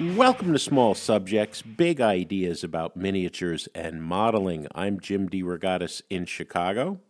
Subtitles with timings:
[0.00, 4.66] Welcome to Small Subjects, big ideas about miniatures and modeling.
[4.74, 7.00] I'm Jim DeRogatis in Chicago.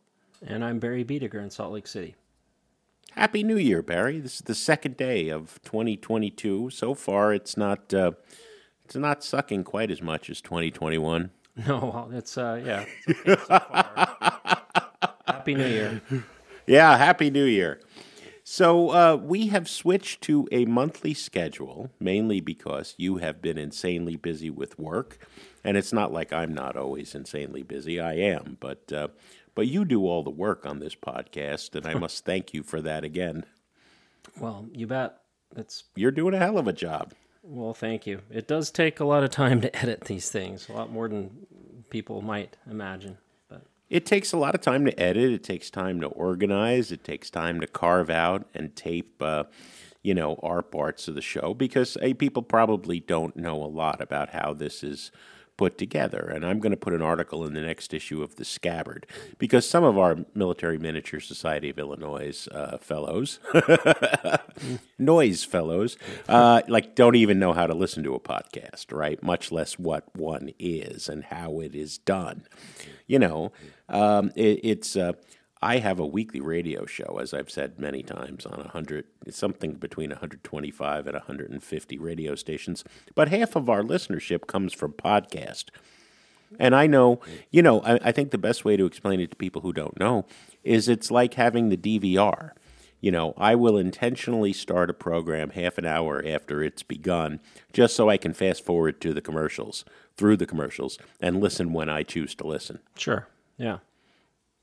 [0.45, 2.17] And I'm Barry Biediger in Salt Lake City.
[3.13, 4.19] Happy New Year, Barry.
[4.19, 6.71] This is the second day of 2022.
[6.71, 8.11] So far, it's not uh,
[8.85, 11.31] it's not sucking quite as much as 2021.
[11.67, 12.87] No, it's uh, yeah.
[13.07, 14.63] It's okay so far.
[15.29, 16.03] Happy New Year.
[16.67, 17.81] Yeah, Happy New Year.
[18.53, 24.17] So uh, we have switched to a monthly schedule, mainly because you have been insanely
[24.17, 25.25] busy with work,
[25.63, 28.01] and it's not like I'm not always insanely busy.
[28.01, 29.07] I am, but uh,
[29.55, 32.83] but you do all the work on this podcast, and I must thank you for
[32.83, 33.45] that again.
[34.41, 35.21] Well, you bet.
[35.55, 37.13] It's You're doing a hell of a job.
[37.45, 38.23] well, thank you.
[38.33, 41.47] It does take a lot of time to edit these things, a lot more than
[41.89, 43.19] people might imagine.
[43.91, 45.33] It takes a lot of time to edit.
[45.33, 46.93] It takes time to organize.
[46.93, 49.45] It takes time to carve out and tape, uh,
[50.03, 54.31] you know, our parts of the show because people probably don't know a lot about
[54.31, 55.11] how this is
[55.61, 56.33] put together.
[56.35, 59.69] And I'm going to put an article in the next issue of The Scabbard because
[59.69, 63.41] some of our Military Miniature Society of Illinois uh, fellows,
[64.99, 65.99] noise fellows,
[66.31, 69.23] uh, like don't even know how to listen to a podcast, right?
[69.23, 72.47] Much less what one is and how it is done.
[73.07, 73.53] You know,
[73.91, 74.97] um, it, it's.
[74.97, 75.13] Uh,
[75.63, 80.11] I have a weekly radio show, as I've said many times, on 100, something between
[80.11, 82.83] 125 and 150 radio stations.
[83.15, 85.67] But half of our listenership comes from podcast.
[86.59, 89.37] And I know, you know, I, I think the best way to explain it to
[89.37, 90.27] people who don't know
[90.65, 92.53] is it's like having the DVR.
[93.01, 97.41] You know, I will intentionally start a program half an hour after it's begun
[97.73, 99.85] just so I can fast forward to the commercials,
[100.17, 103.79] through the commercials, and listen when I choose to listen sure, yeah,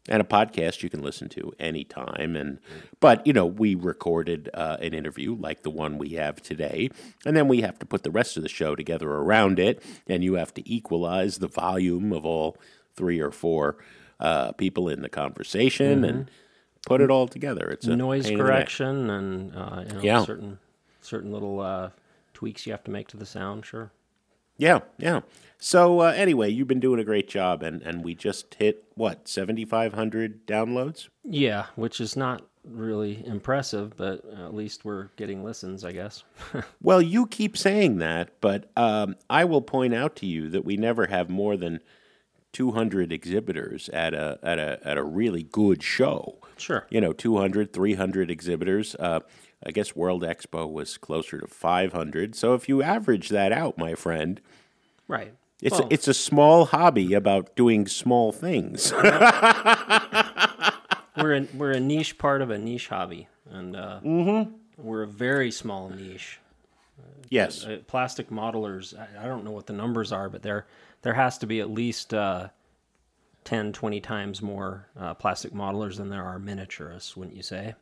[0.07, 2.59] and a podcast you can listen to anytime and
[2.99, 6.89] but you know we recorded uh, an interview like the one we have today
[7.25, 10.23] and then we have to put the rest of the show together around it and
[10.23, 12.57] you have to equalize the volume of all
[12.95, 13.77] three or four
[14.19, 16.31] uh, people in the conversation and
[16.85, 18.53] put it all together it's a noise pain in the neck.
[18.55, 20.23] correction and uh, you know, Yeah.
[20.25, 20.59] certain
[21.01, 21.89] certain little uh,
[22.33, 23.65] tweaks you have to make to the sound.
[23.65, 23.91] Sure.
[24.57, 25.21] Yeah yeah
[25.59, 29.27] so uh, anyway you've been doing a great job and, and we just hit what
[29.27, 35.91] 7500 downloads Yeah, which is not really impressive, but at least we're getting listens, I
[35.91, 36.23] guess.
[36.81, 40.77] Well, you keep saying that, but um, I will point out to you that we
[40.77, 41.79] never have more than
[42.53, 46.39] 200 exhibitors at a at a at a really good show.
[46.57, 46.87] sure.
[46.89, 48.95] You know, 200, 300 exhibitors.
[48.95, 49.19] Uh,
[49.67, 52.35] I guess World Expo was closer to 500.
[52.35, 54.39] So if you average that out, my friend,
[55.09, 55.33] Right.
[55.61, 58.93] it's Well- a, it's a small hobby about doing small things.
[61.17, 63.99] we're a, we're a niche part of a niche hobby, and uh,
[64.77, 66.39] we're a very small niche.
[67.29, 67.65] yes.
[67.65, 70.65] Uh, plastic modelers, I, I don't know what the numbers are, but there
[71.01, 72.47] there has to be at least uh,
[73.43, 77.75] 10, 20 times more uh, plastic modelers than there are miniaturists, wouldn't you say?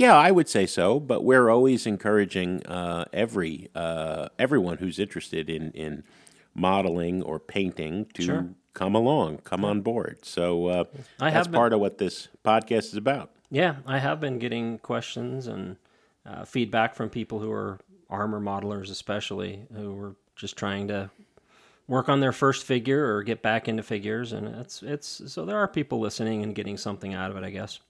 [0.00, 5.50] Yeah, I would say so, but we're always encouraging uh, every uh, everyone who's interested
[5.50, 6.04] in in
[6.54, 8.48] modeling or painting to Sure.
[8.72, 10.24] come along, come on board.
[10.24, 10.84] So uh,
[11.20, 13.30] I that's have been- part of what this podcast is about.
[13.50, 15.76] Yeah, I have been getting questions and
[16.24, 17.78] uh, feedback from people who are
[18.08, 21.10] armor modelers, especially who were just trying to
[21.88, 25.58] work on their first figure or get back into figures, and it's it's so there
[25.58, 27.80] are people listening and getting something out of it, I guess.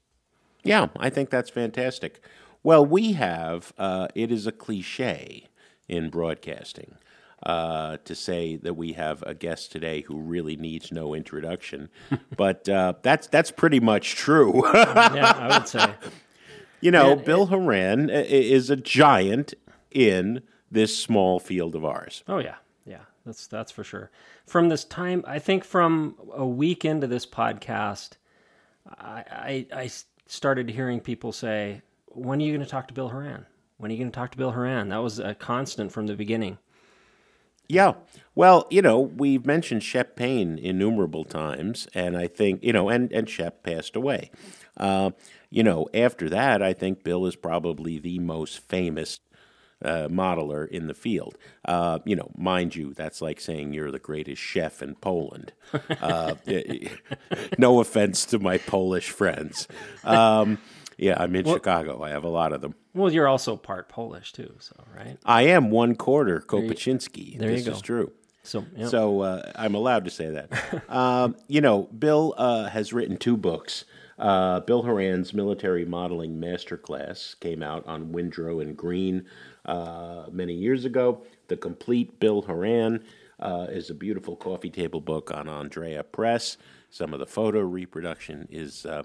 [0.63, 2.23] Yeah, I think that's fantastic.
[2.63, 5.49] Well, we have uh, it is a cliche
[5.89, 6.97] in broadcasting
[7.43, 11.89] uh, to say that we have a guest today who really needs no introduction,
[12.37, 14.63] but uh, that's that's pretty much true.
[14.75, 15.95] Yeah, I would say.
[16.83, 19.53] You know, Bill Horan is a giant
[19.91, 22.25] in this small field of ours.
[22.27, 22.55] Oh yeah,
[22.87, 24.11] yeah, that's that's for sure.
[24.47, 28.13] From this time, I think from a week into this podcast,
[28.99, 29.91] I I, I
[30.31, 33.47] started hearing people say, "When are you going to talk to Bill Horan?
[33.79, 36.15] When are you going to talk to Bill Horan?" That was a constant from the
[36.15, 36.59] beginning.
[37.69, 37.95] Yeah.
[38.35, 43.13] Well, you know, we've mentioned Shep Paine innumerable times, and I think, you know, and,
[43.13, 44.33] and Shep passed away.
[44.77, 45.11] Uh,
[45.51, 49.21] you know, after that, I think Bill is probably the most famous
[49.85, 51.37] uh, modeler in the field.
[51.65, 55.53] Uh, you know, mind you, that's like saying you're the greatest chef in Poland.
[56.01, 56.35] Uh,
[57.59, 59.69] no offense to my Polish friends.
[60.05, 60.59] Um,
[60.99, 62.03] yeah, I'm in Chicago.
[62.03, 62.75] I have a lot of them.
[62.95, 65.17] Well, you're also part Polish too, so right.
[65.25, 67.39] I am one quarter Kopachinski.
[67.39, 67.73] there you this go.
[67.73, 68.13] is true.
[68.43, 68.89] So yeah.
[68.89, 70.89] So uh, I'm allowed to say that.
[70.91, 73.85] um, you know, Bill uh, has written two books.
[74.19, 79.25] Uh, Bill Horan's military modeling masterclass came out on Windrow and Greene
[79.71, 81.23] uh, many years ago.
[81.49, 83.05] The complete Bill Horan
[83.39, 86.57] uh, is a beautiful coffee table book on Andrea Press.
[86.91, 89.05] Some of the photo reproduction is uh,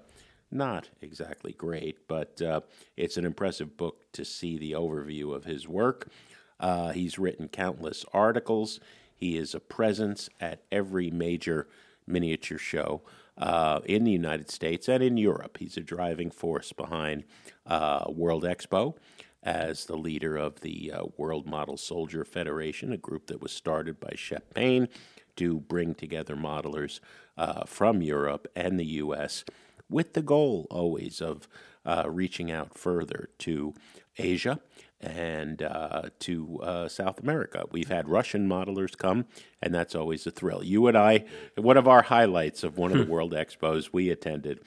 [0.49, 2.61] not exactly great, but uh,
[2.97, 6.07] it's an impressive book to see the overview of his work.
[6.59, 8.79] Uh, he's written countless articles.
[9.15, 11.67] He is a presence at every major
[12.07, 13.03] miniature show
[13.37, 15.57] uh, in the United States and in Europe.
[15.59, 17.23] He's a driving force behind
[17.67, 18.95] uh, World Expo
[19.45, 23.99] as the leader of the uh, World Model Soldier Federation, a group that was started
[23.99, 24.89] by Shep Paine
[25.35, 26.99] to bring together modelers
[27.37, 29.45] uh, from Europe and the U.S.
[29.89, 31.47] with the goal always of
[31.85, 33.75] uh, reaching out further to
[34.17, 34.59] Asia
[34.99, 37.65] and uh, to uh, South America.
[37.71, 39.25] We've had Russian modelers come,
[39.61, 40.63] and that's always a thrill.
[40.63, 41.25] You and I,
[41.55, 44.61] one of our highlights of one of the World Expos we attended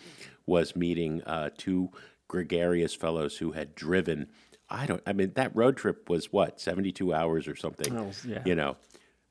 [0.46, 1.90] was meeting uh, two
[2.28, 4.28] gregarious fellows who had driven.
[4.70, 5.02] I don't.
[5.06, 7.96] I mean, that road trip was what seventy-two hours or something.
[7.96, 8.42] Oh, yeah.
[8.44, 8.76] You know,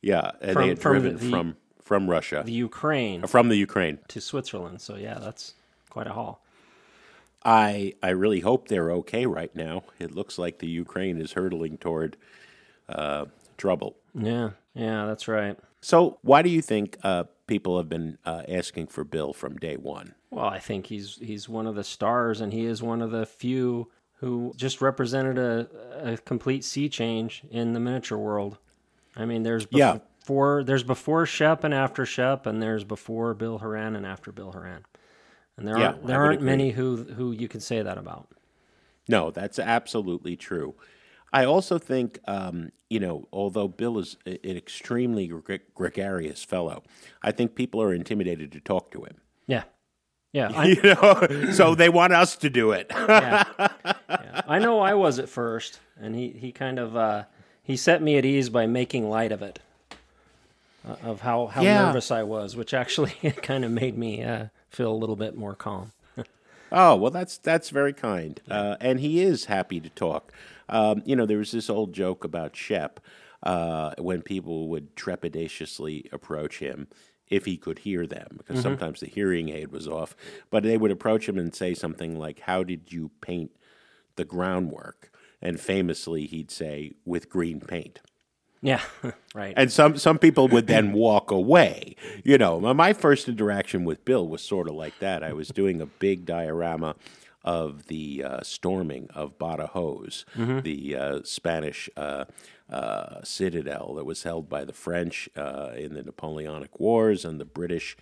[0.02, 3.56] yeah, and From- they had from driven the- from from Russia, The Ukraine from the
[3.56, 4.00] Ukraine.
[4.10, 4.82] to Switzerland.
[4.82, 5.54] So yeah, that's
[5.90, 6.44] quite a haul.
[7.46, 9.84] I I really hope they're okay right now.
[10.00, 12.18] It looks like the Ukraine is hurtling toward
[12.90, 13.26] uh,
[13.58, 13.96] trouble.
[14.14, 15.58] Yeah, yeah, that's right.
[15.80, 19.78] So, why do you think uh, people have been uh, asking for Bill from day
[19.78, 20.16] one?
[20.32, 23.26] Well, I think he's he's one of the stars, and he is one of the
[23.26, 25.68] few who just represented a,
[26.14, 28.58] a complete sea change in the miniature world.
[29.16, 30.00] I mean, there's Yeah.
[30.20, 34.52] before there's before Shep and after Shep, and there's before Bill Horan and after Bill
[34.52, 34.86] Horan,
[35.56, 36.46] and there Yeah, aren't there aren't agree.
[36.46, 38.28] many who who you can say that about.
[39.08, 40.76] No, that's absolutely true.
[41.32, 46.84] I also think, um, you know, although Bill is an extremely gre- gregarious fellow,
[47.22, 49.18] I think people are intimidated to talk to him.
[49.46, 49.64] Yeah,
[50.34, 52.88] yeah, I, You know, so they want us to do it.
[52.92, 53.44] yeah.
[54.10, 54.42] Yeah.
[54.48, 57.24] I know I was at first, and he he kind of uh,
[57.64, 59.60] he set me at ease by making light of it,
[60.88, 61.86] uh, of how how Yeah.
[61.86, 65.56] nervous I was, which actually kind of made me uh, feel a little bit more
[65.56, 65.92] calm.
[66.72, 70.34] Oh well, that's that's very kind, uh, and he is happy to talk.
[70.70, 73.00] Um, you know, there was this old joke about Shep
[73.44, 76.88] uh, when people would trepidatiously approach him
[77.30, 80.16] if he could hear them, because sometimes the hearing aid was off.
[80.50, 83.52] But they would approach him and say something like, "How did you paint
[84.16, 88.00] the groundwork?" And famously, he'd say, "With green paint."
[88.62, 88.82] Yeah,
[89.36, 89.54] right.
[89.56, 91.96] And some some people would then walk away.
[92.24, 95.24] You know, my- first interaction with Bill was sort of like that.
[95.24, 96.96] I was doing a big diorama
[97.44, 100.26] of the uh, storming of Badajoz,
[100.64, 102.26] the uh, Spanish uh,
[102.70, 107.46] uh, citadel that was held by the French uh, in the Napoleonic Wars, and the
[107.46, 107.96] British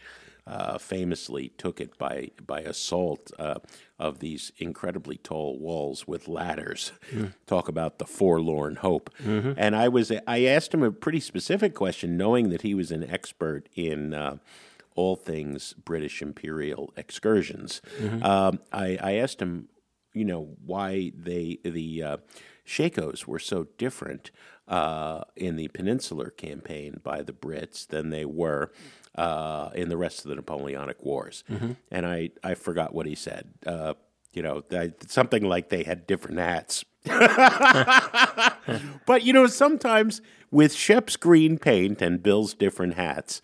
[0.47, 3.56] uh, famously took it by by assault uh,
[3.97, 6.91] of these incredibly tall walls with ladders.
[7.47, 9.09] Talk about the forlorn hope.
[9.57, 13.03] And I was I asked him a pretty specific question, knowing that he was an
[13.09, 14.13] expert in.
[14.13, 14.38] Uh,
[14.97, 17.81] all things British imperial excursions.
[18.23, 19.67] Um, I, I asked him,
[20.13, 22.17] you know, why they the uh,
[22.65, 24.31] Shakos were so different
[24.67, 28.72] uh, in the Peninsular campaign by the Brits than they were
[29.15, 31.43] uh, in the rest of the Napoleonic Wars.
[31.91, 33.50] And I, I forgot what he said.
[33.65, 33.93] Uh,
[34.34, 34.63] you know,
[35.07, 36.84] something like they had different hats.
[39.05, 43.41] but you know, sometimes with Shep's green paint and Bill's different hats,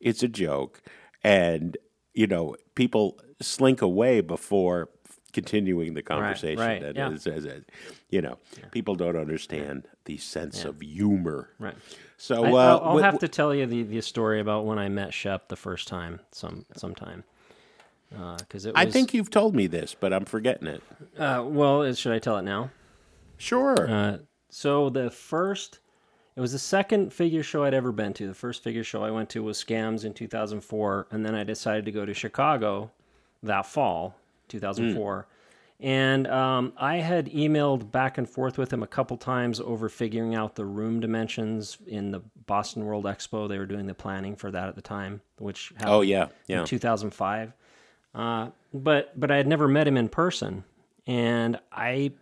[0.00, 0.82] it's a joke,
[1.24, 1.78] and
[2.12, 4.90] you know, people slink away before
[5.36, 6.58] continuing the conversation.
[6.58, 7.06] right, And yeah.
[7.12, 7.64] it's- it's-
[8.10, 8.38] you know,
[8.72, 11.50] people don't understand the sense of humor.
[11.58, 11.74] right.
[12.16, 14.78] So I, uh, will I'll wh- have to tell you the, the story about when
[14.78, 17.24] I met Shep the first time, some sometime.
[18.38, 20.82] Because it was, I think you've told me this, but I'm forgetting it.
[21.18, 22.70] Uh, well, should I tell it now?
[23.36, 23.90] Sure.
[23.90, 25.80] Uh, so the first,
[26.36, 28.26] it was the second figure show I'd ever been to.
[28.28, 31.84] The first figure show I went to was Scams in 2004, and then I decided
[31.84, 32.90] to go to Chicago
[33.42, 34.14] that fall,
[34.48, 35.26] 2004.
[35.78, 40.34] And um, I had emailed back and forth with him a couple times over figuring
[40.34, 43.46] out the room dimensions in the Boston World Expo.
[43.46, 46.60] They were doing the planning for that at the time, which happened oh yeah, yeah.
[46.60, 47.52] in 2005.
[48.14, 50.64] Uh, but but I had never met him in person,
[51.06, 52.12] and I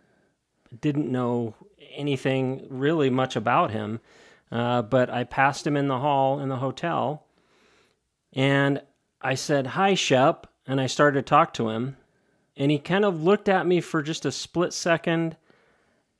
[0.81, 1.55] didn't know
[1.93, 4.01] anything really much about him.
[4.51, 7.25] Uh, but I passed him in the hall in the hotel,
[8.33, 8.81] and
[9.21, 11.95] I said, "Hi, Shep," and I started to talk to him,
[12.57, 15.37] and he kind of looked at me for just a split second,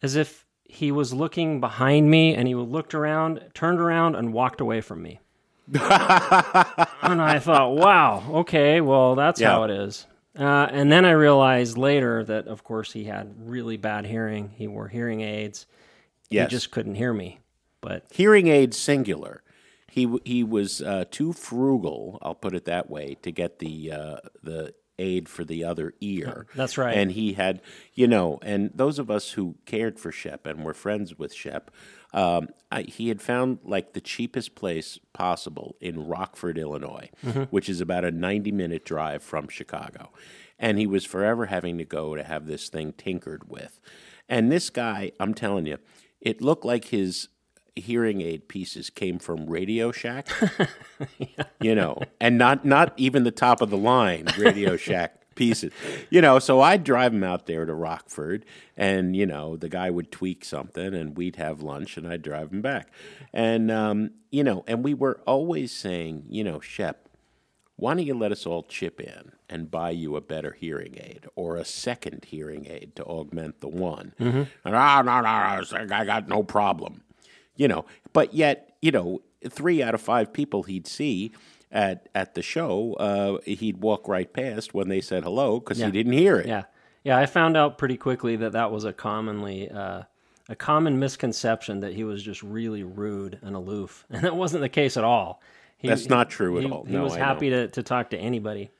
[0.01, 4.60] as if he was looking behind me, and he looked around, turned around, and walked
[4.62, 5.20] away from me.
[5.74, 9.51] and I thought, wow, okay, well, that's Yeah.
[9.51, 10.06] how it is.
[10.38, 14.51] Uh, and then I realized later that, of course, he had really bad hearing.
[14.56, 15.65] He wore hearing aids.
[16.30, 16.50] Yes.
[16.51, 17.39] He just couldn't hear me.
[17.82, 19.44] But Hearing aids singular.
[19.89, 24.18] He he was uh, too frugal, I'll put it that way, to get the uh,
[24.44, 26.48] the aid for the other ear.
[26.56, 26.96] That's right.
[26.98, 27.62] And he had,
[27.94, 31.72] you know, and those of us who cared for Shep and were friends with Shep,
[32.14, 37.10] um, I, he had found like the cheapest place possible in Rockford, Illinois,
[37.50, 40.12] which is about a 90 minute drive from Chicago.
[40.58, 43.82] And he was forever having to go to have this thing tinkered with.
[44.30, 45.78] And this guy, I'm telling you,
[46.22, 47.28] it looked like his
[47.75, 50.27] hearing aid pieces came from Radio Shack,
[51.62, 55.74] you know, and not not even the top of the line Radio Shack pieces,
[56.10, 56.39] you know.
[56.39, 58.46] So I'd drive him out there to Rockford,
[58.77, 62.51] and you know, the guy would tweak something, and we'd have lunch, and I'd drive
[62.51, 62.89] him back,
[63.34, 67.10] and um, you know, and we were always saying, you know, Shep,
[67.75, 71.25] why don't you let us all chip in and buy you a better hearing aid
[71.36, 74.13] or a second hearing aid to augment the one?
[74.63, 77.01] And, "Ah, no, no, no, I got no problem.
[77.56, 81.32] You know, but yet, you know, three out of five people he'd see
[81.72, 85.86] at at the show, uh, he'd walk right past when they said hello because Yeah.
[85.88, 86.48] he didn't hear it.
[86.48, 86.64] yeah,
[87.04, 90.04] yeah, I found out pretty quickly that that was a commonly uh,
[90.48, 94.70] a common misconception that he was just really rude and aloof, and that wasn't the
[94.70, 95.42] case at all.
[95.78, 96.84] He, That's not true at he, all.
[96.86, 97.26] He No, was I know.
[97.26, 98.72] happy to, to talk to anybody.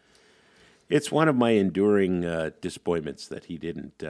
[0.89, 4.03] It's one of my enduring uh, disappointments that he didn't.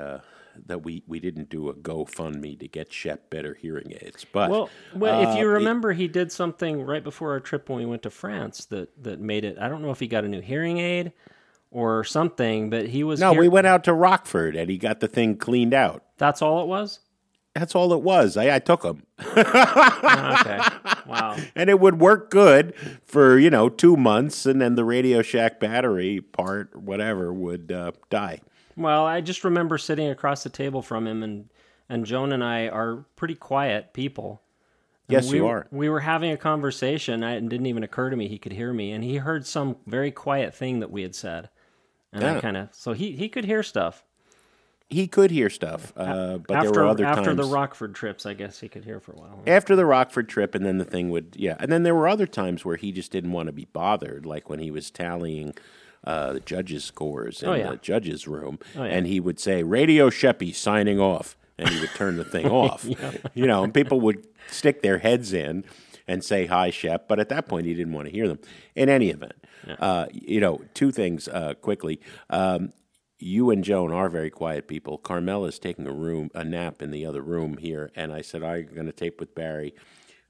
[0.55, 4.49] Uh, that we, we didn't do a GoFundMe to get Shep better hearing aids, but
[4.49, 7.85] Well, well if you uh, remember, he did something right before our trip when we
[7.85, 9.57] went to France that that made it.
[9.59, 11.13] I don't know if he got a new hearing aid
[11.71, 14.99] or something, but he was No, hear- we went out to Rockford and he got
[14.99, 16.03] the thing cleaned out.
[16.17, 16.99] That's all it was.
[17.53, 18.35] That's all it was.
[18.35, 20.59] I, I took him, Oh, okay.
[21.07, 21.37] Wow.
[21.55, 22.73] and it would work good
[23.05, 27.93] for you know two months, and then the Radio Shack battery part, whatever, would uh,
[28.09, 28.41] die.
[28.77, 31.49] Well, I just remember sitting across the table from him, and
[31.87, 34.41] and Joan and I are pretty quiet people.
[35.07, 35.67] And Yes, we, you are.
[35.71, 37.23] We were having a conversation.
[37.23, 39.77] I, it didn't even occur to me he could hear me, and he heard some
[39.85, 41.49] very quiet thing that we had said,
[42.11, 44.03] and I kind of so he he could hear stuff.
[44.87, 48.27] He could hear stuff, uh, but after there were other after times the Rockford trips,
[48.27, 49.39] I guess he could hear for a while.
[49.47, 52.27] after the Rockford trip, and then the thing would yeah, and then there were other
[52.27, 55.55] times where he just didn't want to be bothered, like when he was tallying.
[56.05, 57.71] Uh, the judges' scores in Oh, yeah.
[57.71, 58.83] the judges' room, yeah.
[58.83, 62.85] and he would say, "Radio Sheppy signing off," and he would turn the thing off.
[63.33, 65.63] You know, and people would stick their heads in
[66.07, 68.37] and say hi, Shep, but at that point he didn't want to hear them.
[68.75, 69.33] In any event,
[69.79, 71.99] uh, you know, two things uh, quickly.
[72.29, 72.73] Um,
[73.17, 74.97] you and Joan are very quiet people.
[74.99, 78.43] Carmel is taking a room, a nap in the other room here, and I said
[78.43, 79.73] I'm going to tape with Barry,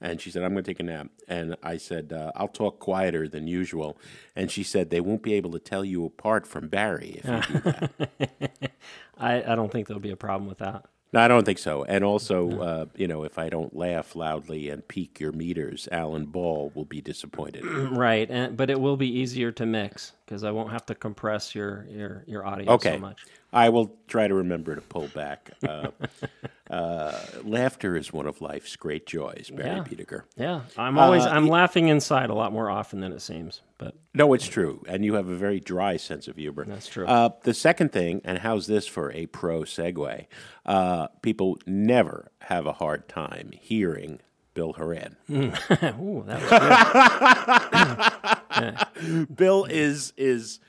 [0.06, 2.80] and she said I'm going to take a nap, and I said uh, I'll talk
[2.80, 3.98] quieter than usual,
[4.36, 7.56] and she said they won't be able to tell you apart from Barry if you
[7.56, 8.72] do that.
[9.18, 10.86] I, I don't think there'll be a problem with that.
[11.14, 11.86] No, I don't think so.
[11.86, 16.26] And also, uh, you know, if I don't laugh loudly and peak your meters, Alan
[16.26, 17.64] Ball will be disappointed.
[17.96, 21.56] Right, and, but it will be easier to mix because I won't have to compress
[21.56, 22.94] your your, your audio Okay.
[22.94, 23.26] so much.
[23.54, 25.52] I will try to remember to pull back.
[25.66, 25.88] Uh,
[26.70, 29.84] uh, laughter is one of life's great joys, Barry Yeah.
[29.84, 30.24] Biediger.
[30.36, 33.96] Yeah, I'm always Uh, I'm laughing inside a lot more often than it seems, but
[34.14, 34.84] No, it's true.
[34.88, 36.66] And you have a very dry sense of humor.
[36.68, 37.06] That's true.
[37.06, 40.26] Uh, the second thing, and how's this for a pro segue?
[40.66, 44.20] Uh, people never have a hard time hearing
[44.54, 45.16] Bill Horan.
[45.32, 46.42] ooh, that
[48.52, 49.28] was good.
[49.36, 50.60] Bill is is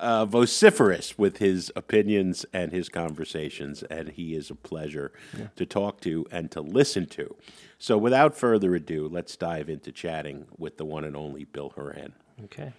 [0.00, 5.12] uh, vociferous with his opinions and his conversations, and he is a pleasure
[5.56, 7.36] to talk to and to listen to.
[7.78, 12.14] So, without further ado, let's dive into chatting with the one and only Bill Horan.
[12.44, 12.72] okay.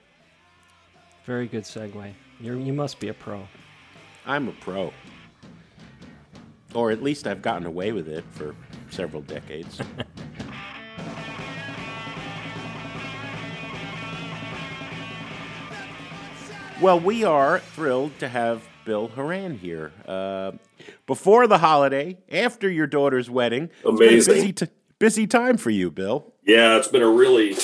[1.25, 2.13] Very good segue.
[2.39, 3.47] You you must be a pro.
[4.25, 4.91] I'm a pro,
[6.73, 8.55] or at least I've gotten away with it for
[8.89, 9.79] several decades.
[16.81, 19.91] Well, we are thrilled to have Bill Horan here.
[20.07, 20.53] Uh,
[21.05, 24.33] before the holiday, after your daughter's wedding, It's been a Amazing.
[24.33, 26.33] busy, t- busy time for you, Bill.
[26.43, 27.55] Yeah, it's been a really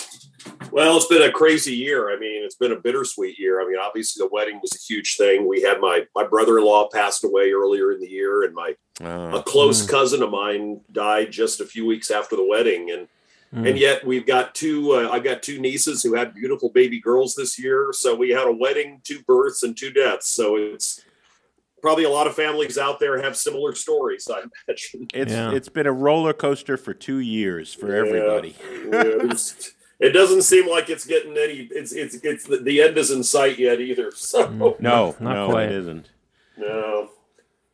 [0.71, 2.15] well, it's been a crazy year.
[2.15, 3.59] I mean, it's been a bittersweet year.
[3.59, 5.47] I mean, obviously the wedding was a huge thing.
[5.47, 9.43] We had my my brother-in-law passed away earlier in the year and my Uh, a
[9.43, 13.07] close cousin of mine died just a few weeks after the wedding and
[13.53, 17.33] and yet we've got two uh, i've got two nieces who had beautiful baby girls
[17.35, 21.01] this year so we had a wedding two births and two deaths so it's
[21.81, 25.51] probably a lot of families out there have similar stories i imagine it's Yeah.
[25.53, 27.99] it's been a roller coaster for two years for Yeah.
[28.07, 28.55] everybody.
[28.91, 29.33] Yeah,
[29.99, 31.67] it doesn't seem like it's getting any.
[31.71, 34.11] It's it's it's the, the end is in sight yet either.
[34.15, 34.49] So
[34.79, 35.69] no, not no, quite.
[35.69, 36.09] it isn't.
[36.57, 37.09] no.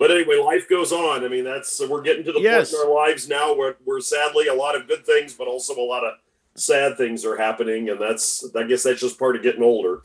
[0.03, 1.23] But anyway, life goes on.
[1.23, 2.71] I mean, that's we're getting to the Yes.
[2.73, 5.73] point in our lives now where where sadly a lot of good things, but also
[5.79, 6.15] a lot of
[6.55, 10.01] sad things are happening, and that's I guess that's just part of getting older.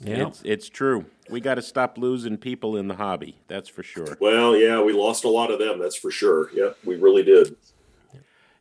[0.00, 0.28] Yeah.
[0.28, 1.06] It's it's true.
[1.28, 3.36] We got to stop losing people in the hobby.
[3.48, 4.16] That's for sure.
[4.20, 5.80] Well, yeah, we lost a lot of them.
[5.80, 6.48] That's for sure.
[6.54, 7.56] Yeah, we really did.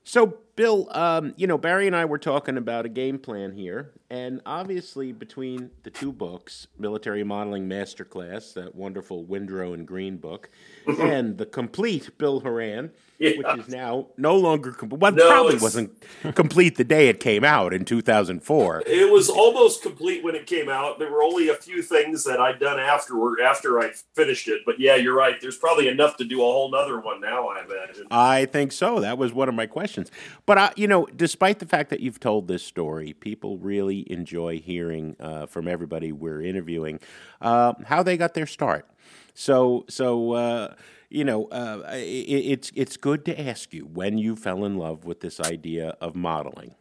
[0.03, 3.91] So, Bill, um, you know, Barry and I were talking about a game plan here,
[4.09, 10.49] and obviously between the two books, Military Modeling Masterclass, that wonderful Windrow and Greene book,
[10.99, 12.91] and the complete Bill Horan,
[13.21, 13.37] Yeah.
[13.37, 14.99] which is now no longer complete.
[14.99, 16.03] Well, No, probably wasn't
[16.35, 18.83] complete the day it came out in 2004.
[18.87, 20.97] It was almost complete when it came out.
[20.97, 24.61] There were only a few things that I'd done afterward after I finished it.
[24.65, 25.39] But yeah, you're right.
[25.39, 27.47] There's probably enough to do a whole nother one now.
[27.47, 28.07] I imagine.
[28.09, 28.99] I think so.
[28.99, 30.09] That was one of my questions.
[30.47, 34.57] But I, you know, despite the fact that you've told this story, people really enjoy
[34.59, 36.99] hearing uh, from everybody we're interviewing
[37.39, 38.87] uh, how they got their start.
[39.33, 40.73] So, so uh,
[41.11, 45.03] you know, uh, i it's it's good to ask you when you fell in love
[45.03, 46.75] with this idea of modeling.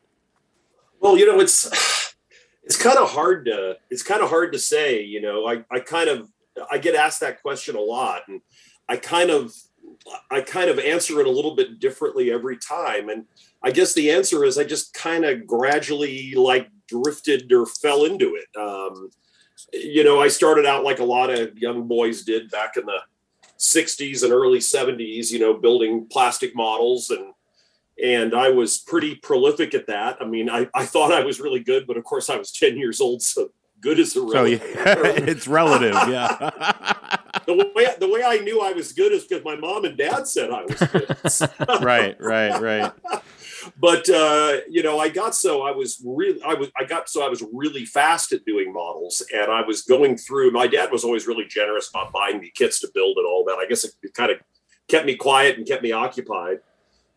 [1.01, 2.15] Well, you know, it's
[2.63, 5.03] it's kind of hard to it's kind of hard to say.
[5.03, 6.29] You know, I I kind of
[6.71, 8.41] I get asked that question a lot, and
[8.89, 9.53] I kind of
[10.31, 13.09] I kind of answer it a little bit differently every time.
[13.09, 13.25] And
[13.65, 18.37] I guess the answer is I just kind of gradually like drifted or fell into
[18.37, 18.57] it.
[18.57, 19.11] Um,
[19.73, 23.01] you know, I started out like a lot of young boys did back in the
[23.61, 27.33] 60s and early 70s, you know, building plastic models and
[28.03, 30.17] and I was pretty prolific at that.
[30.23, 32.79] I mean, I, I thought I was really good, but of course I was 10
[32.79, 33.51] years old, so
[33.81, 35.95] good is a So yeah, it's relative.
[36.09, 36.37] Yeah.
[37.47, 40.27] the way the way I knew I was good is because my mom and dad
[40.27, 41.85] said I was good.
[41.85, 42.17] right.
[42.21, 42.61] Right.
[42.61, 42.93] Right.
[43.79, 47.25] But uh, you know, I got so I was really I was I got so
[47.25, 50.51] I was really fast at doing models, and I was going through.
[50.51, 53.59] My dad was always really generous about buying me kits to build and all that.
[53.59, 54.39] I guess it, it kind of
[54.89, 56.61] kept me quiet and kept me occupied.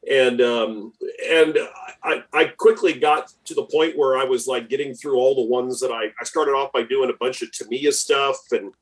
[0.10, 0.94] And um,
[1.30, 1.58] and
[2.04, 5.50] I, I quickly got to the point where I was like getting through all the
[5.50, 8.74] ones that I I started off by doing a bunch of Tamiya stuff, and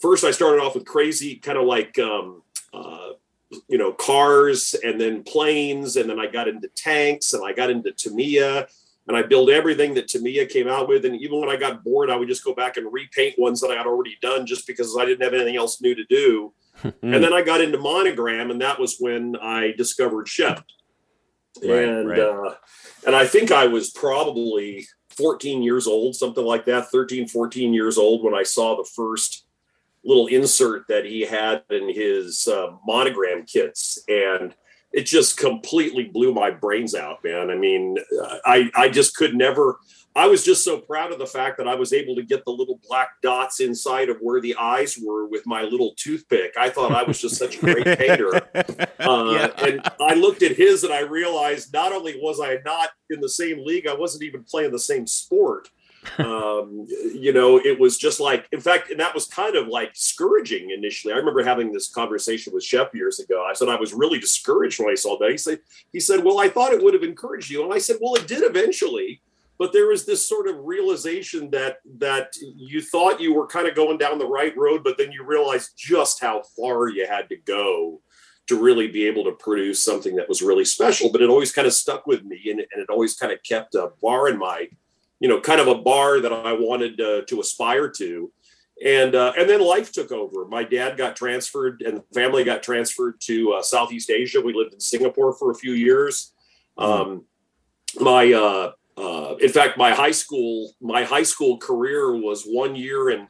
[0.00, 2.42] first I started off with crazy kind of like um,
[2.74, 3.12] uh,
[3.68, 7.70] you know cars and then planes and then i got into tanks and i got
[7.70, 8.66] into tamiya
[9.06, 12.10] and i built everything that tamiya came out with and even when i got bored
[12.10, 14.96] i would just go back and repaint ones that i had already done just because
[14.98, 18.60] i didn't have anything else new to do and then i got into monogram and
[18.60, 20.64] that was when i discovered shep
[21.62, 22.18] Right, and right.
[22.18, 22.54] uh
[23.06, 27.96] and i think i was probably 14 years old something like that 13 14 years
[27.96, 29.45] old when i saw the first
[30.06, 34.54] little insert that he had in his uh, monogram kits and
[34.92, 39.34] it just completely blew my brains out man i mean uh, i i just could
[39.34, 39.78] never
[40.14, 42.50] i was just so proud of the fact that i was able to get the
[42.52, 46.92] little black dots inside of where the eyes were with my little toothpick i thought
[46.92, 48.34] i was just such a great painter
[49.00, 49.50] uh, Yeah.
[49.66, 53.28] and I looked at his and I realized not only was I not in the
[53.28, 55.68] same league, I wasn't even playing the same sport.
[56.18, 59.94] Um, you know, it was just like, in fact, and that was kind of like
[59.94, 61.12] discouraging initially.
[61.12, 63.44] I remember having this conversation with Shep years ago.
[63.44, 65.30] I said I was really discouraged when I saw that.
[65.30, 65.60] He said,
[65.92, 68.26] he said, well, I thought it would have encouraged you, and I said, well, it
[68.26, 69.20] did eventually.
[69.58, 73.74] But there was this sort of realization that that you thought you were kind of
[73.74, 77.36] going down the right road, but then you realized just how far you had to
[77.36, 78.02] go
[78.48, 81.10] to really be able to produce something that was really special.
[81.10, 83.74] But it always kind of stuck with me, and, and it always kind of kept
[83.74, 84.68] a bar in my,
[85.20, 88.32] you know, kind of a bar that I wanted uh, to aspire to.
[88.84, 90.44] And uh, and then life took over.
[90.46, 94.38] My dad got transferred, and the family got transferred to uh, Southeast Asia.
[94.40, 96.34] We lived in Singapore for a few years.
[96.76, 97.24] Um,
[97.98, 103.10] my uh, uh, in fact, my high school my high school career was one year
[103.10, 103.28] in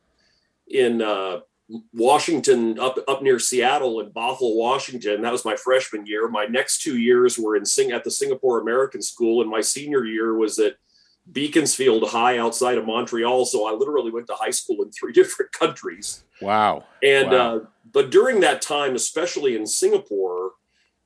[0.68, 1.40] in uh,
[1.92, 5.22] Washington, up up near Seattle in Bothell, Washington.
[5.22, 6.29] That was my freshman year.
[6.29, 10.05] My next two years were in Sing at the Singapore American School, and my senior
[10.05, 10.77] year was at
[11.32, 13.44] Beaconsfield High outside of Montreal.
[13.46, 16.24] So I literally went to high school in three different countries.
[16.40, 16.84] Wow.
[17.02, 17.56] And Wow.
[17.56, 17.60] uh,
[17.92, 20.52] but during that time, especially in Singapore,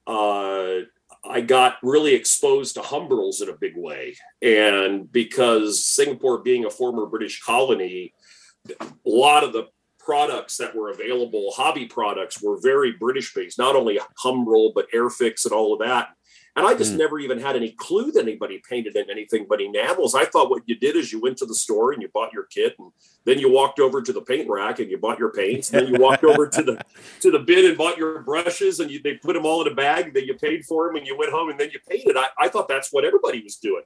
[0.06, 0.80] uh,
[1.24, 4.16] I got really exposed to Humbrols in a big way.
[4.42, 8.14] And because Singapore being a former British colony,
[8.80, 13.76] a lot of the products that were available, hobby products, were very British based, not
[13.76, 16.09] only Humbrol, but Airfix and all of that.
[16.56, 16.98] And I just Mm.
[16.98, 20.14] never even had any clue that anybody painted in anything but enamels.
[20.14, 22.42] I thought what you did is you went to the store and you bought your
[22.44, 22.90] kit, and
[23.24, 25.72] then you walked over to the paint rack and you bought your paints.
[25.72, 26.84] And then you walked over to the
[27.20, 29.74] to the bin and bought your brushes, and you, they put them all in a
[29.74, 30.12] bag.
[30.12, 32.16] Then you paid for them, and you went home and then you painted.
[32.16, 33.82] I, I thought that's what everybody was doing.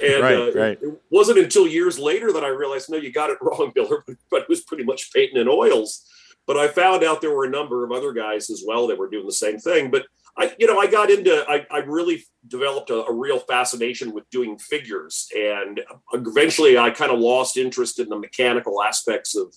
[0.00, 0.78] And Right, uh, right.
[0.82, 4.02] it wasn't until years later that I realized, no, you got it wrong, Bill.
[4.30, 6.04] But it was pretty much painting in oils.
[6.46, 9.08] But I found out there were a number of other guys as well that were
[9.08, 9.90] doing the same thing.
[9.90, 10.04] But
[10.36, 14.28] I, you know, I got into, I, I really developed a, a real fascination with
[14.30, 15.80] doing figures, and
[16.12, 19.54] eventually I kind of lost interest in the mechanical aspects of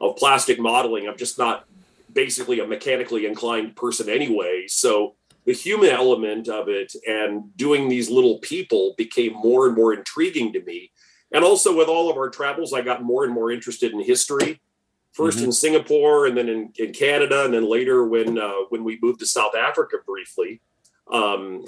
[0.00, 1.06] of plastic modeling.
[1.06, 1.66] I'm just not
[2.12, 4.64] basically a mechanically inclined person anyway.
[4.66, 5.14] So
[5.44, 10.52] the human element of it and doing these little people became more and more intriguing
[10.54, 10.90] to me.
[11.32, 14.60] And also with all of our travels, I got more and more interested in history.
[15.16, 18.98] 1st in Singapore, and then in, in Canada, and then later when uh, when we
[19.02, 20.60] moved to South Africa briefly.
[21.12, 21.64] Um,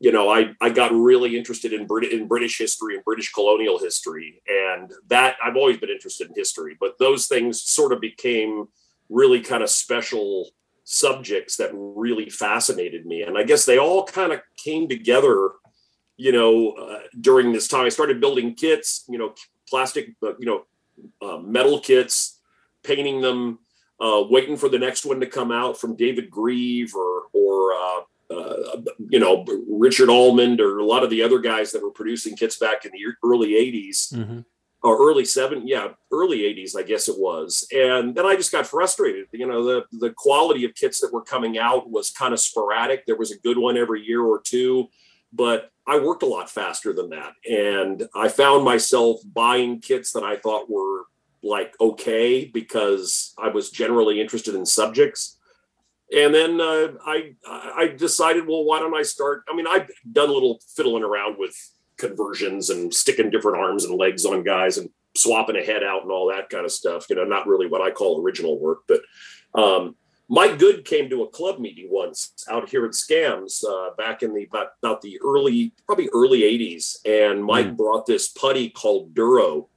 [0.00, 3.78] you know, I, I got really interested in Brit- in British history and British colonial
[3.78, 8.66] history, and that I've always been interested in history, but those things sort of became
[9.08, 10.50] really kind of special
[10.82, 15.50] subjects that really fascinated me, and I guess they all kind of came together,
[16.16, 17.86] you know, uh, during this time.
[17.86, 19.34] I started building kits, you know,
[19.68, 20.64] plastic, uh, you know,
[21.22, 22.39] uh, metal kits,
[22.82, 23.58] painting them,
[24.00, 28.34] uh, waiting for the next one to come out from David Grieve or or uh,
[28.34, 32.36] uh, you know Richard Almond or a lot of the other guys that were producing
[32.36, 34.44] kits back in the early '80s Mhm.
[34.82, 37.66] or early seven, yeah, early '80s, I guess it was.
[37.74, 39.26] And then I just got frustrated.
[39.32, 43.04] You know, the the quality of kits that were coming out was kind of sporadic.
[43.06, 44.88] There was a good one every year or two,
[45.32, 50.22] but I worked a lot faster than that, and I found myself buying kits that
[50.22, 51.06] I thought were
[51.42, 55.38] like okay because I was generally interested in subjects.
[56.14, 59.44] And then uh, I I decided, well, why don't I start?
[59.48, 61.54] I mean, I've done a little fiddling around with
[61.96, 66.10] conversions and sticking different arms and legs on guys and swapping a head out and
[66.10, 67.06] all that kind of stuff.
[67.08, 69.02] You know, not really what I call original work, but
[69.54, 69.94] um,
[70.28, 74.32] Mike Good came to a club meeting once out here at Scams uh, back in
[74.32, 79.68] the about, about the early, probably early '80s, and Mike brought this putty called Duro.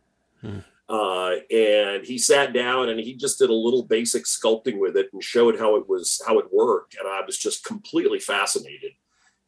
[0.89, 5.09] Uh, and he sat down and he just did a little basic sculpting with it
[5.13, 6.97] and showed how it was how it worked.
[6.99, 8.91] And i was just completely fascinated.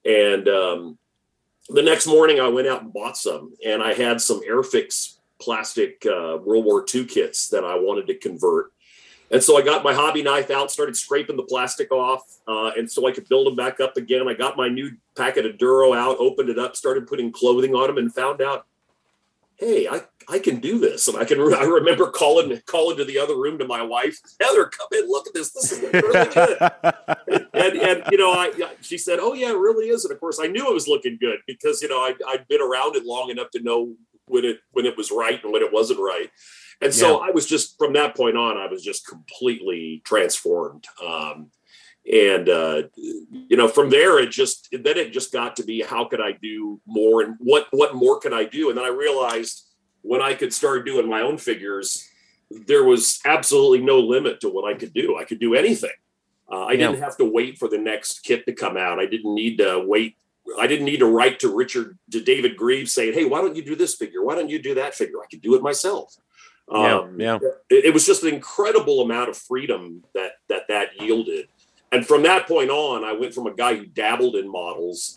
[0.05, 0.97] And um,
[1.67, 6.05] the next morning i went out and bought some and i had some airfix plastic
[6.05, 8.71] uh, world war ii kits that i wanted to convert.
[9.29, 12.89] And so i got my hobby knife out started scraping the plastic off uh, and
[12.89, 14.25] so i could build them back up again.
[14.29, 17.87] I got my new packet of duro out opened it up started putting clothing on
[17.87, 18.67] them and found out
[19.57, 21.07] hey, I, I can do this.
[21.07, 24.65] And I can, I remember calling, calling to the other room to my wife, Heather,
[24.65, 25.51] come in, look at this.
[25.51, 26.57] This is really good.
[27.53, 30.05] and, and, you know, I, she said, oh yeah, it really is.
[30.05, 32.61] And of course I knew it was looking good because, you know, I, I'd been
[32.61, 33.93] around it long enough to know
[34.27, 36.29] when it, when it was right and when it wasn't right.
[36.81, 40.85] And so I was just, from that point on, I was just completely transformed.
[41.01, 41.49] Um,
[42.11, 46.05] and uh, you know from there it just then it just got to be how
[46.05, 47.21] could i do more?
[47.21, 48.69] And what what more could i do?
[48.69, 49.63] And then i realized
[50.01, 52.07] when i could start doing my own figures
[52.67, 55.17] there was absolutely no limit to what i could do.
[55.17, 55.89] I could do anything.
[56.51, 56.87] Uh, i Yeah.
[56.91, 58.99] didn't have to wait for the next kit to come out.
[58.99, 60.15] I didn't need to wait.
[60.59, 63.63] I didn't need to write to richard to david Greaves saying hey why don't you
[63.65, 64.23] do this figure?
[64.23, 65.17] Why don't you do that figure?
[65.23, 66.13] I could do it myself.
[66.71, 67.37] Yeah, Um, yeah.
[67.69, 71.47] it, it was just an incredible amount of freedom that that that yielded
[71.95, 75.15] and from that point on i went from a guy who dabbled in models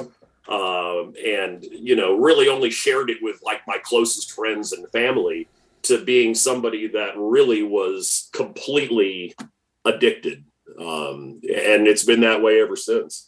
[0.48, 5.46] um, and you know really only shared it with like my closest friends and family
[5.82, 9.34] to being somebody that really was completely
[9.84, 10.44] addicted
[10.80, 13.24] um, and it's been that way ever since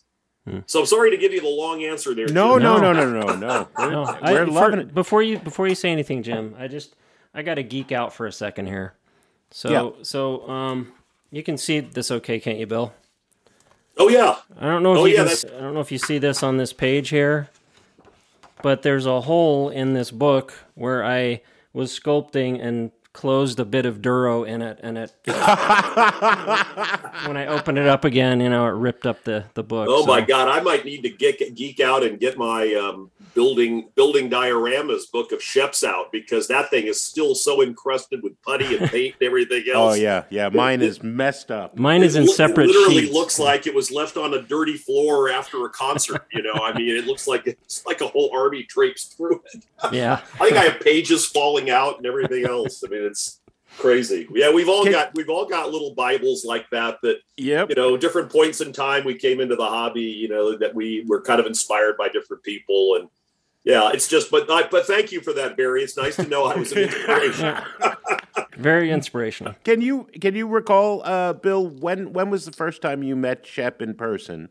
[0.49, 0.61] Hmm.
[0.67, 2.63] so i'm sorry to give you the long answer there No, Jim.
[2.63, 2.93] no, No.
[2.95, 3.69] no, no, no, no.
[4.25, 4.95] We're, we're loving for- it.
[4.95, 6.97] Before you before you say anything, Jim, I just
[7.35, 8.95] I got to geek out for a second here.
[9.51, 10.03] So Yeah.
[10.03, 10.93] so um,
[11.31, 12.95] you can see this okay, can't you, Bill?
[14.01, 14.37] Oh yeah.
[14.59, 16.43] I don't know if Oh, you yeah, can, I don't know if you see this
[16.43, 17.49] on this page here,
[18.63, 23.87] but there's a hole in this book where I was sculpting and closed a bit
[23.87, 25.37] of duro in it, and it when
[27.37, 29.89] I opened it up again, you know, it ripped up the the book.
[29.91, 30.49] Oh so- my God!
[30.49, 35.33] I might need to get geek out and get my um, building building dioramas book
[35.33, 39.27] of Sheps out because that thing is still so encrusted with putty and paint and
[39.27, 39.95] everything else.
[39.95, 40.49] Oh yeah, yeah.
[40.49, 41.77] Mine is messed up.
[41.79, 43.15] Mine is in lo- separate It literally sheets.
[43.15, 46.27] looks like it was left on a dirty floor after a concert.
[46.33, 49.65] You know, I mean, it looks like it's like a whole army traipsed through it.
[49.93, 50.21] yeah.
[50.41, 52.83] I think I have pages falling out and everything else.
[52.85, 53.41] I mean, it's
[53.79, 54.27] crazy.
[54.33, 57.71] Yeah, we've all Can- got we've all got little Bibles like that that Yep.
[57.71, 61.05] you know different points in time we came into the hobby you know that we
[61.07, 63.09] were kind of inspired by different people and
[63.65, 66.45] yeah it's just but I, but thank you for that barry it's nice to know
[66.45, 67.57] i was an inspiration
[68.57, 69.55] Very inspirational.
[69.65, 73.47] Can you can you recall, uh, Bill, when when was the first time you met
[73.47, 74.51] Shep in person?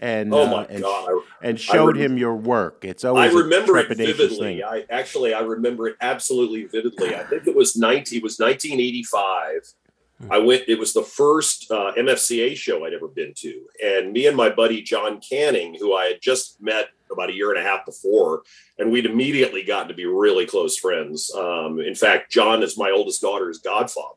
[0.00, 1.10] And Oh uh, my and, God!
[1.42, 2.84] and showed rem- him your work.
[2.84, 4.38] It's always I remember it vividly.
[4.38, 4.64] thing.
[4.64, 7.14] I actually I remember it absolutely vividly.
[7.14, 9.74] I think it was 19 it was 1985.
[10.22, 10.32] Hmm.
[10.32, 14.26] I went it was the first uh, MFCA show I'd ever been to and me
[14.26, 17.68] and my buddy John Canning who I had just met about a year and a
[17.68, 18.42] half before
[18.78, 21.30] and we'd immediately gotten to be really close friends.
[21.34, 24.16] Um, in fact, John is my oldest daughter's godfather.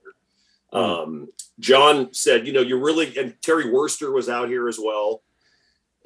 [0.72, 0.78] Hmm.
[0.78, 1.28] Um,
[1.60, 5.22] John said, you know, you're really and Terry Worster was out here as well.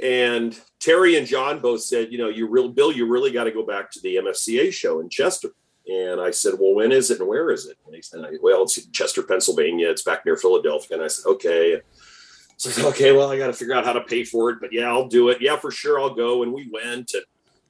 [0.04, 3.52] And Terry and John both said, you know, you real Bill, you really got to
[3.52, 5.50] go back to the MFCA show in Chester.
[5.88, 7.78] And I said, well, when is it and where is it?
[7.86, 9.90] And he said, well, it's in Chester, Pennsylvania.
[9.90, 10.98] It's back near Philadelphia.
[10.98, 11.82] And I said, okay.
[12.58, 14.60] So I said, okay, well, I got to figure out how to pay for it,
[14.60, 15.42] but yeah, I'll do it.
[15.42, 16.44] Yeah, for sure, I'll go.
[16.44, 17.24] And we went, and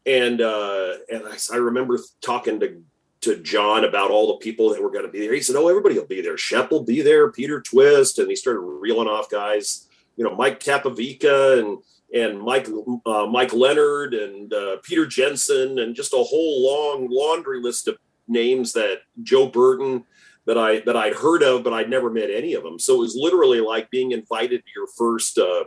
[0.07, 2.81] and uh, and I, I remember talking to
[3.19, 5.33] to John about all the people that were going to be there.
[5.33, 6.37] He said, "Oh, everybody will be there.
[6.37, 7.31] Shep will be there.
[7.31, 9.87] Peter Twist," and he started reeling off guys.
[10.15, 11.79] You know, Mike Capavica and
[12.13, 12.67] and Mike
[13.05, 17.97] uh, Mike Leonard and uh, Peter Jensen and just a whole long laundry list of
[18.27, 20.05] names that Joe Burton
[20.45, 22.79] that I that I'd heard of, but I'd never met any of them.
[22.79, 25.37] So it was literally like being invited to your first.
[25.37, 25.65] Uh,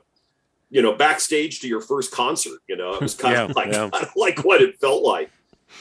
[0.73, 3.73] you know, backstage to your first concert, you know, it was kind Yeah, of like
[3.73, 3.91] yeah.
[3.93, 5.31] kind of like what it felt like.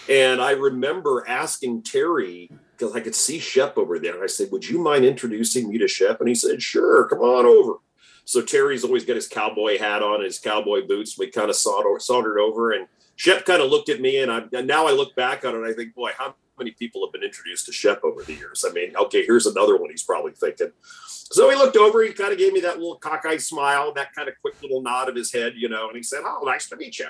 [0.10, 4.24] And I remember asking Terry because I could see Shep over there.
[4.24, 7.46] I said, "Would you mind introducing me to Shep?" And he said, "Sure, come on
[7.46, 7.80] over."
[8.30, 11.18] So Terry's always got his cowboy hat on, his cowboy boots.
[11.18, 14.20] We kind of sauntered over, and Shep kind of looked at me.
[14.20, 16.70] And, I, and now I look back on it, and I think, boy, how many
[16.70, 18.64] people have been introduced to Shep over the years?
[18.70, 19.90] I mean, okay, here's another one.
[19.90, 20.72] He's probably thinking.
[21.08, 22.04] So he looked over.
[22.04, 25.10] He kind of gave me that little cockeyed smile, that kind of quick little nod
[25.10, 27.08] of his head, you know, and he said, "Oh, nice to meet you."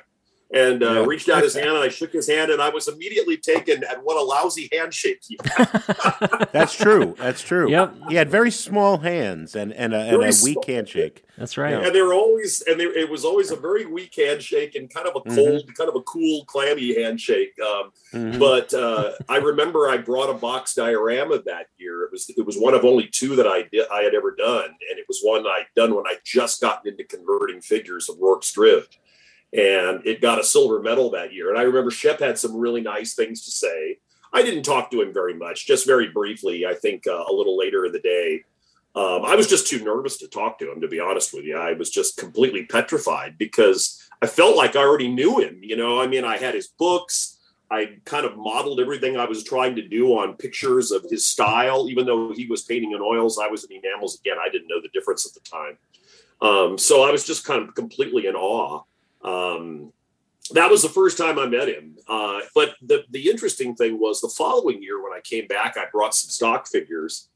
[0.52, 1.06] And uh, Yeah.
[1.06, 4.04] reached out his hand, and I shook his hand, and I was immediately taken at
[4.04, 6.48] what a lousy handshake he had.
[6.52, 7.16] That's true.
[7.20, 7.70] That's true.
[7.70, 7.94] Yep.
[8.10, 10.56] He had very small hands and and a, and Very a small.
[10.56, 11.24] weak handshake.
[11.38, 11.72] That's right.
[11.72, 11.86] Yeah.
[11.86, 15.08] and they were always and they, it was always a very weak handshake and kind
[15.08, 15.36] of a Mhm.
[15.36, 18.40] cold kind of a cool clammy handshake um, Mhm.
[18.40, 22.58] but uh, i remember i brought a box diorama that year it was it was
[22.58, 25.46] one of only two that i did i had ever done and it was one
[25.48, 28.98] i'd done when i just gotten into converting figures of rorke's drift
[29.54, 32.82] and it got a silver medal that year and i remember shep had some really
[32.82, 33.98] nice things to say
[34.32, 37.58] i didn't talk to him very much just very briefly i think uh, a little
[37.58, 38.44] later in the day
[38.96, 41.56] um, I was just too nervous to talk to him, to be honest with you.
[41.58, 45.60] I was just completely petrified because I felt like I already knew him.
[45.62, 47.38] You know, I mean, I had his books.
[47.72, 51.88] I kind of modeled everything I was trying to do on pictures of his style,
[51.88, 54.20] even though he was painting in oils, I was in enamels.
[54.20, 55.78] Again, I didn't know the difference at the time.
[56.42, 58.82] Um, so I was just kind of completely in awe.
[59.24, 59.94] Um,
[60.52, 61.98] that was the first time I met him.
[62.08, 65.86] Uh, but the, the interesting thing was the following year when I came back, I
[65.92, 67.30] brought some stock figures.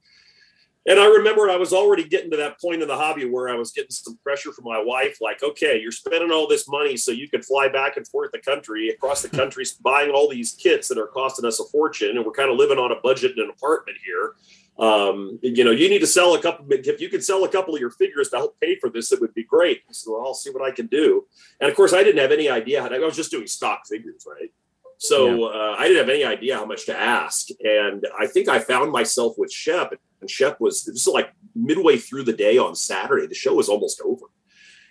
[0.85, 3.55] And I remember I was already getting to that point in the hobby where I
[3.55, 7.11] was getting some pressure from my wife, like, okay, you're spending all this money so
[7.11, 10.89] you can fly back and forth the country, across the country, buying all these kits
[10.89, 13.43] that are costing us a fortune, and we're kind of living on a budget in
[13.43, 14.33] an apartment here.
[14.79, 16.65] Um, you know, you need to sell a couple.
[16.69, 19.21] If you could sell a couple of your figures to help pay for this, it
[19.21, 19.81] would be great.
[19.87, 21.25] I said, well, I'll see what I can do.
[21.59, 22.81] And of course, I didn't have any idea.
[22.81, 24.51] How to, I was just doing stock figures, right?
[24.97, 27.49] So uh, I didn't have any idea how much to ask.
[27.63, 31.97] And I think I found myself with Shep, and Shep was this is like midway
[31.97, 33.27] through the day on Saturday.
[33.27, 34.27] The show was almost over,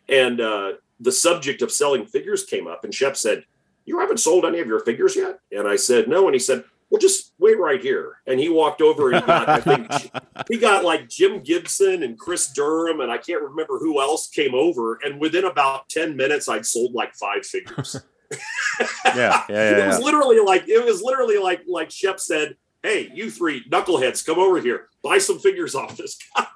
[0.09, 3.45] and uh, the subject of selling figures came up, and Shep said,
[3.87, 6.65] "You haven't sold any of your figures yet?" And I said, "No." And he said,
[6.93, 9.91] "Well, just wait right here." And he walked over and got, I think
[10.51, 14.55] he got like Jim Gibson and Chris Durham, and I can't remember who else came
[14.55, 14.99] over.
[15.03, 17.97] And within about ten minutes, I'd sold like five figures.
[19.05, 19.85] Yeah, yeah, yeah.
[19.85, 24.25] it was literally like it was literally like like Shep said, "Hey, you three knuckleheads,
[24.25, 26.47] come over here, buy some figures off this guy."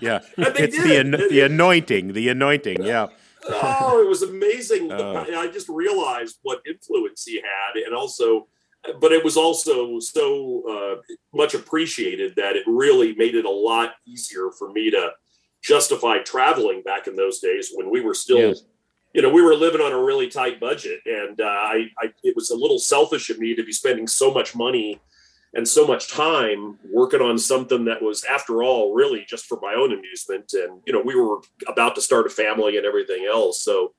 [0.00, 0.20] yeah.
[0.36, 2.84] And they It's did the an- And the anointing, the anointing.
[2.84, 3.08] Yeah.
[3.48, 4.92] oh, it was amazing.
[4.92, 5.24] Oh.
[5.26, 8.46] And I just realized what influence he had, and also,
[9.00, 13.94] but it was also so uh, much appreciated that it really made it a lot
[14.06, 15.10] easier for me to
[15.62, 18.38] justify traveling back in those days when we were still.
[18.38, 18.62] Yes.
[19.14, 22.36] You know, we were living on a really tight budget, and uh, I, I, it
[22.36, 25.00] was a little selfish of me to be spending so much money
[25.54, 29.74] and so much time working on something that was, after all, really just for my
[29.74, 30.52] own amusement.
[30.52, 33.94] And you know, we were about to start a family and everything else, so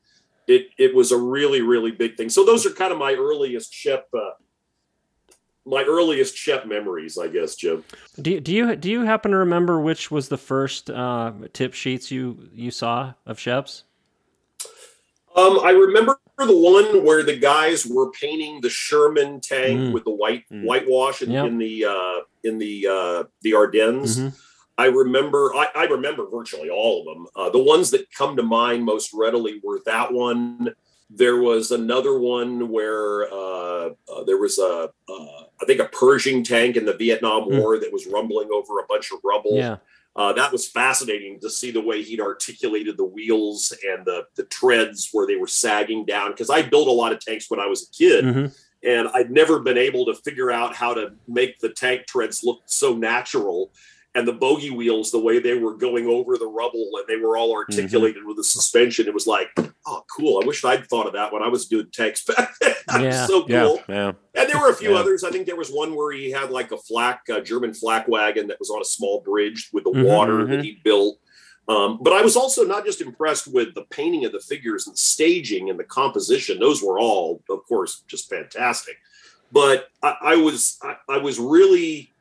[0.47, 2.29] it it was a really really big thing.
[2.29, 4.31] So those are kind of my earliest Shep, uh,
[5.69, 7.84] my earliest Shep memories, I guess, Jim.
[8.21, 11.73] Do you, do you do you happen to remember which was the first uh, tip
[11.73, 13.84] sheets you you saw of Shep's?
[15.36, 19.91] Um, I remember the one where the guys were painting the Sherman tank Mm.
[19.93, 20.65] with the white Mm.
[20.65, 21.45] whitewash in, Yep.
[21.45, 24.17] in the uh, in the uh, the Ardennes.
[24.17, 24.34] Mhm.
[24.77, 27.27] I remember, I, I, remember virtually all of them.
[27.36, 30.73] Uh, the ones that come to mind most readily were that one.
[31.10, 36.43] There was another one where uh, uh, there was a, uh, I think, a Pershing
[36.43, 37.60] tank in the Vietnam mm.
[37.60, 39.56] War that was rumbling over a bunch of rubble.
[39.56, 39.78] Yeah.
[40.15, 44.43] Uh, that was fascinating to see the way he'd articulated the wheels and the the
[44.43, 46.32] treads where they were sagging down.
[46.32, 48.45] Because I built a lot of tanks when I was a kid, mm-hmm.
[48.88, 52.62] and I'd never been able to figure out how to make the tank treads look
[52.65, 53.72] so natural
[54.15, 57.38] and the bogey wheels, the way they were going over the rubble and they were
[57.38, 57.72] all mm-hmm.
[57.72, 58.28] articulated mm-hmm.
[58.28, 59.50] with the suspension, it was like,
[59.86, 60.41] oh, cool.
[60.41, 62.74] I wish I'd thought of that when I was doing tanks back then.
[63.04, 63.26] yeah.
[63.28, 63.48] so cool.
[63.48, 64.12] Yeah, yeah.
[64.36, 65.00] And there were a few yeah.
[65.00, 65.24] others.
[65.24, 68.48] I think there was one where he had like a flak, a German flak wagon
[68.48, 70.52] that was on a small bridge with the mm-hmm, water mm-hmm.
[70.54, 71.19] that he built.
[71.67, 74.95] Um, but I was also not just impressed with the painting of the figures and
[74.95, 78.98] the staging and the composition; those were all, of course, just fantastic.
[79.52, 82.12] But I, I was I, I was really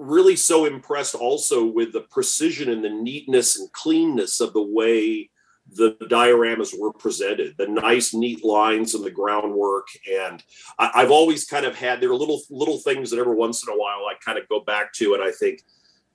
[0.00, 5.30] really so impressed also with the precision and the neatness and cleanness of the way
[5.72, 9.86] the dioramas were presented, the nice, neat lines and the groundwork.
[10.10, 10.42] And
[10.78, 13.72] I, have always kind of had there are little little things that every once in
[13.72, 15.62] a while I kind of go back to, and I think,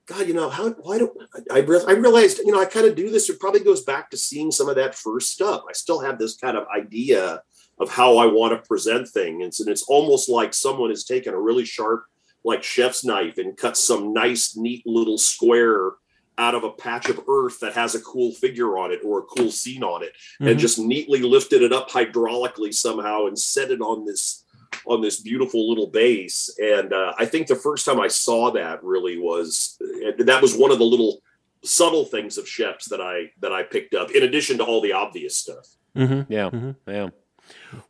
[0.07, 1.15] God, you know, how why don't
[1.51, 1.59] I?
[1.59, 3.29] I realized, you know, I kind of do this.
[3.29, 5.63] It probably goes back to seeing some of that first stuff.
[5.69, 7.41] I still have this kind of idea
[7.79, 11.39] of how I want to present things, and it's almost like someone has taken a
[11.39, 12.05] really sharp
[12.45, 15.91] like chef's knife and cut some nice, neat little square
[16.37, 19.23] out of a patch of earth that has a cool figure on it or a
[19.23, 20.47] cool scene on it mm-hmm.
[20.47, 24.43] and just neatly lifted it up hydraulically somehow and set it on this
[24.85, 28.83] on this beautiful little base and uh, i think the first time i saw that
[28.83, 29.77] really was
[30.17, 31.21] that was one of the little
[31.63, 34.91] subtle things of Shep's that i that i picked up in addition to all the
[34.91, 36.31] obvious stuff mm-hmm.
[36.31, 36.91] yeah mm-hmm.
[36.91, 37.09] yeah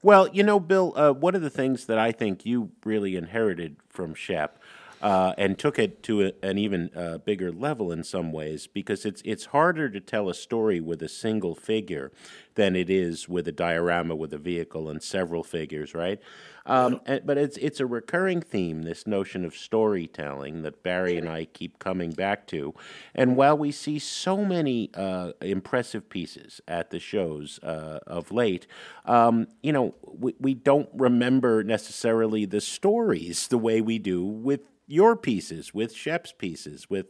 [0.02, 3.78] well, you know, Bill, uh, one of the things that I think you really inherited
[3.90, 4.60] from Shep
[5.06, 9.06] uh, and took it to a, an even uh, bigger level in some ways because
[9.06, 12.12] it's it's harder to tell a story with a single figure
[12.56, 16.20] than it is with a diorama with a vehicle and several figures, right?
[16.66, 21.30] Um, and, but it's it's a recurring theme, this notion of storytelling that Barry and
[21.30, 22.74] I keep coming back to.
[23.14, 28.66] And while we see so many uh, impressive pieces at the shows uh, of late,
[29.06, 34.62] um, you know, we, we don't remember necessarily the stories the way we do with
[34.88, 37.08] your pieces, with Shep's pieces, with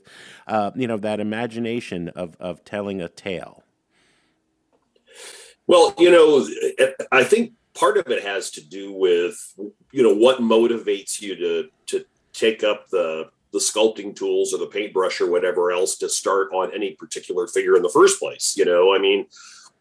[0.48, 3.64] uh, you know that imagination of of telling a tale.
[5.68, 6.48] Well, you know,
[7.12, 9.38] I think part of it has to do with
[9.92, 14.68] you know what motivates you to to take up the the sculpting tools or the
[14.68, 18.56] paintbrush or whatever else to start on any particular figure in the first place.
[18.58, 19.26] You know, I mean.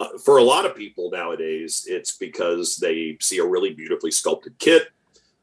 [0.01, 4.59] Uh, for a lot of people nowadays, it's because they see a really beautifully sculpted
[4.59, 4.89] kit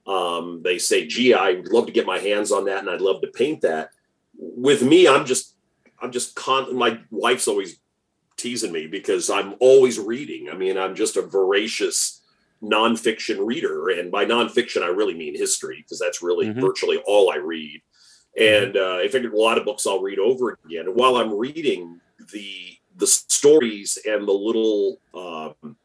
[0.08, 3.22] um, they say, "Gee, I'd love to get my hands on that, and I'd love
[3.22, 3.92] to paint that."
[4.38, 5.56] With me, I'm just,
[6.02, 6.76] I'm just con.
[6.76, 7.80] My wife's always
[8.38, 10.50] teasing me because I'm always reading.
[10.50, 12.22] I mean, I'm just a voracious
[12.64, 16.62] nonfiction reader, and by nonfiction, I really mean history because that's really mm-hmm.
[16.62, 17.82] virtually all I read.
[18.38, 20.88] And uh, I figured a lot of books I'll read over again.
[20.88, 22.00] And while I'm reading
[22.32, 25.76] the the stories and the little um,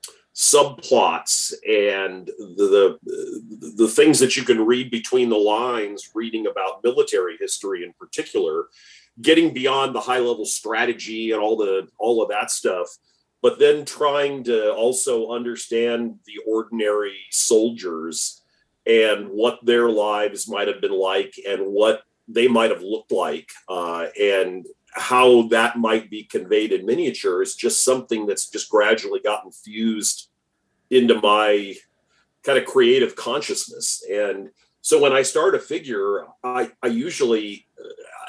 [0.52, 6.84] subplots and the, the, the things that you can read between the lines reading about
[6.84, 8.66] military history in particular
[9.20, 12.88] getting beyond the high level strategy and all the all of that stuff
[13.42, 18.42] but then trying to also understand the ordinary soldiers
[18.86, 23.50] and what their lives might have been like and what they might have looked like
[23.68, 29.20] uh, and how that might be conveyed in miniature is just something that's just gradually
[29.20, 30.28] gotten fused
[30.90, 31.74] into my
[32.44, 34.04] kind of creative consciousness.
[34.10, 37.66] And so when I start a figure, I, I usually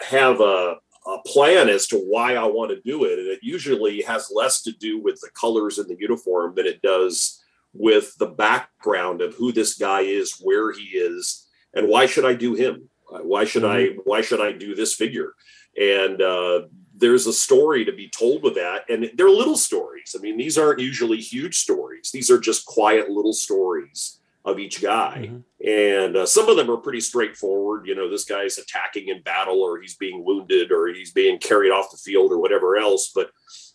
[0.07, 3.19] have a, a plan as to why I want to do it.
[3.19, 6.81] And it usually has less to do with the colors in the uniform than it
[6.81, 7.43] does
[7.73, 12.33] with the background of who this guy is, where he is, and why should I
[12.33, 12.89] do him?
[13.09, 13.99] Why should mm-hmm.
[13.99, 15.33] I why should I do this figure?
[15.79, 16.61] And uh,
[16.99, 18.89] there's a story to be told with that.
[18.89, 20.15] And they're little stories.
[20.17, 24.81] I mean, these aren't usually huge stories, these are just quiet little stories of each
[24.81, 25.29] guy.
[25.29, 25.67] Mm-hmm.
[25.67, 27.85] And uh, some of them are pretty straightforward.
[27.85, 31.71] You know, this guy's attacking in battle, or he's being wounded, or he's being carried
[31.71, 33.11] off the field, or whatever else.
[33.13, 33.29] But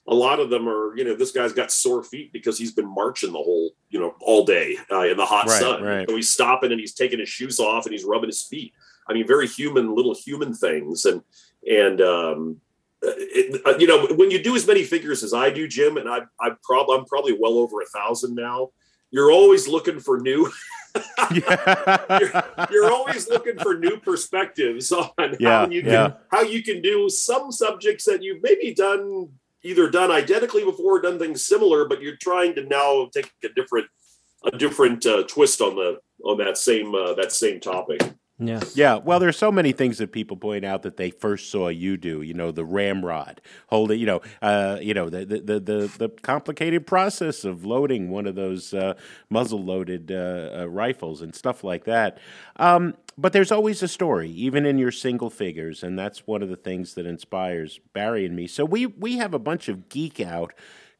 [0.09, 2.93] a lot of them are, you know, this guy's got sore feet because he's been
[2.93, 5.83] marching the whole, you know, all day uh, in the hot right, sun.
[5.83, 6.09] Right.
[6.09, 8.73] So he's stopping and he's taking his shoes off and he's rubbing his feet.
[9.07, 11.05] I mean, very human, little human things.
[11.05, 11.23] And,
[11.69, 12.61] and, um,
[13.03, 16.09] it, uh, you know, when you do as many figures as I do, Jim, and
[16.09, 18.71] I, I probably I'm probably well over a thousand now.
[19.11, 20.51] You're always looking for new
[21.35, 26.13] you're, you're, always looking for new perspectives on yeah, how you can yeah.
[26.31, 29.31] how you can do some subjects that you've maybe done
[29.63, 33.49] either done identically before, or done things similar, but you're trying to now take a
[33.49, 33.87] different
[34.45, 38.01] a different uh, twist on the on that same uh, that same topic.
[38.43, 38.61] Yeah.
[38.75, 38.97] Yeah.
[38.97, 42.23] Well, there's so many things that people point out that they first saw you do.
[42.23, 44.01] You know, the ramrod, holding.
[44.01, 48.35] You know, uh, you know the, the the the complicated process of loading one of
[48.35, 48.95] those uh,
[49.31, 52.19] muzzle loaded uh, uh, rifles and stuff like that.
[52.57, 56.49] Um, but there's always a story, even in your single figures, and that's one of
[56.49, 58.47] the things that inspires Barry and me.
[58.47, 60.53] So we we have a bunch of geek out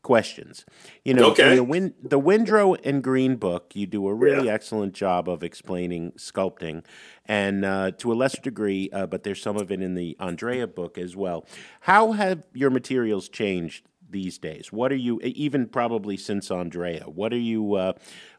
[0.03, 0.65] questions.
[1.05, 1.57] You know, okay.
[1.57, 4.55] the, Win- the Windrow and Greene book, you do a really yeah.
[4.55, 6.85] excellent job of explaining sculpting,
[7.27, 10.67] and uh, to a lesser degree, uh, but there's some of it in the Andrea
[10.67, 11.47] book as well.
[11.83, 14.73] How have your materials changed these days?
[14.73, 17.05] What are you, even probably since Andrea?
[17.05, 17.75] What are you?
[17.75, 17.93] Uh,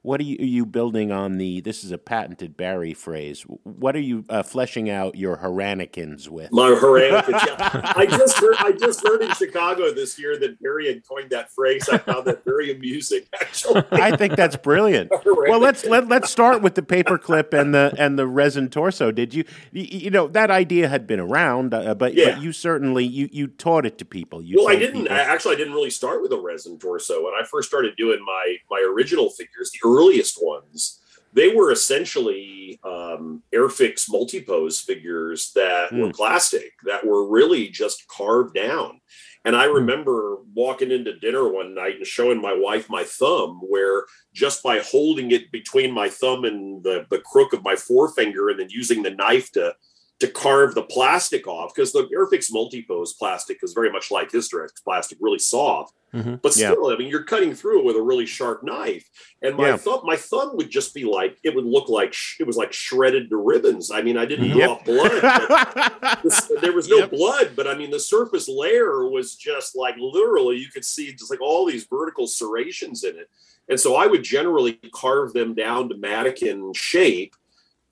[0.03, 1.61] what are you, are you, building on the?
[1.61, 3.45] This is a patented Barry phrase.
[3.63, 6.51] What are you uh, fleshing out your Haranikins with?
[6.51, 7.45] My Haranikins.
[7.45, 7.93] yeah.
[7.95, 8.55] I just heard.
[8.59, 11.87] I just heard in Chicago this year that Barry had coined that phrase.
[11.87, 13.21] I found that very amusing.
[13.39, 15.09] Actually, I think that's brilliant.
[15.25, 19.09] well, let's let let's start with the paperclip and the and the resin torso.
[19.09, 22.31] Did you you, you know that idea had been around, uh, but yeah.
[22.31, 24.41] but you certainly you you taught it to people.
[24.41, 25.03] You well, I didn't.
[25.03, 25.15] People.
[25.15, 27.23] Actually, I didn't really start with a resin torso.
[27.23, 30.99] When I first started doing my my original figures, the earliest ones,
[31.33, 36.01] they were essentially um, Airfix multi-pose figures that mm.
[36.01, 38.99] were plastic, that were really just carved down.
[39.45, 44.05] And I remember walking into dinner one night and showing my wife my thumb, where
[44.33, 48.59] just by holding it between my thumb and the, the crook of my forefinger and
[48.59, 49.75] then using the knife to
[50.23, 54.69] to carve the plastic off because the Airfix multi-pose plastic is very much like Historex
[54.81, 55.93] plastic, really soft.
[56.13, 56.35] Mm-hmm.
[56.35, 56.95] But still, yeah.
[56.95, 59.09] I mean, you're cutting through it with a really sharp knife,
[59.41, 59.77] and my yeah.
[59.77, 62.71] thumb, my thumb would just be like it would look like sh- it was like
[62.71, 63.91] shredded to ribbons.
[63.91, 64.59] I mean, I didn't mm-hmm.
[64.59, 64.85] yep.
[64.85, 66.19] blood.
[66.23, 67.09] this, there was no yep.
[67.11, 71.31] blood, but I mean, the surface layer was just like literally you could see just
[71.31, 73.27] like all these vertical serrations in it.
[73.67, 77.35] And so I would generally carve them down to mannequin shape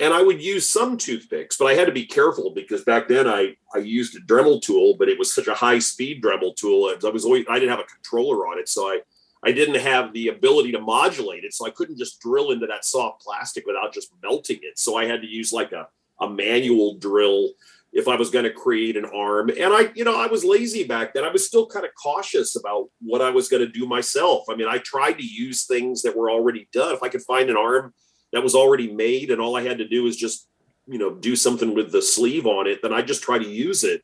[0.01, 3.27] and I would use some toothpicks, but I had to be careful because back then
[3.27, 6.91] I I used a Dremel tool, but it was such a high speed Dremel tool.
[6.91, 9.01] I was always I didn't have a controller on it, so I
[9.43, 12.83] I didn't have the ability to modulate it, so I couldn't just drill into that
[12.83, 14.79] soft plastic without just melting it.
[14.79, 15.87] So I had to use like a
[16.19, 17.49] a manual drill
[17.93, 19.49] if I was going to create an arm.
[19.49, 21.25] And I, you know, I was lazy back then.
[21.25, 24.45] I was still kind of cautious about what I was going to do myself.
[24.49, 26.93] I mean, I tried to use things that were already done.
[26.93, 27.93] If I could find an arm
[28.31, 30.47] that was already made and all I had to do is just,
[30.87, 33.83] you know, do something with the sleeve on it, then I just try to use
[33.83, 34.03] it.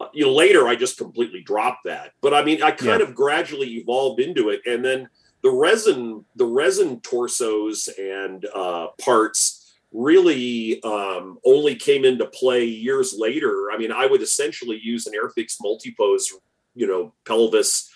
[0.00, 2.12] Uh, you know, later I just completely dropped that.
[2.20, 3.06] But I mean, I kind yeah.
[3.06, 4.62] of gradually evolved into it.
[4.66, 5.08] And then
[5.42, 9.60] the resin, the resin torsos and uh, parts
[9.92, 13.70] really um, only came into play years later.
[13.72, 16.32] I mean, I would essentially use an Airfix multi-pose,
[16.74, 17.93] you know, pelvis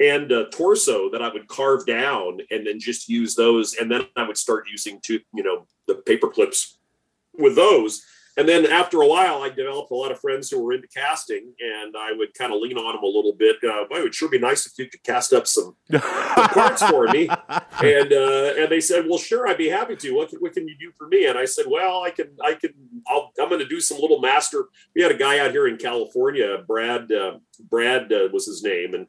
[0.00, 3.74] and a torso that I would carve down and then just use those.
[3.74, 6.78] And then I would start using to, you know, the paper clips
[7.38, 8.04] with those.
[8.38, 11.54] And then after a while, I developed a lot of friends who were into casting,
[11.58, 13.56] and I would kind of lean on them a little bit.
[13.64, 17.08] Uh, it would sure be nice if you could cast up some, some parts for
[17.08, 17.30] me.
[17.82, 20.14] And uh, and they said, well, sure, I'd be happy to.
[20.14, 21.26] What, what can you do for me?
[21.26, 22.74] And I said, well, I can, I can,
[23.08, 24.66] I'll, I'm going to do some little master.
[24.94, 27.38] We had a guy out here in California, Brad, uh,
[27.70, 29.06] Brad uh, was his name, and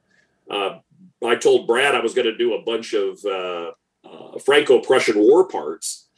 [0.49, 0.79] uh,
[1.25, 3.71] I told Brad I was going to do a bunch of uh,
[4.05, 6.09] uh, Franco-Prussian war parts,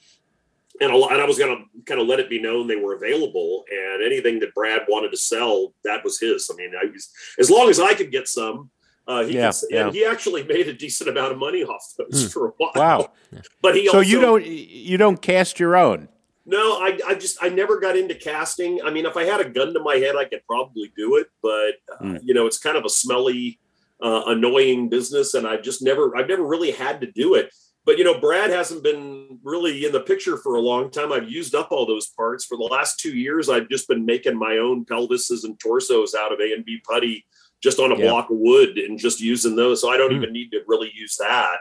[0.81, 2.95] and, a, and I was going to kind of let it be known they were
[2.95, 3.63] available.
[3.71, 6.49] And anything that Brad wanted to sell, that was his.
[6.51, 8.69] I mean, I was, as long as I could get some.
[9.07, 9.85] Uh, he yeah, could, yeah.
[9.87, 12.31] And he actually made a decent amount of money off those mm.
[12.31, 12.71] for a while.
[12.75, 13.11] Wow!
[13.61, 16.09] But he so also, you don't you don't cast your own.
[16.45, 18.81] No, I, I just I never got into casting.
[18.83, 21.27] I mean, if I had a gun to my head, I could probably do it,
[21.41, 22.19] but uh, mm.
[22.23, 23.59] you know, it's kind of a smelly
[24.01, 27.53] uh, annoying business, and I've just never I've never really had to do it.
[27.85, 31.11] But you know, Brad hasn't been really in the picture for a long time.
[31.11, 33.49] I've used up all those parts for the last two years.
[33.49, 37.25] I've just been making my own pelvises and torsos out of A and B putty,
[37.63, 38.05] just on a yeah.
[38.05, 39.81] block of wood, and just using those.
[39.81, 40.17] So I don't mm.
[40.17, 41.57] even need to really use that.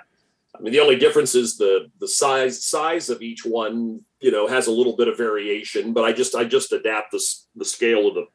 [0.57, 4.01] I mean, the only difference is the the size size of each one.
[4.20, 7.24] You know, has a little bit of variation, but I just I just adapt the
[7.55, 8.26] the scale of the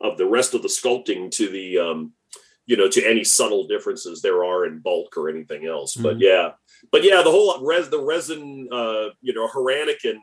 [0.00, 2.12] of the rest of the sculpting to the um,
[2.68, 5.94] you know to any subtle differences there are in bulk or anything else.
[5.94, 6.02] Mm-hmm.
[6.04, 6.52] but yeah.
[6.92, 10.18] But yeah the whole res the resin uh you know Haranikin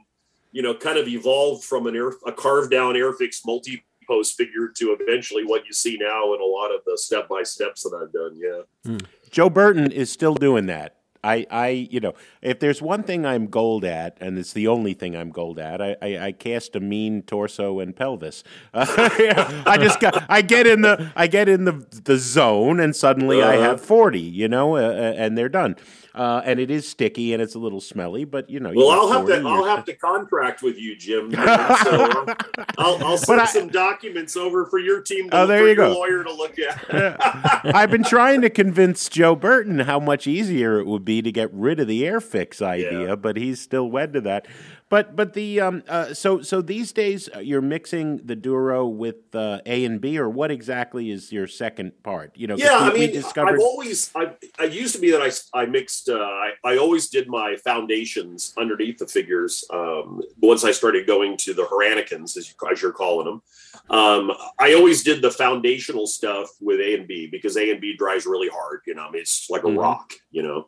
[0.54, 4.70] you know kind of evolved from an air a carved down airfix multi post figure
[4.78, 8.00] to eventually what you see now in a lot of the step by steps that
[8.00, 8.38] I've done.
[8.40, 8.92] Yeah.
[8.92, 9.06] Mm.
[9.32, 10.96] Joe Berton is still doing that
[11.26, 12.14] I, I, you know,
[12.44, 15.82] if there's one thing I'm gold at, and it's the only thing I'm gold at,
[15.82, 18.44] I, I, I cast a mean torso and pelvis.
[18.74, 18.86] Uh,
[19.66, 23.42] I just got, I get in the, I get in the the zone, and suddenly
[23.42, 23.52] uh-huh.
[23.52, 25.78] I have forty, you know, uh, uh, and they're done.
[26.16, 28.72] Uh, and it is sticky and it's a little smelly, but you know.
[28.74, 31.32] Well, I'll have to I'll have to contract with you, Jim.
[31.32, 32.36] so uh,
[32.78, 35.30] I'll, I'll send I, some documents over for your team.
[35.30, 35.92] To, oh, there you go.
[35.92, 37.66] Lawyer to look at.
[37.76, 41.54] I've been trying to convince Joe Berton how much easier it would be to get
[41.54, 43.16] rid of the Airfix idea, yeah.
[43.16, 44.48] but he's still wed to that.
[44.96, 49.36] But but the um uh, so so these days uh, you're mixing the Duro with
[49.36, 52.32] uh, A and B, or what exactly is your second part?
[52.38, 53.56] You know, yeah, we, I mean, discovered...
[53.56, 57.10] I've always I I used to be that I I mixed uh, I I always
[57.10, 59.66] did my foundations underneath the figures.
[59.70, 63.42] Um, once I started going to the Haranikins, as, you, as you're calling them,
[63.90, 67.98] um, I always did the foundational stuff with A and B because A and B
[67.98, 68.80] dries really hard.
[68.88, 69.78] You know, I mean, it's like a mm-hmm.
[69.78, 70.14] rock.
[70.32, 70.68] You know.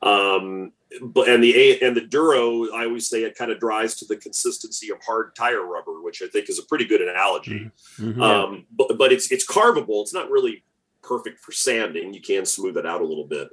[0.00, 4.16] Um, and the and the duro i always say it kind of dries to the
[4.16, 8.10] consistency of hard tire rubber which i think is a pretty good analogy mm-hmm.
[8.10, 8.22] mm-hmm.
[8.22, 10.62] um, but, but it's it's carvable it's not really
[11.02, 13.48] perfect for sanding you can smooth it out a little bit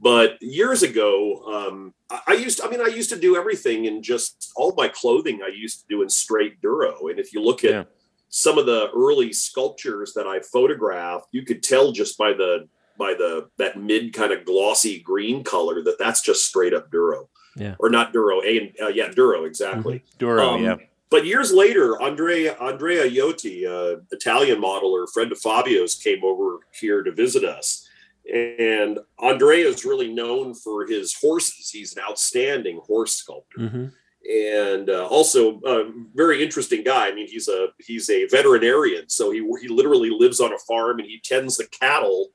[0.00, 4.02] but years ago um, I, I used i mean i used to do everything in
[4.02, 7.64] just all my clothing i used to do in straight duro and if you look
[7.64, 7.84] at yeah.
[8.28, 12.68] some of the early sculptures that i photographed you could tell just by the
[12.98, 17.28] by the that mid kind of glossy green color that that's just straight up Duro.
[17.56, 17.74] Yeah.
[17.78, 20.00] Or not Duro, a uh, yeah, Duro exactly.
[20.00, 20.18] Mm-hmm.
[20.18, 20.76] Duro, um, yeah.
[21.10, 27.02] But years later, Andrea Andrea Iotti, uh, Italian modeler, friend of Fabio's, came over here
[27.02, 27.88] to visit us.
[28.32, 31.70] And Andrea is really known for his horses.
[31.70, 33.58] He's an outstanding horse sculptor.
[33.58, 33.86] Mm-hmm
[34.28, 37.08] and uh, also a very interesting guy.
[37.08, 40.98] I mean, he's a he's a veterinarian, so he he literally lives on a farm
[40.98, 42.28] and he tends the cattle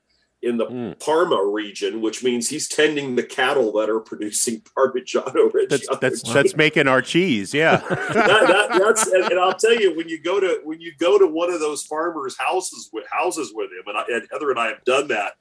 [0.44, 1.00] in the mm.
[1.00, 6.56] Parma region, which means he's tending the cattle that are producing Parmigiano That's that's, that's,
[6.56, 7.54] making our cheese.
[7.54, 10.92] Yeah, that, that, that's and, and, I'll tell you when you go to when you
[10.98, 14.50] go to one of those farmers' houses with houses with him, and, I, and Heather
[14.50, 15.32] and I have done that.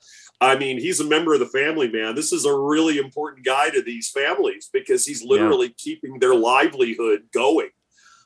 [0.41, 2.15] I mean, he's a member of the family, man.
[2.15, 5.73] This is a really important guy to these families because he's literally yeah.
[5.77, 7.69] keeping their livelihood going.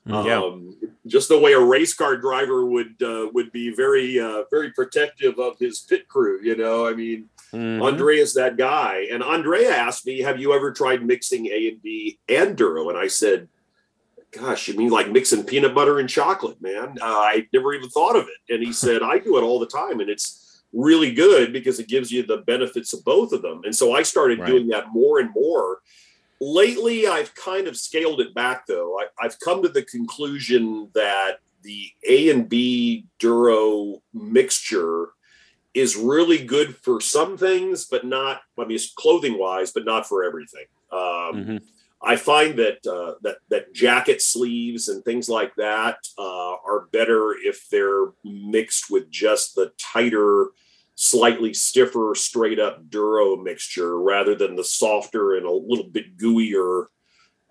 [0.07, 0.39] Yeah.
[0.39, 0.77] Um,
[1.07, 5.39] just the way a race car driver would uh, would be very uh, very protective
[5.39, 6.39] of his pit crew.
[6.43, 7.81] You know, I mean, mm-hmm.
[7.81, 9.07] Andrea's that guy.
[9.11, 12.97] And Andrea asked me, "Have you ever tried mixing A and B and Duro?" And
[12.97, 13.47] I said,
[14.31, 16.97] "Gosh, you mean like mixing peanut butter and chocolate, man?
[17.01, 19.67] Uh, I never even thought of it." And he said, "I do it all the
[19.67, 23.61] time, and it's really good because it gives you the benefits of both of them."
[23.63, 24.47] And so I started right.
[24.47, 25.79] doing that more and more
[26.39, 31.39] lately i've kind of scaled it back though I, have come to the conclusion that
[31.63, 35.09] the a and b duro mixture
[35.73, 40.23] is really good for some things but not i mean clothing wise but not for
[40.23, 41.57] everything um, mm-hmm.
[42.01, 47.33] i find that uh, that that jacket sleeves and things like that uh, are better
[47.43, 50.49] if they're mixed with just the tighter
[50.97, 56.87] slightly stiffer, straight up Duro mixture rather than the softer and a little bit gooier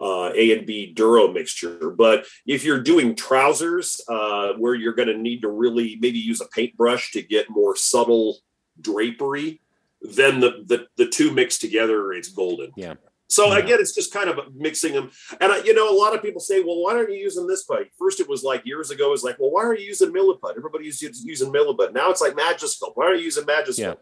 [0.00, 1.90] uh, A and B Duro mixture.
[1.90, 6.40] But if you're doing trousers uh, where you're going to need to really maybe use
[6.40, 8.38] a paintbrush to get more subtle
[8.80, 9.60] drapery,
[10.02, 12.72] then the, the, the two mixed together, it's golden.
[12.76, 12.94] Yeah.
[13.28, 13.58] So yeah.
[13.58, 15.10] again, it's just kind of mixing them.
[15.40, 17.64] And I, you know, a lot of people say, "Well, why aren't you using this
[17.64, 19.08] pipe?" First, it was like years ago.
[19.08, 21.92] It was like, "Well, why are you using milliput?" Everybody's using milliput.
[21.92, 22.92] Now it's like Magisculpt.
[22.94, 23.78] Why are you using Magisculpt?
[23.78, 23.94] Yeah.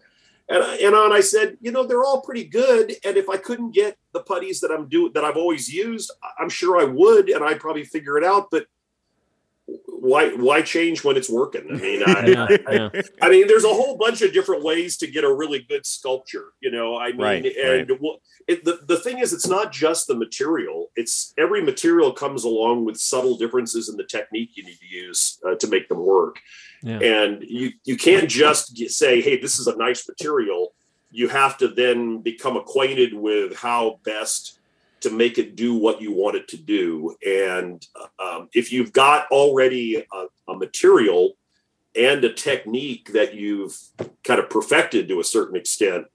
[0.48, 2.94] And and on, I said, you know, they're all pretty good.
[3.04, 6.50] And if I couldn't get the putties that I'm doing that I've always used, I'm
[6.50, 8.48] sure I would, and I'd probably figure it out.
[8.50, 8.66] But
[10.05, 11.66] why why change when it's working?
[11.70, 13.02] I mean, I, yeah, I, yeah.
[13.22, 16.52] I, mean, there's a whole bunch of different ways to get a really good sculpture.
[16.61, 18.00] You know, I mean, right, and right.
[18.00, 20.90] Well, it, the the thing is, it's not just the material.
[20.94, 25.40] It's every material comes along with subtle differences in the technique you need to use
[25.46, 26.38] uh, to make them work.
[26.82, 26.98] Yeah.
[26.98, 30.74] And you you can't just say, "Hey, this is a nice material."
[31.11, 34.59] You have to then become acquainted with how best
[35.05, 37.14] to make it do what you want it to do.
[37.26, 37.86] And
[38.18, 41.36] um, if you've got already a, a, material
[41.94, 43.78] and a technique that you've
[44.24, 46.07] kind of perfected to a certain extent,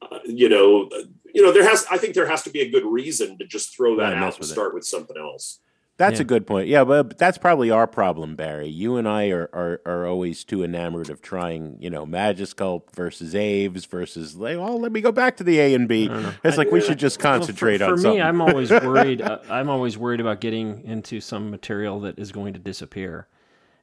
[0.00, 0.88] uh, you know,
[1.34, 1.86] you know, there has.
[1.90, 4.46] I think there has to be a good reason to just throw that out and
[4.46, 4.74] start it.
[4.74, 5.60] with something else.
[6.00, 6.22] That's yeah.
[6.22, 6.66] a good point.
[6.66, 8.68] Yeah, but that's probably our problem, Barry.
[8.68, 13.34] You and I are, are, are always too enamored of trying, you know, Magisculpt versus
[13.34, 16.08] Aves versus, like, oh, let me go back to the A and B.
[16.42, 18.12] It's like we should just concentrate well, for, for on.
[18.14, 19.20] For me, I'm always worried.
[19.20, 23.28] uh, I'm always worried about getting into some material that is going to disappear.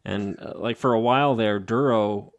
[0.03, 2.33] And uh, like for a while there, Duro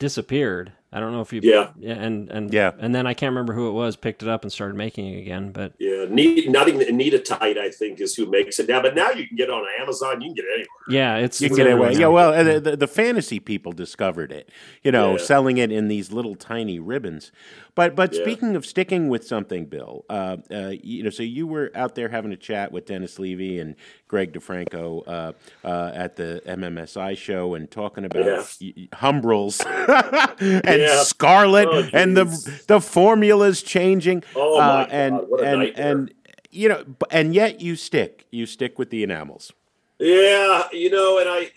[0.00, 1.68] disappeared I don't know if you Yeah.
[1.82, 2.72] and and Yeah.
[2.80, 5.18] and then I can't remember who it was picked it up and started making it
[5.20, 6.82] again, but Yeah, Need, nothing.
[6.82, 8.82] Anita Tite, I think, is who makes it now.
[8.82, 10.20] But now you can get it on Amazon.
[10.20, 10.66] You can get it anywhere.
[10.90, 11.72] yeah, it's You it's get away.
[11.88, 14.48] everywhere Yeah, well, the, the, the fantasy people discovered it,
[14.82, 15.18] you know, Yeah.
[15.18, 17.30] selling it in these little tiny ribbons.
[17.76, 18.22] But but Yeah.
[18.22, 22.08] speaking of sticking with something, Bill, uh, uh, you know, so you were out there
[22.08, 23.76] having a chat with Dennis Levy and
[24.08, 25.32] Greg DeFranco uh,
[25.64, 28.42] uh, at the MMSI show and talking about Yeah.
[28.60, 29.60] y- y- Humbrols
[30.40, 31.02] and Yeah.
[31.02, 32.24] Scarlet Oh, and the
[32.66, 34.22] the formulas changing.
[34.34, 35.90] Oh, my uh, God, and what a and nightmare.
[35.92, 36.14] and
[36.50, 39.52] you know, and yet you stick, you stick with the enamels.
[39.98, 41.50] Yeah, you know, and I,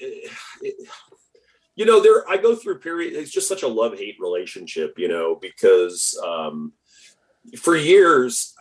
[1.76, 3.13] you know, there I go through period.
[3.13, 6.74] It's just such a love hate relationship, you know, because um,
[7.57, 8.53] for years,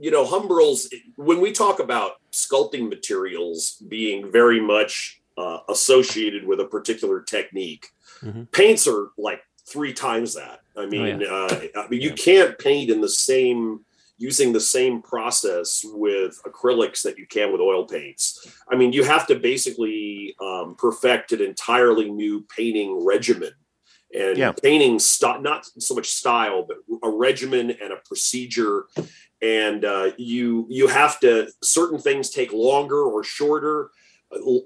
[0.00, 0.92] you know, Humbrols.
[1.16, 7.86] When we talk about sculpting materials being very much uh, associated with a particular technique,
[8.22, 8.50] Mhm.
[8.50, 9.40] paints are like
[9.70, 10.60] three times that.
[10.76, 13.84] I mean, uh, I mean, you can't paint in the same
[14.20, 18.46] using the same process with acrylics that you can with oil paints.
[18.70, 23.52] I mean, you have to basically um, perfect an entirely new painting regimen
[24.12, 24.52] and Yeah.
[24.52, 28.86] painting st- not so much style, but a regimen and a procedure.
[29.40, 33.90] And uh, you you have to certain things take longer or shorter.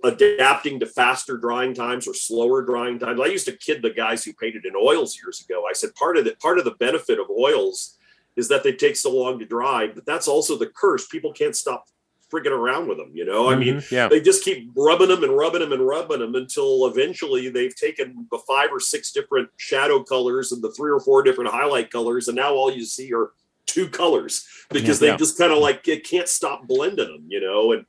[0.05, 3.21] Adapting to faster drying times or slower drying times.
[3.21, 5.65] I used to kid the guys who painted in oils years ago.
[5.69, 7.97] I said part of the part of the benefit of oils
[8.35, 11.07] is that they take so long to dry, but that's also the curse.
[11.07, 11.87] People can't stop
[12.33, 13.13] frigging around with them.
[13.15, 14.09] You know, I mean, mm-hmm, Yeah.
[14.09, 18.27] they just keep rubbing them and rubbing them and rubbing them until eventually they've taken
[18.33, 22.27] the five or six different shadow colors and the three or four different highlight colors,
[22.27, 23.31] and now all you see are
[23.67, 25.13] two colors because Yeah.
[25.13, 27.27] they just kind of like it can't stop blending them.
[27.29, 27.85] You know, and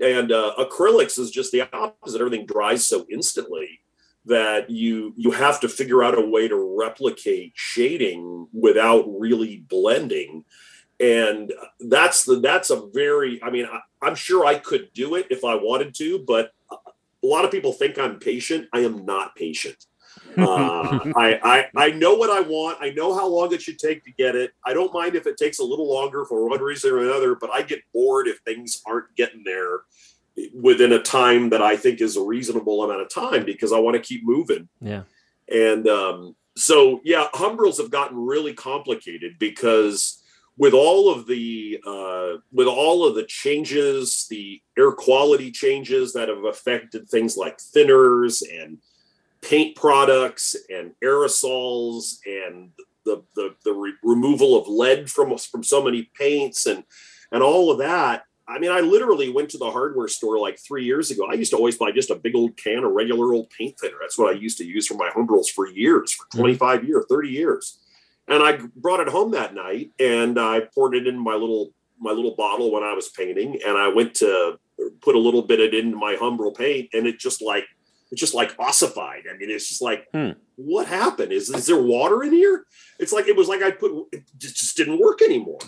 [0.00, 2.20] and uh, acrylics is just the opposite.
[2.20, 3.80] Everything dries so instantly
[4.24, 10.44] that you you have to figure out a way to replicate shading without really blending.
[11.00, 15.28] And that's the that's a very i mean I, i'm sure i could do it
[15.30, 18.66] if i wanted to but a lot of people think i'm patient.
[18.72, 19.86] I am not patient
[20.36, 22.78] uh, I, I i know what i want.
[22.80, 24.52] I know how long it should take to get it.
[24.64, 27.50] I don't mind if it takes a little longer for one reason or another but
[27.50, 29.80] i get bored if things aren't getting there
[30.54, 33.94] within a time that i think is a reasonable amount of time because i want
[33.94, 34.68] to keep moving.
[34.80, 35.02] Yeah.
[35.48, 40.20] and um, so, yeah, Humbrols have gotten really complicated because
[40.56, 46.28] with all of the uh, with all of the changes, the air quality changes that
[46.28, 48.78] have affected things like thinners and
[49.42, 52.70] paint products and aerosols and
[53.04, 56.84] the the, the re- removal of lead from from so many paints and
[57.32, 58.24] and all of that.
[58.48, 61.26] I mean, I literally went to the hardware store like three years ago.
[61.30, 63.96] I used to always buy just a big old can of regular old paint thinner.
[64.00, 66.38] That's what I used to use for my Humbrols for years, for mm-hmm.
[66.38, 67.78] 25 years, 30 years.
[68.26, 72.12] And I brought it home that night and I poured it in my little my
[72.12, 73.58] little bottle when I was painting.
[73.66, 74.58] And I went to
[75.02, 77.64] put a little bit of it into my Humbrol paint and it just like
[78.10, 79.24] it's just like ossified.
[79.32, 80.30] I mean, it's just like, Hmm.
[80.56, 81.32] what happened?
[81.32, 82.64] Is is there water in here?
[82.98, 85.58] It's like it was like I put it just, just didn't work anymore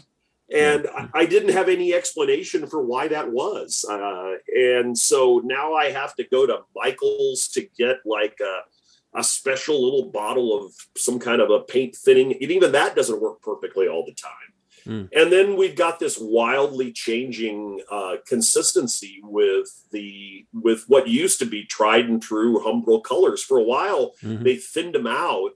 [0.52, 5.74] and I, I didn't have any explanation for why that was uh, and so now
[5.74, 10.72] i have to go to michael's to get like a, a special little bottle of
[10.96, 14.52] some kind of a paint thinning and even that doesn't work perfectly all the time
[14.86, 15.08] Mm.
[15.12, 21.46] and then we've got this wildly changing uh, consistency with the with what used to
[21.46, 24.42] be tried and true humbrol colors for a while Mhm.
[24.42, 25.52] they thinned them out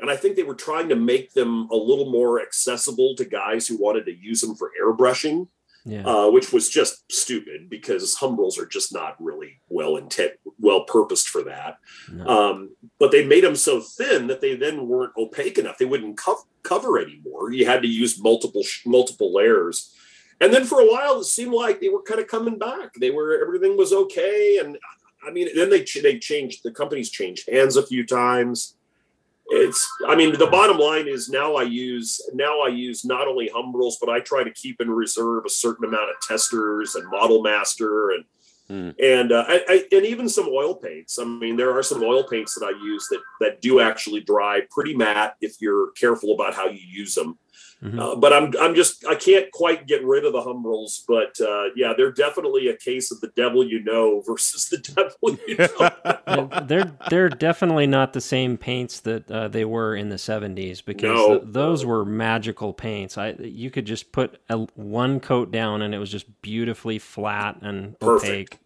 [0.00, 3.66] and i think they were trying to make them a little more accessible to guys
[3.66, 5.48] who wanted to use them for airbrushing
[5.86, 6.06] Yeah.
[6.06, 11.28] uh, which was just stupid because humbrols are just not really well intent well purposed
[11.28, 11.76] for that.
[12.10, 12.26] No.
[12.26, 15.76] um, but they made them so thin that they then weren't opaque enough.
[15.76, 17.52] They wouldn't co- cover anymore.
[17.52, 19.92] You had to use multiple sh- multiple layers.
[20.40, 22.94] And then for a while it seemed like they were kind of coming back.
[22.94, 24.58] They were everything was okay.
[24.62, 24.78] And
[25.26, 28.76] i mean then they ch- they changed the companies changed hands a few times
[29.48, 33.50] it's i mean the bottom line is now i use now i use not only
[33.54, 37.42] humbrols but i try to keep in reserve a certain amount of testors and model
[37.42, 38.24] master and
[38.66, 38.90] Hmm.
[38.98, 42.24] and uh, I, I, and even some oil paints i mean there are some oil
[42.24, 46.54] paints that i use that that do actually dry pretty matte if you're careful about
[46.54, 47.38] how you use them
[47.82, 47.98] Mhm.
[48.00, 51.70] uh, but I'm I'm just I can't quite get rid of the Humbrels, but uh,
[51.76, 55.56] yeah, they're definitely a case of the devil you know versus the devil you
[56.26, 56.64] know.
[56.66, 61.16] They're they're definitely not the same paints that uh, they were in the 70s because
[61.18, 61.38] No.
[61.40, 63.18] th- those were magical paints.
[63.18, 67.58] I you could just put a, one coat down and it was just beautifully flat
[67.60, 68.24] and Perfect.
[68.30, 68.58] opaque.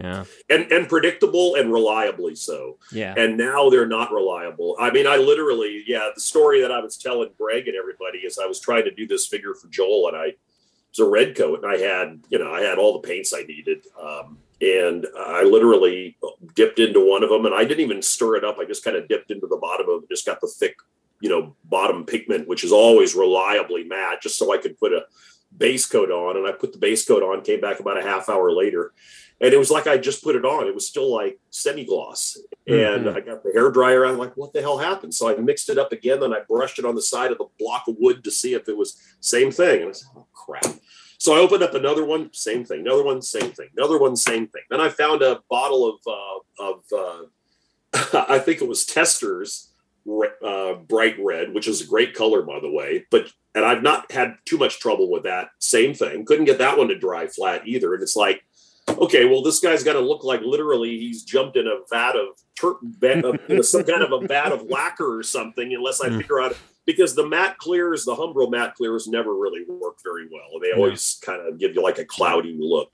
[0.00, 0.24] Yeah.
[0.48, 2.78] And and predictable and reliably so.
[2.90, 3.14] Yeah.
[3.16, 4.76] And now they're not reliable.
[4.80, 8.38] I mean, I literally, yeah, the story that I was telling Greg and everybody is
[8.38, 11.36] I was trying to do this figure for Joel and I it was a red
[11.36, 13.86] coat and I had, you know, I had all the paints I needed.
[14.00, 16.16] Um, and I literally
[16.54, 18.58] dipped into one of them and I didn't even stir it up.
[18.58, 20.76] I just kind of dipped into the bottom of it, just got the thick,
[21.20, 25.04] you know, bottom pigment, which is always reliably matte, just so I could put a
[25.56, 26.36] base coat on.
[26.36, 28.92] And I put the base coat on, came back about a half hour later
[29.40, 30.66] and it was like I just put it on.
[30.66, 33.16] It was still like semi gloss, and mm-hmm.
[33.16, 34.04] I got the hair dryer.
[34.04, 35.14] I'm like, what the hell happened?
[35.14, 36.20] So I mixed it up again.
[36.20, 38.68] Then I brushed it on the side of the block of wood to see if
[38.68, 39.80] it was same thing.
[39.82, 40.66] And I said, oh crap.
[41.16, 42.80] So I opened up another one, same thing.
[42.80, 43.68] Another one, same thing.
[43.76, 44.62] Another one, same thing.
[44.70, 49.70] Then I found a bottle of uh, of uh, I think it was Testor's
[50.44, 53.06] uh, bright red, which is a great color by the way.
[53.10, 55.48] But and I've not had too much trouble with that.
[55.58, 56.24] Same thing.
[56.24, 57.94] Couldn't get that one to dry flat either.
[57.94, 58.44] And it's like
[58.98, 62.28] okay, well, this guy's got to look like literally he's jumped in a vat of
[62.56, 66.18] tur- some kind of a vat of lacquer or something, unless I hmm.
[66.18, 70.60] figure out because the matte clears, the Humbrol matte clears never really work very well.
[70.60, 71.26] They always yeah.
[71.26, 72.90] kind of give you like a cloudy look.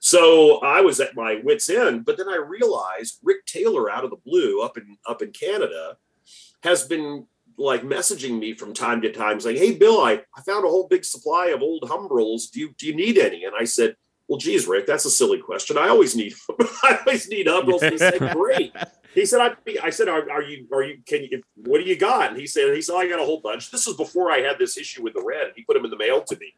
[0.00, 4.10] So I was at my wits end, but then I realized Rick Taylor out of
[4.10, 5.96] the blue up in up in Canada
[6.62, 7.26] has been
[7.58, 10.88] like messaging me from time to time saying, Hey Bill, I, I found a whole
[10.88, 12.48] big supply of old Humbrols.
[12.48, 13.44] Do you do you need any?
[13.44, 13.96] And I said,
[14.30, 15.76] well, geez, Rick, that's a silly question.
[15.76, 16.34] I always need,
[16.84, 17.82] I always need Humbrols.
[17.82, 18.72] he said, great.
[19.12, 21.96] He said, I, I said, are, are, you, are you, can you, what do you
[21.96, 22.30] got?
[22.30, 23.72] And he said, he said, I got a whole bunch.
[23.72, 25.48] This was before I had this issue with the red.
[25.56, 26.54] He put them in the mail to me.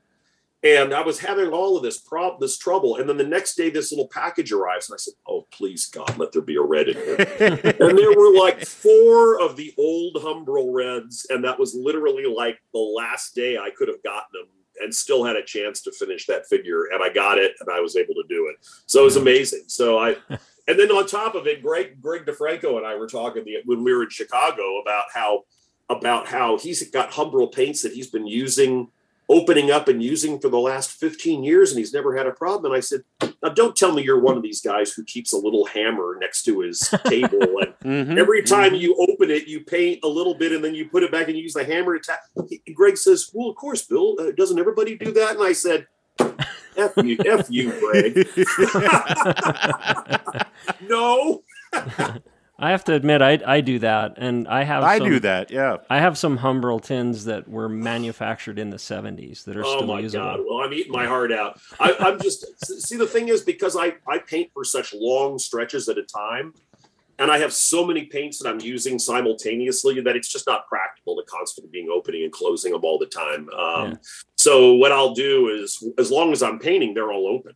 [0.63, 2.97] And I was having all of this problem, this trouble.
[2.97, 4.91] And then the next day, this little package arrives.
[4.91, 7.17] And I said, Oh, please, God, let there be a red in here.
[7.81, 11.27] and there were like four of the old Humbrol reds.
[11.31, 14.49] And that was literally like the last day I could have gotten them
[14.81, 16.87] and still had a chance to finish that figure.
[16.93, 18.57] And I got it and I was able to do it.
[18.87, 19.23] So it was mm.
[19.23, 19.65] amazing.
[19.67, 20.17] So I,
[20.69, 23.85] and then on top of it, Greg, Greg DeFranco and I were talking the, when
[23.85, 25.45] we were in Chicago about how,
[25.89, 28.89] about how he's got Humbrol paints that he's been using
[29.33, 32.73] opening up and using for the last 15 years and he's never had a problem.
[32.73, 33.03] And I said,
[33.43, 36.43] now don't tell me you're one of these guys who keeps a little hammer next
[36.45, 37.41] to his table.
[37.41, 38.83] And mm-hmm, every time mm-hmm.
[38.83, 41.37] you open it, you paint a little bit and then you put it back and
[41.37, 42.21] you use the hammer to tap.
[42.75, 45.37] Greg says, well, of course, Bill, uh, doesn't everybody do that?
[45.37, 45.87] And I said,
[46.77, 48.13] F you, F you, Greg.
[50.89, 51.43] no.
[52.63, 54.85] I have to admit, I I do that, and I have.
[54.85, 55.51] I some, do that.
[55.51, 55.79] Yeah.
[55.91, 59.89] I have some Humbrol tins that were manufactured in the '70s that are oh still
[59.89, 60.25] my usable.
[60.25, 60.41] God.
[60.49, 61.61] Well, I'm eating my heart out.
[61.81, 65.89] I, I'm just see the thing is because I I paint for such long stretches
[65.89, 66.55] at a time,
[67.19, 71.17] and I have so many paints that I'm using simultaneously that it's just not practical
[71.17, 73.49] to constantly being opening and closing them all the time.
[73.51, 73.95] Um, yeah.
[74.37, 77.55] So what I'll do is, as long as I'm painting, they're all open.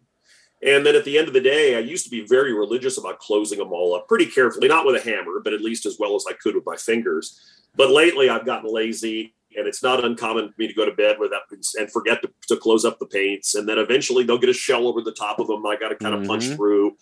[0.62, 3.18] And then at the end of the day, I used to be very religious about
[3.18, 6.16] closing them all up pretty carefully, not with a hammer, but at least as well
[6.16, 7.38] as I could with my fingers.
[7.74, 11.18] But lately, I've gotten lazy, and it's not uncommon for me to go to bed
[11.18, 11.42] with that
[11.78, 13.54] and forget to, to close up the paints.
[13.54, 15.66] And then eventually, they'll get a shell over the top of them.
[15.66, 16.30] I got to kind of mm-hmm.
[16.30, 16.96] punch through.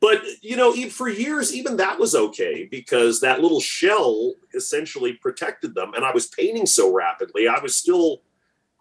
[0.00, 5.74] But you know, for years, even that was okay because that little shell essentially protected
[5.74, 5.92] them.
[5.94, 8.22] And I was painting so rapidly, I was still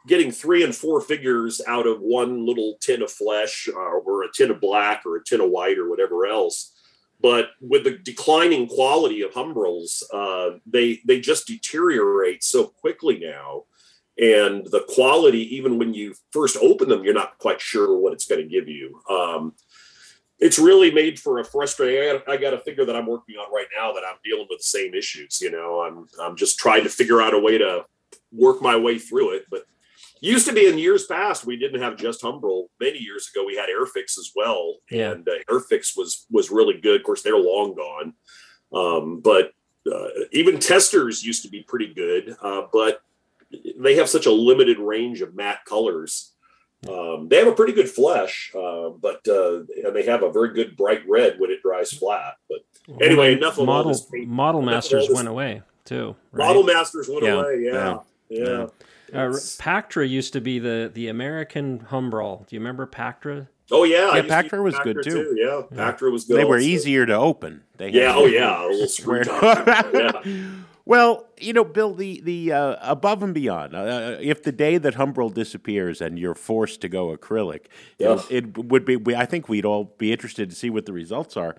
[0.09, 4.31] getting three and four figures out of one little tin of flesh uh, or a
[4.33, 6.73] tin of black or a tin of white or whatever else.
[7.21, 13.63] But with the declining quality of Humbrols, uh, they they just deteriorate so quickly now,
[14.17, 18.25] and the quality, even when you first open them, you're not quite sure what it's
[18.25, 19.01] going to give you.
[19.09, 19.53] Um,
[20.39, 22.21] it's really made for a frustrating.
[22.25, 24.63] I got, a figure that I'm working on right now that I'm dealing with the
[24.63, 25.41] same issues.
[25.41, 27.85] You know, I'm I'm just trying to figure out a way to
[28.31, 29.65] work my way through it, but
[30.21, 32.67] used to be in years past we didn't have just Humbrol.
[32.79, 35.11] Many years ago we had Airfix as well, yeah.
[35.11, 37.01] and uh, Airfix was was really good.
[37.01, 38.13] Of course, they're long gone,
[38.73, 39.53] um, but
[39.91, 42.35] uh, even testors used to be pretty good.
[42.41, 43.01] Uh, but
[43.77, 46.33] they have such a limited range of matte colors.
[46.87, 50.53] Um, they have a pretty good flesh, uh, but uh, and they have a very
[50.53, 52.35] good bright red when it dries flat.
[52.49, 52.59] But
[53.01, 54.07] anyway, enough of model, all this.
[54.25, 56.15] Model Masters went away too.
[56.31, 56.47] Right?
[56.47, 57.31] Model Masters went yeah.
[57.31, 57.61] away.
[57.63, 57.97] yeah.
[58.29, 58.39] yeah.
[58.39, 58.67] yeah.
[59.13, 59.29] Yeah.
[59.29, 62.47] Uh, Pactra used to be the the American Humbrol.
[62.47, 63.47] Do you remember Pactra?
[63.71, 64.21] Oh yeah, yeah.
[64.23, 65.11] Pactra was Pactra good too.
[65.11, 65.35] too.
[65.37, 66.37] Yeah, Pactra was good.
[66.37, 66.67] They were also.
[66.67, 67.63] easier to open.
[67.77, 68.13] They yeah.
[68.15, 68.65] Oh yeah.
[68.65, 70.21] A little screw yeah.
[70.89, 73.75] Well, you know, Bill, the the uh, above and beyond.
[73.75, 77.67] Uh, if the day that Humbrol disappears and you're forced to go acrylic,
[77.99, 78.19] yeah.
[78.31, 78.95] it, it, would be.
[78.95, 81.55] We, I think we'd all be interested to see what the results are.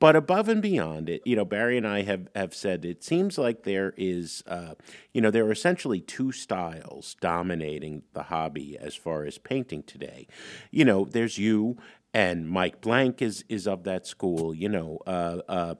[0.00, 3.38] But above and beyond it, you know, Barry and I have, have said it seems
[3.38, 4.74] like there is, uh,
[5.14, 10.26] you know, there are essentially two styles dominating the hobby as far as painting today.
[10.70, 11.78] You know, there's you
[12.14, 14.54] and Mike Blank is is of that school.
[14.54, 15.74] You know, uh, uh,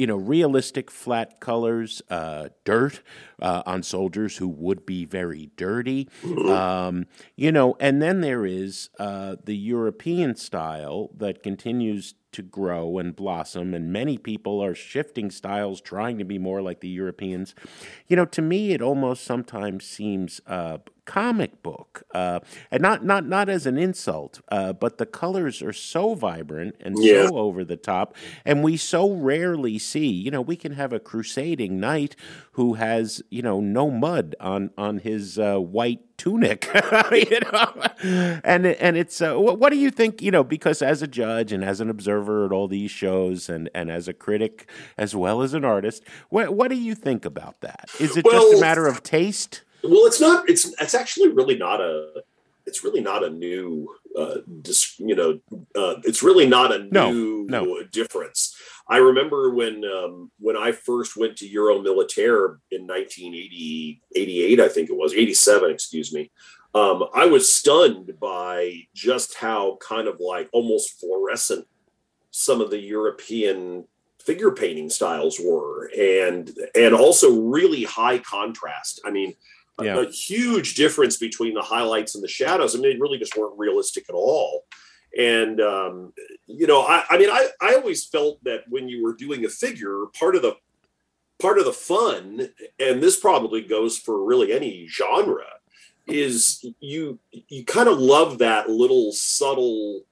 [0.00, 3.02] you know, realistic flat colors, uh, dirt
[3.42, 6.08] uh, on soldiers who would be very dirty.
[6.50, 12.98] Um, you know, and then there is uh, the European style that continues to grow
[12.98, 17.54] and blossom, and many people are shifting styles, trying to be more like the Europeans.
[18.08, 23.26] You know, to me, it almost sometimes seems uh, comic book, uh, and not not
[23.26, 27.30] not as an insult, uh, but the colors are so vibrant and Yeah.
[27.30, 28.14] so over the top,
[28.44, 30.08] and we so rarely see.
[30.08, 32.16] You know, we can have a crusading knight
[32.60, 36.68] who has you know no mud on on his uh, white tunic,
[37.10, 37.72] you know,
[38.44, 40.20] and and it's uh, what, what do you think?
[40.20, 43.70] You know, because as a judge and as an observer at all these shows, and
[43.74, 47.58] and as a critic as well as an artist, what what do you think about
[47.62, 47.88] that?
[47.98, 49.62] Is it just a matter of taste?
[49.82, 50.46] Well, it's not.
[50.46, 52.22] It's it's actually really not a.
[52.66, 53.88] It's really not a new.
[54.18, 55.38] Uh, dis, you know,
[55.74, 57.82] uh, it's really not a No, new no.
[57.84, 58.54] difference.
[58.90, 64.68] I remember when um, when I first went to Euro Militaire in 1980, 88, I
[64.68, 65.70] think it was 87.
[65.70, 66.32] Excuse me.
[66.74, 71.66] Um, I was stunned by just how kind of like almost fluorescent
[72.32, 73.84] some of the European
[74.20, 79.00] figure painting styles were, and and also really high contrast.
[79.04, 79.34] I mean,
[79.78, 82.74] a- a, huge difference between the highlights and the shadows.
[82.74, 84.64] I mean, they really just weren't realistic at all.
[85.16, 86.12] And um,
[86.46, 89.48] you know, I, I mean, I, I always felt that when you were doing a
[89.48, 90.56] figure, part of the
[91.40, 92.48] part of the fun,
[92.78, 95.46] and this probably goes for really any genre,
[96.06, 100.02] is you you kind of love that little subtle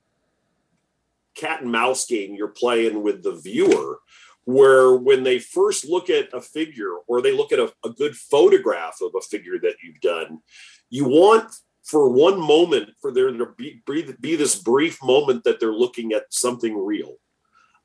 [1.35, 4.01] cat and mouse game you're playing with the viewer
[4.45, 8.17] where when they first look at a figure or they look at a, a good
[8.17, 10.41] photograph of a figure that you've done
[10.91, 11.55] you want
[11.89, 13.81] for one moment for there to be,
[14.21, 17.15] be, this brief moment that they're looking at something real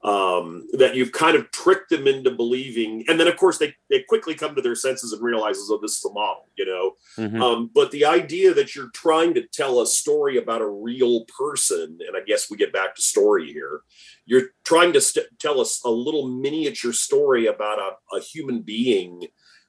[0.04, 4.02] um, that you've kind of tricked them into believing and then of course they, they
[4.02, 7.42] quickly come to their senses and realizes oh this is a model you know Mhm.
[7.42, 12.00] um, but the idea that you're trying to tell a story about a real person,
[12.06, 13.82] and I guess we get back to story here,
[14.26, 19.28] you're trying to st- tell us a little miniature story about a, a human being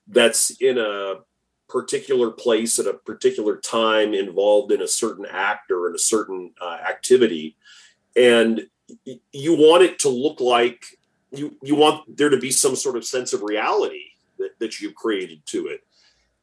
[0.08, 1.16] that's in a
[1.68, 6.52] particular place at a particular time involved in a certain act or in a certain
[6.60, 7.56] uh, activity.
[8.16, 8.66] And
[9.32, 10.84] you want it to look like
[11.32, 14.04] you, you want there to be some sort of sense of reality
[14.38, 15.82] that, that you've created to it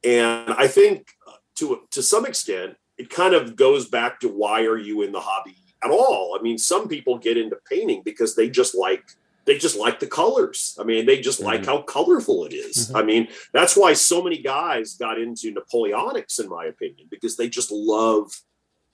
[0.04, 4.62] and I think uh, to to some extent, it kind of goes back to why
[4.62, 6.36] are you in the hobby at all?
[6.38, 9.04] I mean, some people get into painting because they just like
[9.44, 10.76] they just like the colors.
[10.80, 11.66] I mean, they just like Mhm.
[11.66, 12.88] how colorful it is.
[12.90, 12.94] Mhm.
[12.96, 17.48] I mean, that's why so many guys got into Napoleonics, in my opinion, because they
[17.48, 18.40] just love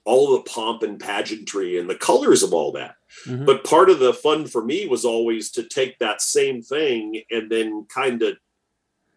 [0.05, 2.95] all the pomp and pageantry and the colors of all that.
[3.27, 3.45] Mhm.
[3.45, 7.51] But part of the fun for me was always to take that same thing and
[7.51, 8.37] then kind of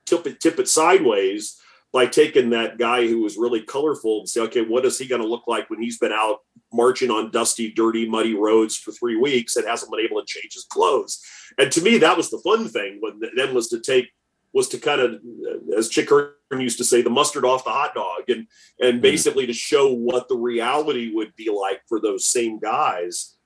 [0.04, 1.56] tip it tip it sideways
[1.92, 5.20] by taking that guy who was really colorful and say, okay, what is he going
[5.20, 6.38] to look like when he's been out
[6.72, 10.54] marching on dusty, dirty, muddy roads for three weeks and hasn't been able to change
[10.54, 11.22] his clothes?
[11.58, 12.98] And to me, that was the fun thing.
[13.00, 14.08] When then was to take
[14.54, 17.70] was to kind of, uh, as Chick Hearn used to say, the mustard off the
[17.70, 18.46] hot dog, and
[18.80, 19.00] and mm-hmm.
[19.00, 23.36] basically to show what the reality would be like for those same guys.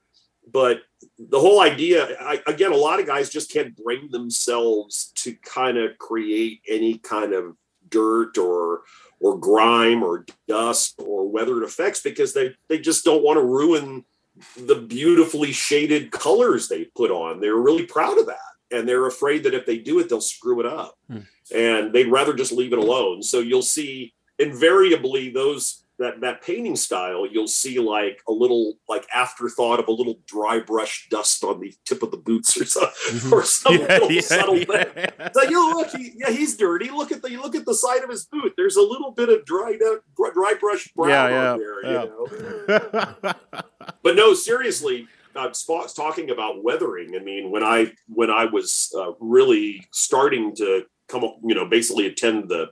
[0.52, 0.82] But
[1.18, 5.76] the whole idea, I, again, a lot of guys just can't bring themselves to kind
[5.76, 7.56] of create any kind of
[7.88, 8.82] dirt or
[9.20, 14.04] or grime or dust or weathered effects because they they just don't want to ruin
[14.56, 17.40] the beautifully shaded colors they put on.
[17.40, 18.38] They're really proud of that.
[18.70, 20.98] And they're afraid that if they do it, they'll screw it up.
[21.08, 21.20] Hmm.
[21.54, 23.22] And they'd rather just leave it alone.
[23.22, 29.06] So you'll see invariably those that that painting style, you'll see like a little like
[29.14, 33.32] afterthought of a little dry brush dust on the tip of the boots or something,
[33.32, 34.86] or some little subtle thing.
[34.96, 36.90] It's like, oh look, he, yeah, he's dirty.
[36.90, 38.52] Look at the you look at the side of his boot.
[38.56, 40.02] There's a little bit of dried out,
[40.34, 41.84] dry brush brown Yeah, yeah, on there.
[41.84, 42.02] yeah.
[42.04, 43.32] You know?
[44.02, 45.50] but no, seriously, uh,
[45.94, 47.16] talking about weathering.
[47.16, 51.66] I mean, when I when I was uh, really starting to come, up, you know,
[51.66, 52.68] basically attend the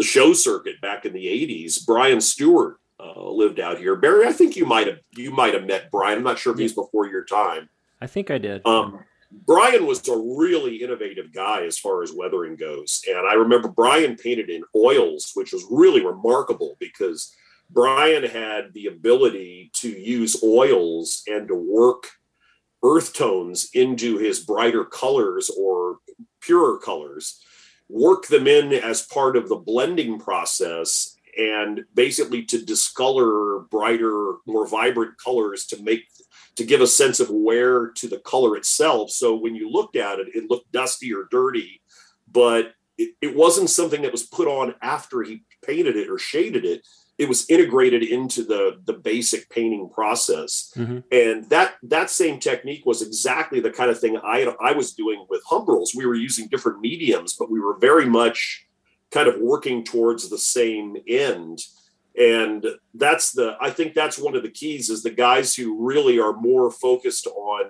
[0.00, 3.96] the show circuit back in the '80s, Brian Stewart uh, lived out here.
[3.96, 6.16] Barry, I think you might have you might have met Brian.
[6.16, 7.68] I'm not sure if he's before your time.
[8.00, 8.66] I think I did.
[8.66, 13.02] Um, Brian was a really innovative guy as far as weathering goes.
[13.06, 17.34] And I remember Brian painted in oils, which was really remarkable because
[17.68, 22.08] Brian had the ability to use oils and to work
[22.82, 25.98] earth tones into his brighter colors or
[26.40, 27.44] purer colors,
[27.90, 34.66] work them in as part of the blending process, and basically to discolor brighter, more
[34.66, 36.04] vibrant colors to make
[36.56, 39.10] to give a sense of wear to the color itself.
[39.10, 41.80] So when you looked at it, it looked dusty or dirty,
[42.30, 46.64] but it, it wasn't something that was put on after he painted it or shaded
[46.64, 46.86] it
[47.20, 50.72] it was integrated into the the basic painting process.
[50.76, 51.00] Mm-hmm.
[51.12, 55.26] and that that same technique was exactly the kind of thing i i was doing
[55.28, 55.94] with humbrols.
[55.94, 58.66] We were using different mediums but we were very much
[59.10, 61.58] kind of working towards the same end.
[62.18, 62.64] And
[62.94, 66.32] that's the i think that's one of the keys is the guys who really are
[66.50, 67.64] more focused on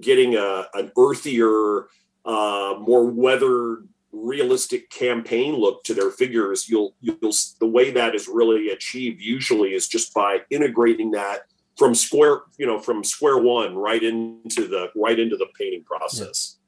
[0.00, 1.86] getting a an earthier
[2.24, 8.28] uh, more weathered realistic campaign look to their figures you'll you'll the way that is
[8.28, 11.46] really achieved usually is just by integrating that
[11.78, 16.58] from square you know from square one right into the right into the painting process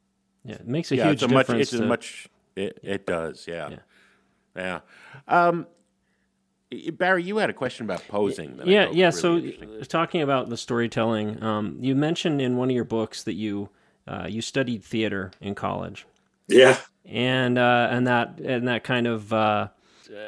[0.44, 1.82] yeah, yeah it makes a yeah, huge it's a difference much, it's to...
[1.82, 3.78] a much it, it does yeah yeah,
[4.56, 4.80] yeah.
[5.28, 5.66] Um,
[6.94, 8.60] Barry, you had a question about posing.
[8.64, 9.10] yeah, yeah.
[9.22, 13.34] Really so, talking about the storytelling, um, you mentioned in one of your books that
[13.34, 13.68] you
[14.08, 16.06] uh, you studied theater in college.
[16.48, 19.68] Yeah, and uh, and that and that kind of uh,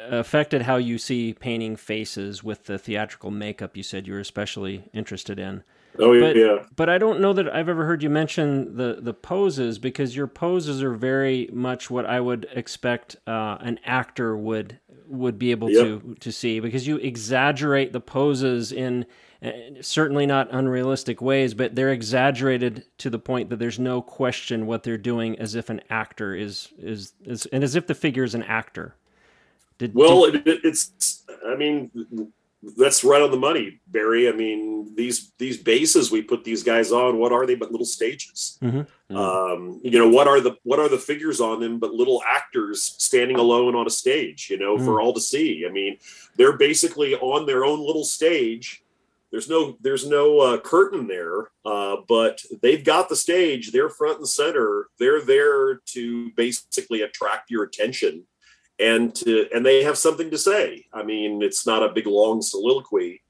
[0.09, 3.75] affected how you see painting faces with the theatrical makeup.
[3.75, 5.63] You said you were especially interested in.
[5.99, 6.63] Oh but, yeah.
[6.75, 10.27] But I don't know that I've ever heard you mention the the poses because your
[10.27, 15.69] poses are very much what I would expect uh, an actor would would be able
[15.71, 15.83] yep.
[15.83, 19.05] to to see because you exaggerate the poses in
[19.81, 24.83] certainly not unrealistic ways, but they're exaggerated to the point that there's no question what
[24.83, 28.35] they're doing, as if an actor is is, is and as if the figure is
[28.35, 28.95] an actor.
[29.77, 30.47] Did, well, did...
[30.47, 31.23] It, it's.
[31.47, 31.91] I mean,
[32.75, 34.27] that's right on the money, Barry.
[34.27, 37.85] I mean, these these bases we put these guys on, what are they but little
[37.85, 38.57] stages?
[38.61, 38.79] Mm-hmm.
[38.79, 39.15] Mm-hmm.
[39.15, 42.95] Um, you know, what are the what are the figures on them but little actors
[42.97, 44.49] standing alone on a stage?
[44.49, 44.85] You know, mm-hmm.
[44.85, 45.65] for all to see.
[45.67, 45.97] I mean,
[46.35, 48.83] they're basically on their own little stage
[49.31, 53.71] there's no there's no uh, curtain there, uh, but they've got the stage.
[53.71, 54.87] They're front and center.
[54.99, 58.25] They're there to basically attract your attention,
[58.79, 60.85] and to and they have something to say.
[60.93, 63.21] I mean, it's not a big long soliloquy,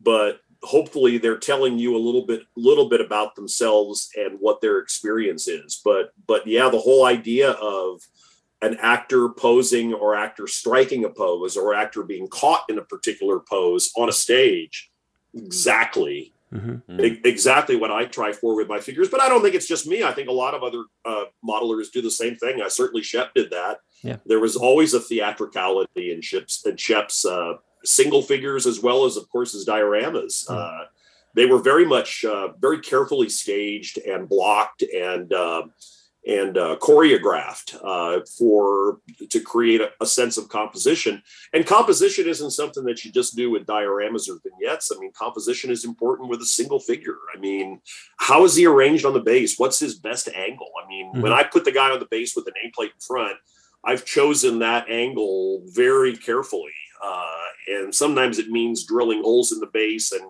[0.00, 4.78] but hopefully they're telling you a little bit little bit about themselves and what their
[4.78, 5.80] experience is.
[5.84, 8.00] But but yeah, the whole idea of
[8.60, 13.38] an actor posing or actor striking a pose or actor being caught in a particular
[13.38, 14.90] pose on a stage
[15.34, 17.00] exactly mm-hmm.
[17.24, 19.08] exactly what I try for with my figures.
[19.08, 20.02] But I don't think it's just me.
[20.02, 22.60] I think a lot of other uh, modelers do the same thing.
[22.62, 23.78] I certainly Shep did that.
[24.02, 24.16] Yeah.
[24.26, 27.54] There was always a theatricality in Shep's and Shep's uh,
[27.84, 30.46] single figures as well as, of course, his dioramas.
[30.46, 30.54] Mm-hmm.
[30.54, 30.84] Uh,
[31.34, 35.62] they were very much uh, very carefully staged and blocked and uh,
[36.26, 41.22] and uh, choreographed uh, for to create a, a, sense of composition.
[41.52, 44.90] And composition isn't something that you just do with dioramas or vignettes.
[44.94, 47.18] I mean, composition is important with a single figure.
[47.34, 47.80] I mean,
[48.16, 49.58] how is he arranged on the base?
[49.58, 50.70] What's his best angle?
[50.82, 51.20] I mean, mm-hmm.
[51.20, 53.36] when I put the guy on the base with the nameplate in front,
[53.84, 56.72] I've chosen that angle very carefully.
[57.04, 60.22] Uh, and sometimes it means drilling holes in the base and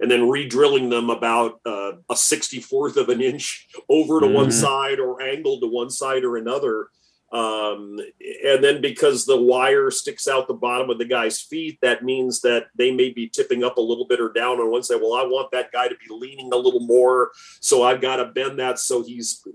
[0.00, 4.34] and then re-drilling them about uh, a 64th of an inch over to mm-hmm.
[4.34, 6.88] one side or angled to one side or another.
[7.30, 7.98] Um,
[8.42, 12.40] and then because the wire sticks out the bottom of the guy's feet, that means
[12.40, 15.00] that they may be tipping up a little bit or down on one side.
[15.02, 17.32] Well, I want that guy to be leaning a little more.
[17.60, 18.78] So I've got to bend that.
[18.78, 19.46] So he's,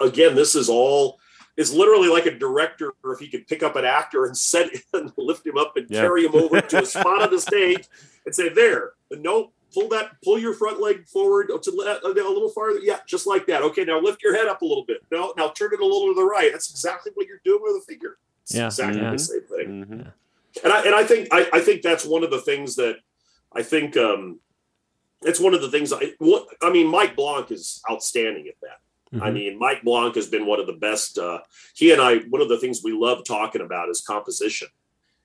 [0.00, 1.20] again, this is all
[1.56, 5.12] is literally like a director if he could pick up an actor and set and
[5.16, 6.00] lift him up and yeah.
[6.00, 7.86] carry him over to a spot on the stage
[8.24, 12.80] and say, there, nope, pull that, pull your front leg forward to a little farther.
[12.80, 13.62] Yeah, just like that.
[13.62, 14.98] Okay, now lift your head up a little bit.
[15.10, 16.50] No, now turn it a little to the right.
[16.52, 18.18] That's exactly what you're doing with a figure.
[18.42, 19.10] It's yeah, exactly yeah.
[19.10, 19.84] the same thing.
[19.84, 20.08] Mm-hmm.
[20.64, 22.96] And I and I think I, I think that's one of the things that
[23.52, 24.40] I think um,
[25.22, 26.88] it's one of the things I what I mean.
[26.88, 29.16] Mike Blanc is outstanding at that.
[29.16, 29.24] Mm-hmm.
[29.24, 31.18] I mean, Mike Blanc has been one of the best.
[31.18, 31.40] Uh,
[31.74, 34.68] he and I, one of the things we love talking about is composition.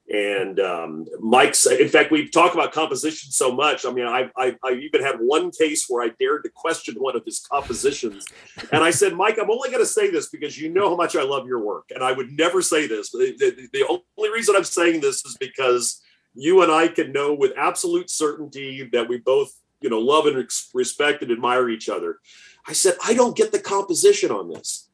[0.10, 3.86] And um, Mike's, in fact, we talk about composition so much.
[3.86, 7.18] I mean, I, I, I, even had one case where I dared to question one
[7.18, 8.26] of his compositions.
[8.72, 11.18] And I said, Mike, I'm only going to say this because you know how much
[11.18, 11.91] I love your work.
[11.93, 13.12] And I would never say this.
[13.12, 13.86] The, the, the
[14.18, 16.01] only reason I'm saying this is because
[16.34, 19.51] you and I can know with absolute certainty that we both,
[19.82, 22.20] you know, love and respect and admire each other.
[22.66, 24.86] I said, I don't get the composition on this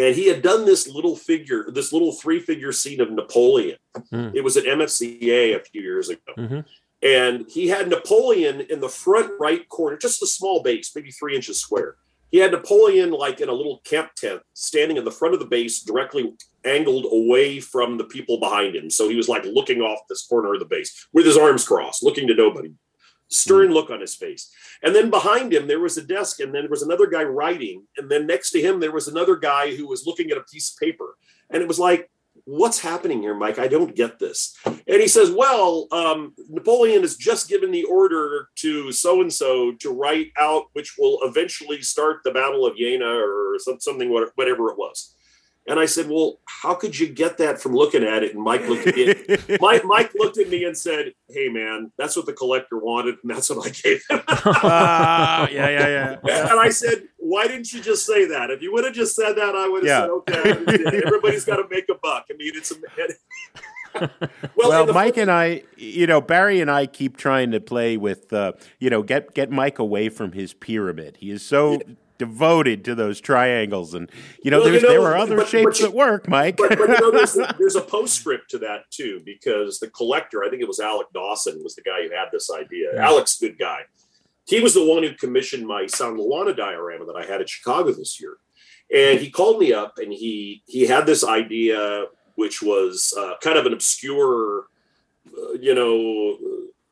[0.00, 3.76] and he had done this little figure, this little three figure scene of Napoleon.
[4.12, 4.34] Mm.
[4.34, 6.32] It was at MFCA a few years ago.
[6.38, 6.60] Mm-hmm.
[7.02, 11.36] And he had Napoleon in the front right corner, just a small base, maybe three
[11.36, 11.96] inches square.
[12.30, 15.46] he had Napoleon like in a little camp tent, standing in the front of the
[15.46, 16.34] base, directly
[16.64, 18.90] angled away from the people behind him.
[18.90, 22.02] So he was like looking off this corner of the base with his arms crossed,
[22.02, 22.72] looking to nobody.
[23.30, 23.74] Stern mm.
[23.74, 24.50] look on his face.
[24.82, 27.86] And then behind him, there was a desk, and then there was another guy writing.
[27.96, 30.72] And then next to him, there was another guy who was looking at a piece
[30.72, 31.16] of paper.
[31.50, 32.10] And it was like,
[32.44, 33.58] what's happening here, Mike?
[33.58, 34.56] I don't get this.
[34.64, 39.72] And he says, well, um, Napoleon has just given the order to so and so
[39.80, 44.78] to write out, which will eventually start the Battle of Jena or something, whatever it
[44.78, 45.14] was.
[45.68, 48.66] And I said, "Well, how could you get that from looking at it?" And Mike
[48.68, 49.58] looked at me.
[49.60, 53.30] Mike, Mike looked at me and said, "Hey, man, that's what the collector wanted, and
[53.30, 56.50] that's what I gave him." uh, yeah, yeah, yeah.
[56.50, 58.50] And I said, "Why didn't you just say that?
[58.50, 60.00] If you would have just said that, I would have yeah.
[60.00, 62.26] said, okay, everybody's got to make a buck.
[62.30, 62.76] I mean, it's a."
[64.56, 68.32] well, well Mike and I, you know, Barry and I keep trying to play with,
[68.32, 71.18] uh, you know, get get Mike away from his pyramid.
[71.20, 71.80] He is so.
[72.20, 74.10] Devoted to those triangles, and
[74.44, 76.58] you know, well, you know there were other but, shapes but that work, Mike.
[76.58, 80.50] but, but you know, there's, there's, a postscript to that too, because the collector, I
[80.50, 82.90] think it was Alec Dawson, was the guy who had this idea.
[82.92, 83.08] Yeah.
[83.08, 83.84] Alec's good guy.
[84.46, 88.20] He was the one who commissioned my Isandlwana diorama that I had at Chicago this
[88.20, 88.36] year,
[88.94, 92.04] and he called me up and he he had this idea,
[92.34, 94.66] which was uh, kind of an obscure,
[95.26, 96.36] uh, you know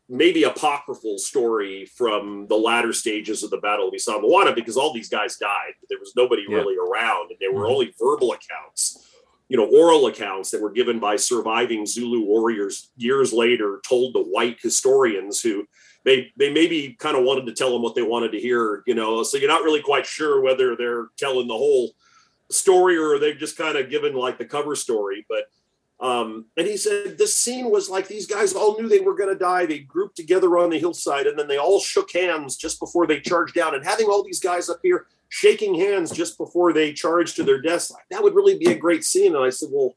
[0.08, 5.08] maybe apocryphal story from the latter stages of the Battle of Isandlwana because all these
[5.08, 5.72] guys died.
[5.88, 6.56] There was nobody yeah.
[6.56, 7.72] really around, and there were mm-hmm.
[7.72, 9.06] only verbal accounts,
[9.48, 14.20] you know, oral accounts that were given by surviving Zulu warriors years later, told to
[14.20, 15.66] white historians who
[16.04, 18.94] they they maybe kind of wanted to tell them what they wanted to hear, you
[18.94, 19.22] know.
[19.22, 21.90] So you're not really quite sure whether they're telling the whole
[22.50, 25.44] story or they've just kind of given like the cover story, but
[26.00, 29.32] um, and he said this scene was like these guys all knew they were going
[29.32, 29.66] to die.
[29.66, 33.20] They grouped together on the hillside and then they all shook hands just before they
[33.20, 33.74] charged down.
[33.74, 37.60] And having all these guys up here shaking hands just before they charged to their
[37.60, 39.34] deaths, that would really be a great scene.
[39.34, 39.96] And I said, Well,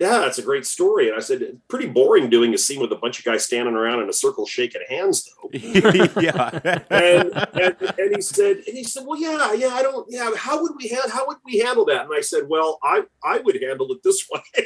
[0.00, 1.08] yeah, that's a great story.
[1.08, 4.02] And I said, pretty boring doing a scene with a bunch of guys standing around
[4.02, 5.50] in a circle shaking hands, though.
[5.52, 6.58] yeah.
[6.88, 10.30] and, and, and he said, and he said, well, yeah, yeah, I don't, yeah.
[10.34, 12.06] How would we have, how would we handle that?
[12.06, 14.40] And I said, well, I, I would handle it this way.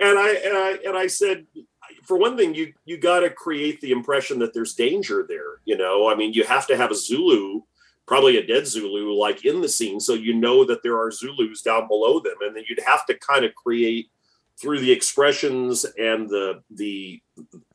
[0.00, 1.46] and I, and I, and I said,
[2.04, 5.60] for one thing, you, you got to create the impression that there's danger there.
[5.66, 7.60] You know, I mean, you have to have a Zulu
[8.06, 11.62] probably a dead Zulu like in the scene, so you know that there are Zulus
[11.62, 14.08] down below them, and then you'd have to kind of create
[14.56, 17.20] through the expressions and the the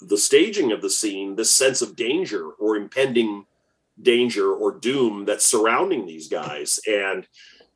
[0.02, 3.46] the staging of the scene this sense of danger or impending
[4.02, 7.28] danger or doom that's surrounding these guys and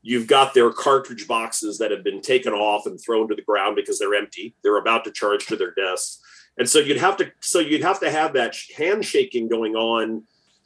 [0.01, 3.75] you've got their cartridge boxes that have been taken off and thrown to the ground
[3.75, 6.21] because they're empty they're about to charge to their deaths
[6.57, 10.23] and so you'd have to so you'd have to have that handshaking going on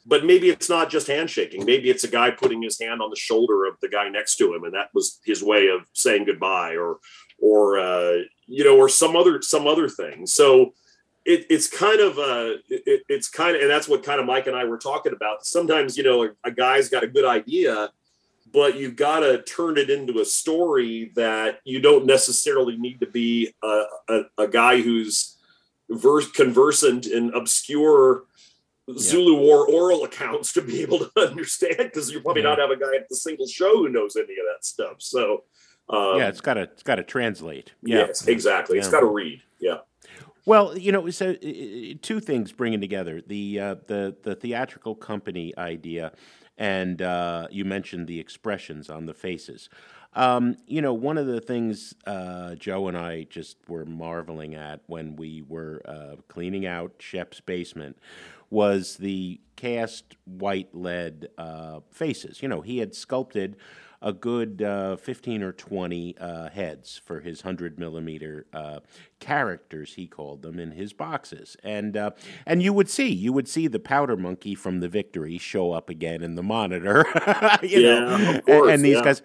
[0.08, 1.66] but maybe it's not just handshaking.
[1.66, 4.54] Maybe it's a guy putting his hand on the shoulder of the guy next to
[4.54, 6.96] him, and that was his way of saying goodbye, or,
[7.38, 10.26] or uh, you know, or some other some other thing.
[10.26, 10.72] So
[11.26, 14.46] it, it's kind of uh, it, it's kind of, and that's what kind of Mike
[14.46, 15.44] and I were talking about.
[15.44, 17.90] Sometimes you know, a, a guy's got a good idea,
[18.50, 23.06] but you've got to turn it into a story that you don't necessarily need to
[23.06, 25.36] be a, a, a guy who's
[25.90, 28.24] verse conversant in obscure
[28.96, 32.50] Zulu War oral accounts to be able to understand because you probably yeah.
[32.50, 34.96] not have a guy at the single show who knows any of that stuff.
[34.98, 35.44] So
[35.90, 37.72] um, yeah, it's got to it's got to translate.
[37.82, 38.06] Yeah.
[38.06, 38.76] Yes, exactly.
[38.76, 38.82] Yeah.
[38.82, 39.42] It's got to read.
[39.60, 39.78] Yeah.
[40.44, 46.12] Well, you know, so two things bringing together the uh, the the theatrical company idea,
[46.56, 49.68] and uh, you mentioned the expressions on the faces.
[50.14, 54.80] Um, you know, one of the things uh, Joe and I just were marveling at
[54.86, 57.98] when we were uh, cleaning out Shep's basement
[58.50, 62.42] was the cast white lead uh, faces.
[62.42, 63.56] You know, he had sculpted
[64.00, 68.80] a good uh, 15 or 20 uh, heads for his 100 millimeter uh,
[69.18, 71.56] characters, he called them, in his boxes.
[71.64, 72.10] And, uh,
[72.46, 75.90] and you would see, you would see the powder monkey from the victory show up
[75.90, 77.04] again in the monitor.
[77.62, 79.04] you yeah, know, course, and, these yeah.
[79.04, 79.22] guys.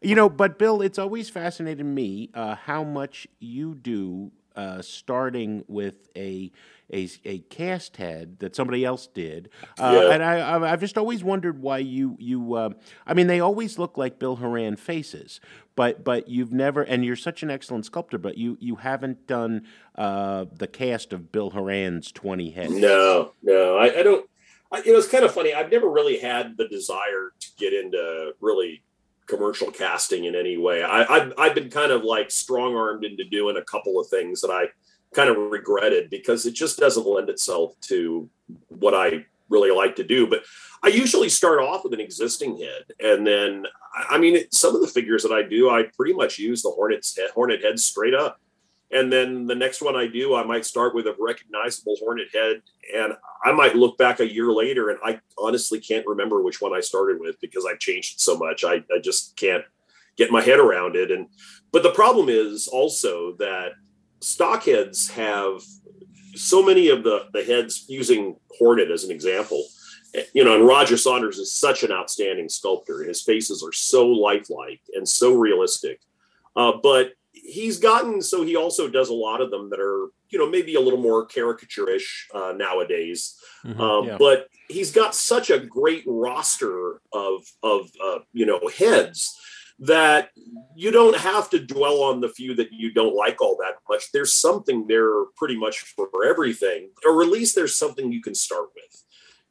[0.00, 5.64] You know, but Bill, it's always fascinated me uh, how much you do uh, starting
[5.68, 6.50] with a
[6.92, 10.14] a, a cast head that somebody else did, uh, yeah.
[10.14, 12.54] and I, I've just always wondered why you you.
[12.54, 12.70] Uh,
[13.06, 15.40] I mean, they always look like Bill Horan faces,
[15.76, 19.64] but but you've never, and you're such an excellent sculptor, but you you haven't done
[19.94, 22.72] uh, the cast of Bill Horan's twenty heads.
[22.72, 24.28] No, no, I, I don't.
[24.72, 25.54] I, you know, it's kind of funny.
[25.54, 28.82] I've never really had the desire to get into really
[29.28, 30.82] commercial casting in any way.
[30.82, 34.40] I, have I've been kind of like strong armed into doing a couple of things
[34.40, 34.66] that I
[35.14, 38.28] kind of regretted because it just doesn't lend itself to
[38.68, 40.26] what I really like to do.
[40.26, 40.42] But
[40.82, 44.88] I usually start off with an existing head, and then I mean, some of the
[44.88, 48.40] figures that I do, I pretty much use the Hornet's head, Hornet head straight up.
[48.90, 52.62] And then the next one I do, I might start with a recognizable Hornet head,
[52.94, 53.12] and
[53.44, 56.80] I might look back a year later, and I honestly can't remember which one I
[56.80, 58.64] started with because I've changed it so much.
[58.64, 59.64] I, I just can't
[60.16, 61.10] get my head around it.
[61.10, 61.28] And
[61.70, 63.72] but the problem is also that
[64.20, 65.62] stock heads have
[66.34, 69.64] so many of the the heads using Hornet as an example.
[70.32, 73.02] You know, and Roger Saunders is such an outstanding sculptor.
[73.02, 76.00] His faces are so lifelike and so realistic.
[76.56, 77.12] Uh, but
[77.48, 80.74] he's gotten so he also does a lot of them that are you know maybe
[80.74, 83.36] a little more caricaturish uh, nowadays.
[83.64, 84.16] Mm-hmm, um, yeah.
[84.18, 89.36] but he's got such a great roster of of uh, you know heads
[89.80, 90.30] that
[90.74, 94.10] you don't have to dwell on the few that you don't like all that much.
[94.12, 98.68] There's something there pretty much for everything or at least there's something you can start
[98.74, 99.04] with.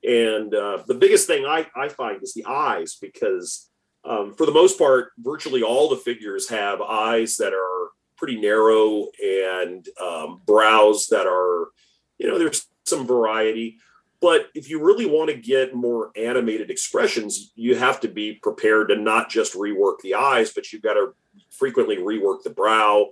[0.04, 3.70] And uh, the biggest thing I, I find is the eyes because
[4.08, 9.08] um, for the most part, virtually all the figures have eyes that are pretty narrow
[9.24, 11.70] and um, brows that are,
[12.18, 13.78] you know, there's some variety.
[14.20, 18.90] But if you really want to get more animated expressions, you have to be prepared
[18.90, 21.14] to not just rework the eyes, but you've got to
[21.52, 23.12] frequently rework the brow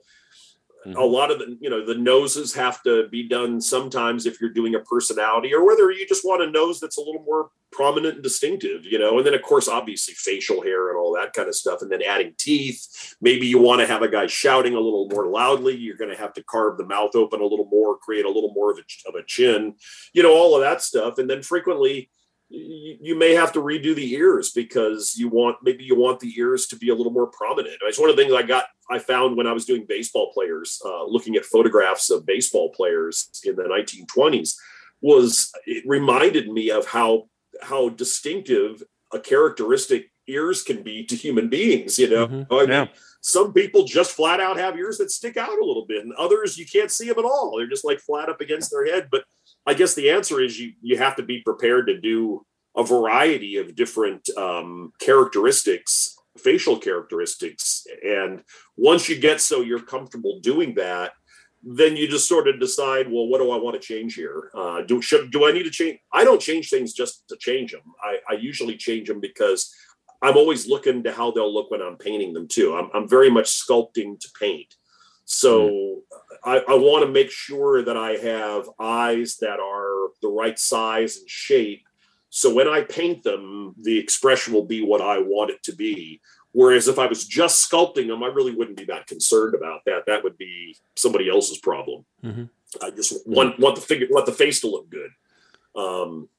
[0.85, 0.99] Mm-hmm.
[0.99, 4.51] A lot of the, you know, the noses have to be done sometimes if you're
[4.51, 8.15] doing a personality or whether you just want a nose that's a little more prominent
[8.15, 9.17] and distinctive, you know.
[9.17, 11.81] And then, of course, obviously facial hair and all that kind of stuff.
[11.81, 13.15] And then adding teeth.
[13.21, 15.75] Maybe you want to have a guy shouting a little more loudly.
[15.75, 18.53] You're going to have to carve the mouth open a little more, create a little
[18.53, 19.75] more of a, of a chin,
[20.13, 21.17] you know, all of that stuff.
[21.17, 22.09] And then frequently,
[22.49, 26.67] you may have to redo the ears because you want maybe you want the ears
[26.67, 27.75] to be a little more prominent.
[27.81, 30.79] It's one of the things I got I found when I was doing baseball players,
[30.85, 34.55] uh, looking at photographs of baseball players in the 1920s,
[35.01, 37.27] was it reminded me of how
[37.61, 38.83] how distinctive
[39.13, 41.97] a characteristic ears can be to human beings.
[41.99, 42.53] You know, mm-hmm.
[42.53, 42.87] I mean, yeah.
[43.21, 46.57] some people just flat out have ears that stick out a little bit, and others
[46.57, 47.55] you can't see them at all.
[47.57, 49.23] They're just like flat up against their head, but
[49.65, 52.45] I guess the answer is you you have to be prepared to do
[52.77, 58.43] a variety of different um, characteristics, facial characteristics, and
[58.75, 61.13] once you get so you're comfortable doing that,
[61.67, 64.51] then you just sort of decide, well, what do I want to change here?
[64.53, 65.97] Uh, do should do I need to change?
[66.13, 67.81] I don't change things just to change them.
[68.03, 69.73] I, I usually change them because
[70.21, 72.75] I'm always looking to how they'll look when I'm painting them too.
[72.75, 74.75] I'm, I'm very much sculpting to paint.
[75.25, 75.95] So mm.
[76.43, 81.17] I, I want to make sure that I have eyes that are the right size
[81.17, 81.87] and shape.
[82.29, 86.21] So when I paint them, the expression will be what I want it to be.
[86.55, 90.05] Whereas if I was just sculpting them, I really wouldn't be that concerned about that.
[90.07, 92.05] That would be somebody else's problem.
[92.23, 92.45] Mm-hmm.
[92.81, 95.11] I just want want the figure, want the face to look good.
[95.75, 96.29] Um,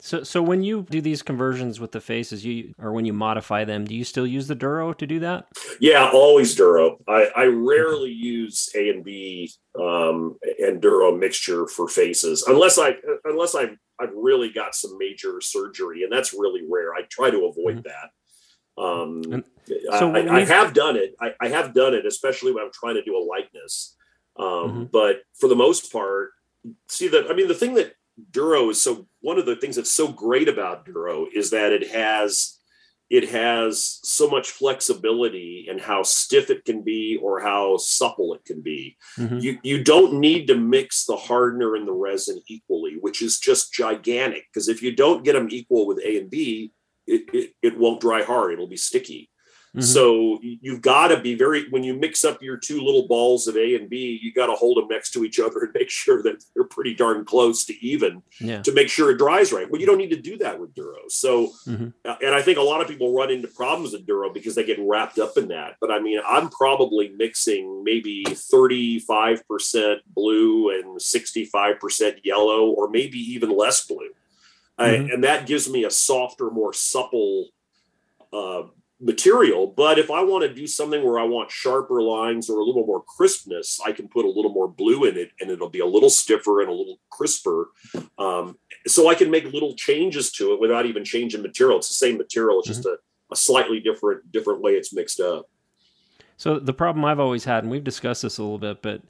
[0.00, 3.66] so, so when you do these conversions with the faces, you or when you modify
[3.66, 5.48] them, do you still use the Duro to do that?
[5.78, 6.96] Yeah, always Duro.
[7.06, 12.94] I, I rarely use A and B um, and Duro mixture for faces, unless I
[13.24, 16.94] unless I've I've really got some major surgery, and that's really rare.
[16.94, 17.88] I try to avoid mm-hmm.
[17.88, 18.10] that.
[18.78, 19.44] Um,
[19.98, 21.14] so I, I, have done it.
[21.20, 23.96] I, I, have done it, especially when I'm trying to do a likeness.
[24.38, 24.84] Um, mm-hmm.
[24.84, 26.30] But for the most part,
[26.88, 27.94] see that I mean the thing that
[28.30, 31.90] Duro is so one of the things that's so great about Duro is that it
[31.90, 32.58] has
[33.10, 38.44] it has so much flexibility in how stiff it can be or how supple it
[38.44, 38.96] can be.
[39.18, 39.38] Mm-hmm.
[39.38, 43.72] You you don't need to mix the hardener and the resin equally, which is just
[43.72, 44.44] gigantic.
[44.52, 46.72] Because if you don't get them equal with A and B,
[47.10, 48.52] it, it, it won't dry hard.
[48.52, 49.30] It'll be sticky.
[49.76, 49.82] Mm-hmm.
[49.82, 53.56] So you've got to be very when you mix up your two little balls of
[53.56, 56.24] A and B, you got to hold them next to each other and make sure
[56.24, 58.62] that they're pretty darn close to even yeah.
[58.62, 59.70] to make sure it dries right.
[59.70, 60.98] Well, you don't need to do that with Duro.
[61.08, 61.88] So, mm-hmm.
[62.04, 64.64] Uh, and I think a lot of people run into problems with Duro because they
[64.64, 65.76] get wrapped up in that.
[65.80, 73.56] But I mean, I'm probably mixing maybe 35% blue and 65% yellow, or maybe even
[73.56, 74.10] less blue.
[74.80, 75.10] Mm-hmm.
[75.10, 77.48] I, and that gives me a softer, more supple
[78.32, 78.62] uh,
[79.00, 79.66] material.
[79.66, 82.86] But if I want to do something where I want sharper lines or a little
[82.86, 85.86] more crispness, I can put a little more blue in it and it'll be a
[85.86, 87.68] little stiffer and a little crisper.
[88.18, 91.78] Um, so I can make little changes to it without even changing material.
[91.78, 92.94] It's the same material, it's just mm-hmm.
[93.30, 95.48] a, a slightly different different way it's mixed up.
[96.36, 99.02] So the problem I've always had, and we've discussed this a little bit, but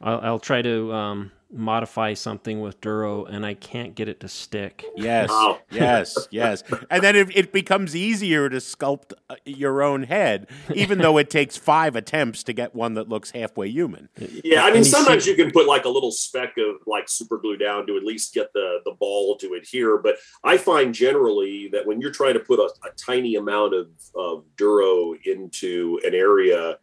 [0.00, 4.28] I'll, I'll try to um, modify something with Duro and I can't get it to
[4.28, 4.84] stick.
[4.96, 5.58] Yes, oh.
[5.70, 6.62] yes, yes.
[6.90, 11.30] And then it, it, becomes easier to sculpt uh, your own head, even though it
[11.30, 14.10] takes five attempts to get one that looks halfway human.
[14.44, 17.56] Yeah, I mean, sometimes you can put like a little speck of like super glue
[17.56, 19.98] down to at least get the, the ball to adhere.
[19.98, 23.88] But I find generally that when you're trying to put a, a tiny amount of,
[24.14, 26.78] of Duro into an area,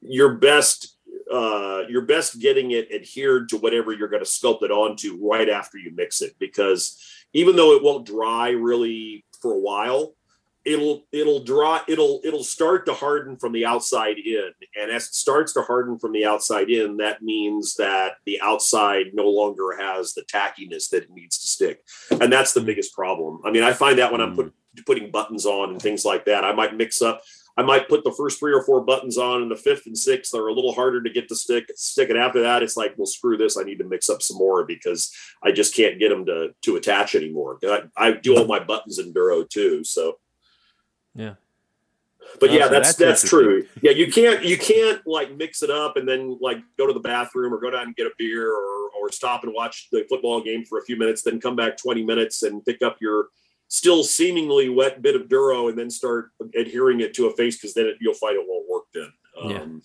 [0.00, 0.96] your best
[1.32, 5.48] uh, you're best getting it adhered to whatever you're going to sculpt it onto right
[5.48, 6.98] after you mix it because
[7.32, 10.14] even though it won't dry really for a while
[10.64, 14.50] it'll it'll dry it'll it'll start to harden from the outside in.
[14.80, 19.06] And as it starts to harden from the outside in that means that the outside
[19.14, 21.82] no longer has the tackiness that it needs to stick.
[22.10, 23.40] And that's the biggest problem.
[23.44, 24.86] I mean i find that when i'm put, mm.
[24.86, 27.22] putting buttons on and things like that i might mix up
[27.60, 30.34] I might put the first three or four buttons on, and the fifth and sixth
[30.34, 31.70] are a little harder to get to stick.
[31.76, 33.58] Stick, and after that, it's like, well, screw this.
[33.58, 35.12] I need to mix up some more because
[35.42, 37.58] I just can't get them to to attach anymore.
[37.62, 40.18] I, I do all my buttons in Duro too, so
[41.14, 41.34] yeah.
[42.40, 43.66] But oh, yeah, so that's that's, that's true.
[43.82, 47.00] Yeah, you can't you can't like mix it up and then like go to the
[47.00, 50.40] bathroom or go down and get a beer or or stop and watch the football
[50.40, 53.26] game for a few minutes, then come back twenty minutes and pick up your
[53.70, 57.72] still seemingly wet bit of duro and then start adhering it to a face because
[57.72, 59.12] then it, you'll find it won't work then.
[59.40, 59.82] Um,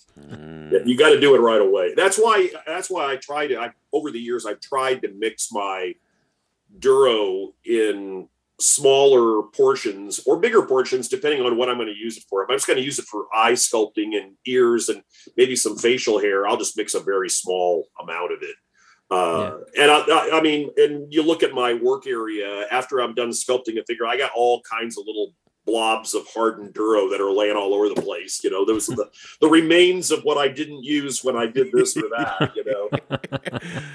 [0.72, 0.80] yeah.
[0.84, 1.94] you got to do it right away.
[1.96, 2.50] That's why.
[2.66, 3.60] That's why I tried it.
[3.60, 5.94] I, over the years, I've tried to mix my
[6.80, 8.28] duro in
[8.60, 12.44] smaller portions or bigger portions, depending on what I'm going to use it for.
[12.44, 15.04] If I'm just going to use it for eye sculpting and ears and
[15.38, 18.56] maybe some facial hair, I'll just mix a very small amount of it.
[19.12, 19.84] Uh, yeah.
[19.84, 23.80] And I, I, mean, and you look at my work area after I'm done sculpting
[23.80, 25.34] a figure, I got all kinds of little
[25.66, 28.44] blobs of hardened duro that are laying all over the place.
[28.44, 29.10] You know, those are the,
[29.42, 32.54] the remains of what I didn't use when I did this or that.
[32.56, 32.90] You know,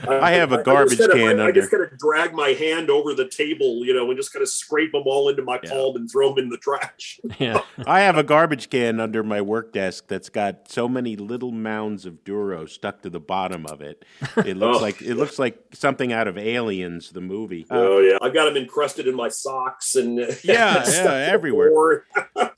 [0.20, 1.20] I, have a garbage I can.
[1.20, 1.44] I, under.
[1.44, 4.42] I just kind of drag my hand over the table, you know, and just kind
[4.42, 5.70] of scrape them all into my yeah.
[5.70, 7.20] palm and throw them in the trash.
[7.38, 11.52] yeah, I have a garbage can under my work desk that's got so many little
[11.52, 14.04] mounds of duro stuck to the bottom of it.
[14.44, 14.82] It looks oh.
[14.82, 17.66] like it looks like something out of Aliens, the movie.
[17.70, 22.04] Oh uh, yeah, I've got them encrusted in my socks and yeah, yeah, everywhere everywhere.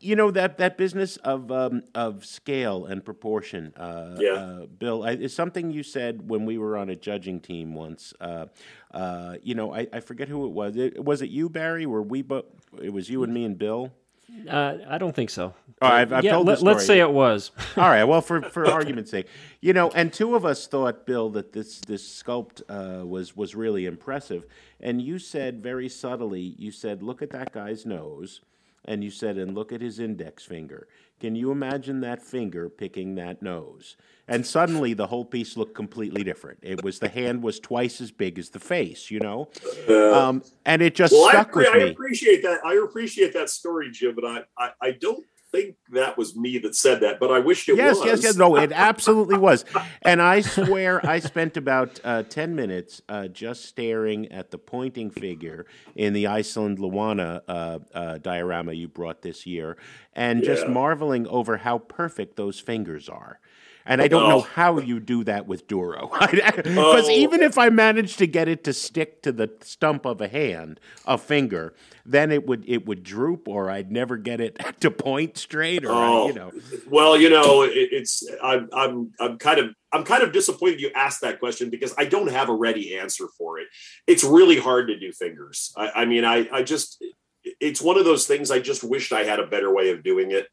[0.00, 3.72] you know that that business of um, of scale and proportion.
[3.76, 7.40] Uh, yeah, uh, Bill, I, is something you said when we were on a judging
[7.40, 8.12] team once.
[8.20, 8.46] Uh,
[8.92, 10.76] uh you know, I, I forget who it was.
[10.76, 11.86] It, was it you, Barry?
[11.86, 12.22] Were we?
[12.22, 12.50] But
[12.82, 13.92] it was you and me and Bill.
[14.48, 15.54] Uh, I don't think so.
[15.82, 17.52] Oh, I've, I've yeah, told let, us say it was.
[17.76, 18.04] All right.
[18.04, 19.26] Well, for, for argument's sake,
[19.60, 23.54] you know, and two of us thought, Bill, that this this sculpt uh, was was
[23.54, 24.46] really impressive,
[24.78, 28.42] and you said very subtly, you said, "Look at that guy's nose,"
[28.84, 30.86] and you said, "And look at his index finger."
[31.18, 33.96] Can you imagine that finger picking that nose?
[34.30, 36.60] And suddenly the whole piece looked completely different.
[36.62, 39.50] It was the hand was twice as big as the face, you know,
[39.88, 41.82] uh, um, and it just well, stuck I, with I me.
[41.82, 42.64] I appreciate that.
[42.64, 46.74] I appreciate that story, Jim, but I, I, I don't think that was me that
[46.74, 48.06] said that, but I wish it yes, was.
[48.06, 48.36] Yes, yes, yes.
[48.36, 49.64] No, it absolutely was.
[50.02, 55.10] And I swear I spent about uh, 10 minutes uh, just staring at the pointing
[55.10, 59.76] figure in the Isandlwana uh, uh diorama you brought this year
[60.12, 60.46] and yeah.
[60.46, 63.40] just marveling over how perfect those fingers are.
[63.86, 64.28] And I don't oh.
[64.28, 66.10] know how you do that with Duro.
[66.20, 67.10] Because oh.
[67.10, 70.78] even if I managed to get it to stick to the stump of a hand,
[71.06, 71.74] a finger,
[72.04, 75.92] then it would it would droop, or I'd never get it to point straight, or
[75.92, 76.28] oh.
[76.28, 76.52] you know.
[76.88, 80.90] Well, you know, it, it's I'm I'm I'm kind of I'm kind of disappointed you
[80.94, 83.68] asked that question because I don't have a ready answer for it.
[84.06, 85.72] It's really hard to do fingers.
[85.76, 87.02] I, I mean, I I just
[87.60, 88.50] it's one of those things.
[88.50, 90.46] I just wished I had a better way of doing it.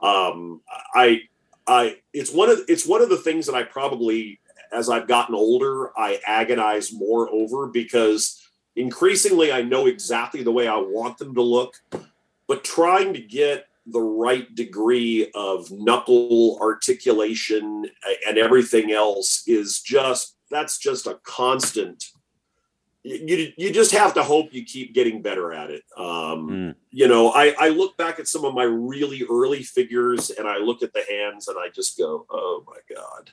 [0.00, 0.60] Um,
[0.94, 1.22] I
[1.66, 4.40] I it's one of it's one of the things that I probably
[4.72, 8.40] as I've gotten older I agonize more over because
[8.76, 11.74] increasingly I know exactly the way I want them to look,
[12.48, 17.86] but trying to get the right degree of knuckle articulation
[18.26, 22.12] and everything else is just that's just a constant
[23.04, 25.82] you you just have to hope you keep getting better at it.
[25.96, 26.74] Um, mm.
[26.90, 30.56] You know, I, I look back at some of my really early figures and I
[30.56, 33.30] look at the hands and I just go, oh my god.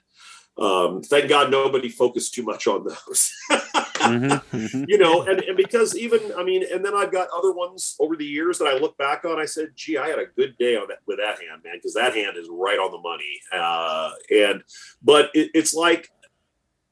[0.57, 3.34] Um, thank God nobody focused too much on those.
[3.52, 4.84] mm-hmm, mm-hmm.
[4.88, 8.18] You know, and, and because even I mean, and then I've got other ones over
[8.18, 9.39] the years that I look back on.
[9.39, 11.93] I said, "Gee, I had a good day on that with that hand, man," because
[11.93, 13.39] that hand is right on the money.
[13.53, 14.64] Uh, and
[15.02, 16.11] but it, it's like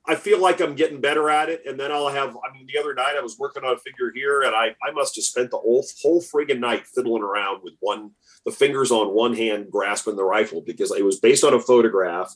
[0.10, 1.62] I feel like I'm getting better at it.
[1.68, 4.12] And then I'll have, I mean, the other night I was working on a figure
[4.12, 7.76] here and I, I must have spent the whole, whole friggin' night fiddling around with
[7.80, 8.12] one,
[8.44, 12.34] the fingers on one hand grasping the rifle because it was based on a photograph.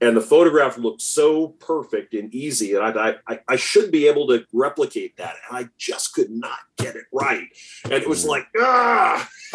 [0.00, 4.26] and the photograph looked so perfect and easy and I, I i should be able
[4.28, 7.46] to replicate that and i just could not get it right
[7.84, 9.28] and it was like ah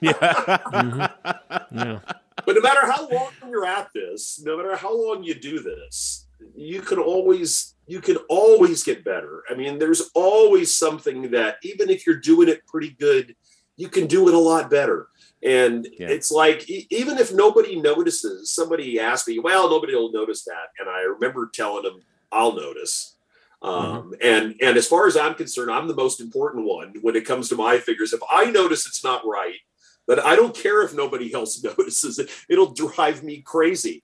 [0.00, 0.12] yeah.
[0.12, 1.78] Mm-hmm.
[1.78, 2.00] yeah.
[2.44, 6.25] but no matter how long you're at this no matter how long you do this
[6.54, 11.88] you can always you can always get better i mean there's always something that even
[11.90, 13.34] if you're doing it pretty good
[13.76, 15.08] you can do it a lot better
[15.42, 16.08] and Yeah.
[16.08, 20.88] it's like even if nobody notices, somebody asked me, "Well, nobody will notice that," and
[20.88, 22.00] I remember telling them,
[22.32, 23.16] "I'll notice."
[23.62, 27.26] Um, and and as far as I'm concerned, I'm the most important one when it
[27.26, 28.12] comes to my figures.
[28.12, 29.60] If I notice it's not right,
[30.06, 32.30] but I don't care if nobody else notices it.
[32.48, 34.02] It'll drive me crazy.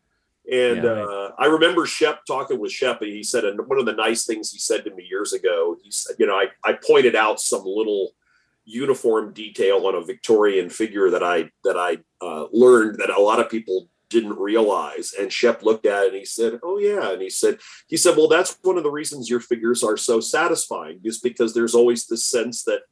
[0.50, 0.90] And Yeah.
[0.90, 4.26] uh, I remember Shep talking with Shep, and he said, and one of the nice
[4.26, 7.40] things he said to me years ago, he said, you know, I, I pointed out
[7.40, 8.14] some little
[8.64, 13.40] uniform detail on a Victorian figure that I that I uh, learned that a lot
[13.40, 15.14] of people didn't realize.
[15.18, 17.58] And Shep looked at it and he said, "Oh yeah," and he said
[17.88, 21.54] he said, "Well, that's one of the reasons your figures are so satisfying, is because
[21.54, 22.82] there's always this sense that."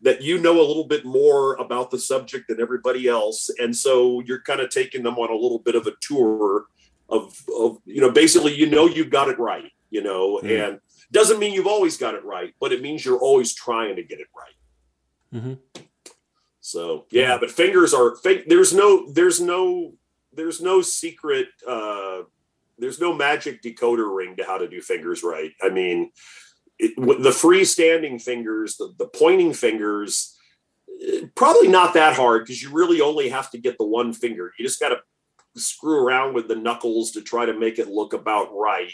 [0.00, 4.20] That you know a little bit more about the subject than everybody else, and so
[4.20, 6.66] you're kind of taking them on a little bit of a tour
[7.08, 10.68] of, of you know, basically, you know, you've got it right, you know, Mm.
[10.68, 10.80] and
[11.12, 14.20] doesn't mean you've always got it right, but it means you're always trying to get
[14.20, 15.40] it right.
[15.42, 15.54] hmm
[16.60, 18.16] So yeah, but fingers are.
[18.46, 19.94] There's no, there's no,
[20.32, 21.48] there's no secret.
[21.66, 22.22] uh
[22.78, 25.52] There's no magic decoder ring to how to do fingers right.
[25.62, 26.10] I mean,
[26.78, 30.36] it, the freestanding fingers, the, the pointing fingers,
[31.00, 34.52] eh, probably not that hard because you really only have to get the one finger.
[34.58, 34.98] You just got to
[35.56, 38.92] screw around with the knuckles to try to make it look about right.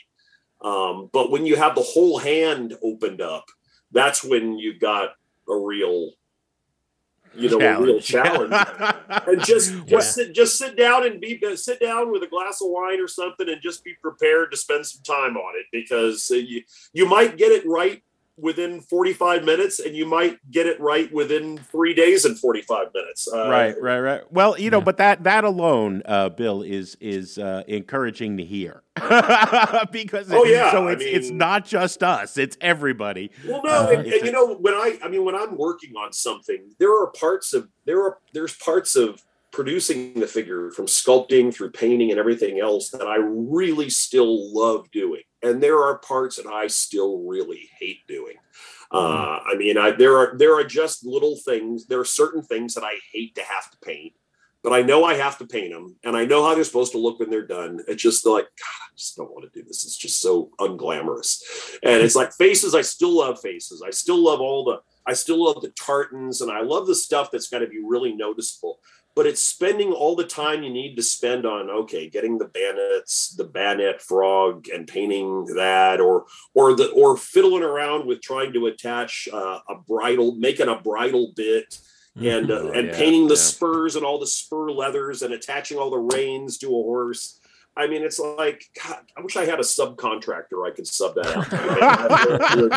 [0.62, 3.46] Um, but when you have the whole hand opened up,
[3.92, 5.10] that's when you've got
[5.48, 6.10] a real,
[7.34, 8.52] you know, a real challenge.
[9.26, 9.84] and just Yeah.
[9.86, 13.08] just sit just sit down and be sit down with a glass of wine or
[13.08, 16.62] something and just be prepared to spend some time on it because you
[16.92, 18.02] you might get it right
[18.36, 23.28] within 45 minutes and you might get it right within three days and 45 minutes
[23.32, 24.32] uh, right, right, right.
[24.32, 24.84] Well, you know, Yeah.
[24.84, 28.82] but that that alone, uh, Bill, is is uh, encouraging to hear
[29.92, 33.30] because Oh, yeah, so I it's it's not just us; it's everybody.
[33.46, 36.12] Well, no, Uh, and, and you know when I, I mean, when I'm working on
[36.12, 41.52] something, there are parts of there are there's parts of producing the figure from sculpting
[41.52, 46.36] through painting and everything else that I really still love doing, and there are parts
[46.36, 48.36] that I still really hate doing.
[48.92, 51.86] Uh, I mean, I, there are there are just little things.
[51.86, 54.14] There are certain things that I hate to have to paint,
[54.62, 56.98] but I know I have to paint them, and I know how they're supposed to
[56.98, 57.80] look when they're done.
[57.86, 59.84] It's just like God, I just don't want to do this.
[59.84, 61.40] It's just so unglamorous.
[61.82, 62.74] And it's like faces.
[62.74, 63.82] I still love faces.
[63.86, 64.80] I still love all the.
[65.06, 68.12] I still love the tartans, and I love the stuff that's got to be really
[68.12, 68.80] noticeable.
[69.16, 73.36] But it's spending all the time you need to spend on okay, getting the bannets,
[73.36, 78.66] the bayonet frog, and painting that, or or the or fiddling around with trying to
[78.66, 81.78] attach uh, a bridle, making a bridle bit
[82.16, 83.40] and uh, Oh, and yeah, painting the yeah.
[83.40, 87.40] spurs and all the spur leathers and attaching all the reins to a horse.
[87.76, 88.98] I mean, it's like God.
[89.16, 91.50] I wish I had a subcontractor I could sub that out.
[91.50, 91.56] to.
[92.50, 92.72] I would,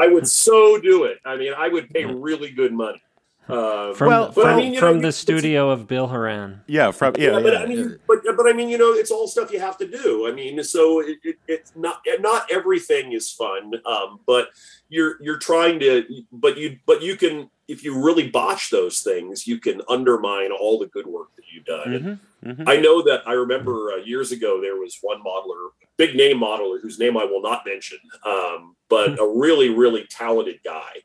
[0.00, 1.18] I would so do it.
[1.24, 3.02] I mean, I would pay really good money.
[3.48, 6.62] Uh, From, Well, from, I mean, you know, from the studio of Bill Horan.
[6.66, 9.10] Yeah, from yeah, yeah, but yeah, I mean, but but I mean, you know, it's
[9.10, 10.26] all stuff you have to do.
[10.28, 14.48] I mean, so it, it, it's not not everything is fun, um, but
[14.88, 19.46] you're you're trying to, but you but you can if you really botch those things,
[19.46, 21.92] you can undermine all the good work that you've done.
[21.94, 22.04] And
[22.44, 22.68] Mhm, mhm.
[22.68, 26.80] I know that I remember uh, years ago there was one modeler, big name modeler,
[26.80, 31.02] whose name I will not mention, um, but a really really talented guy,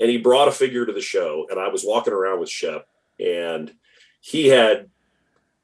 [0.00, 2.86] and he brought a figure to the show, and I was walking around with Shep,
[3.18, 3.72] and
[4.20, 4.88] he had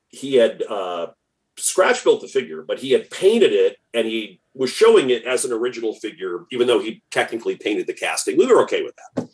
[0.08, 1.08] he had uh,
[1.56, 5.44] scratch built the figure, but he had painted it, and he was showing it as
[5.44, 8.36] an original figure, even though he technically painted the casting.
[8.36, 9.28] We were okay with that.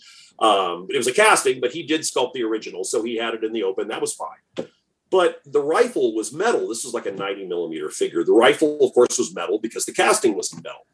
[0.44, 3.44] Um, it was a casting, but he did sculpt the original, so he had it
[3.44, 3.88] in the open.
[3.88, 4.66] That was fine
[5.12, 6.66] but the rifle was metal.
[6.68, 8.24] This was like a 90 millimeter figure.
[8.24, 10.86] The rifle, of course, was metal because the casting was metal.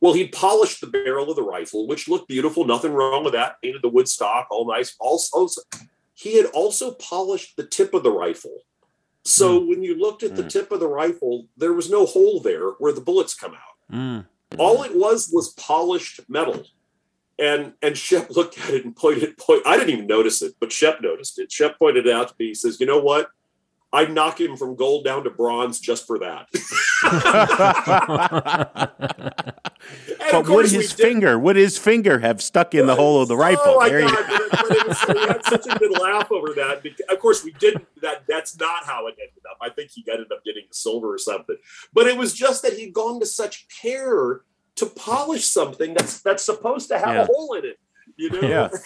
[0.00, 2.64] Well, he'd polished the barrel of the rifle, which looked beautiful.
[2.64, 3.60] Nothing wrong with that.
[3.62, 4.94] Painted the wood stock, all nice.
[5.00, 5.62] Also,
[6.14, 8.58] he had also polished the tip of the rifle.
[9.24, 10.50] So when you looked at the Mm.
[10.50, 13.92] tip of the rifle, there was no hole there where the bullets come out.
[13.92, 14.26] Mm.
[14.58, 16.64] All it was was polished metal.
[17.38, 19.36] And and Shep looked at it and pointed.
[19.36, 21.52] Point, I didn't even notice it, but Shep noticed it.
[21.52, 22.46] Shep pointed it out to me.
[22.48, 23.30] He says, "You know what?
[23.92, 26.48] I'd knock him from gold down to bronze just for that."
[30.30, 33.34] But would his did- finger would his finger have stuck in the hole of the
[33.34, 33.62] oh, rifle?
[33.66, 34.26] Oh my There God!
[34.28, 36.82] But, it- but was, we had such a good laugh over that.
[36.82, 37.86] Because, of course, we didn't.
[38.02, 39.56] That That's not how it ended up.
[39.60, 41.56] I think he ended up getting silver or something.
[41.92, 44.42] But it was just that he'd gone to such care
[44.76, 47.22] to polish something that's that's supposed to have Yeah.
[47.22, 47.78] a hole in it.
[48.16, 48.40] You know?
[48.40, 48.68] Yeah.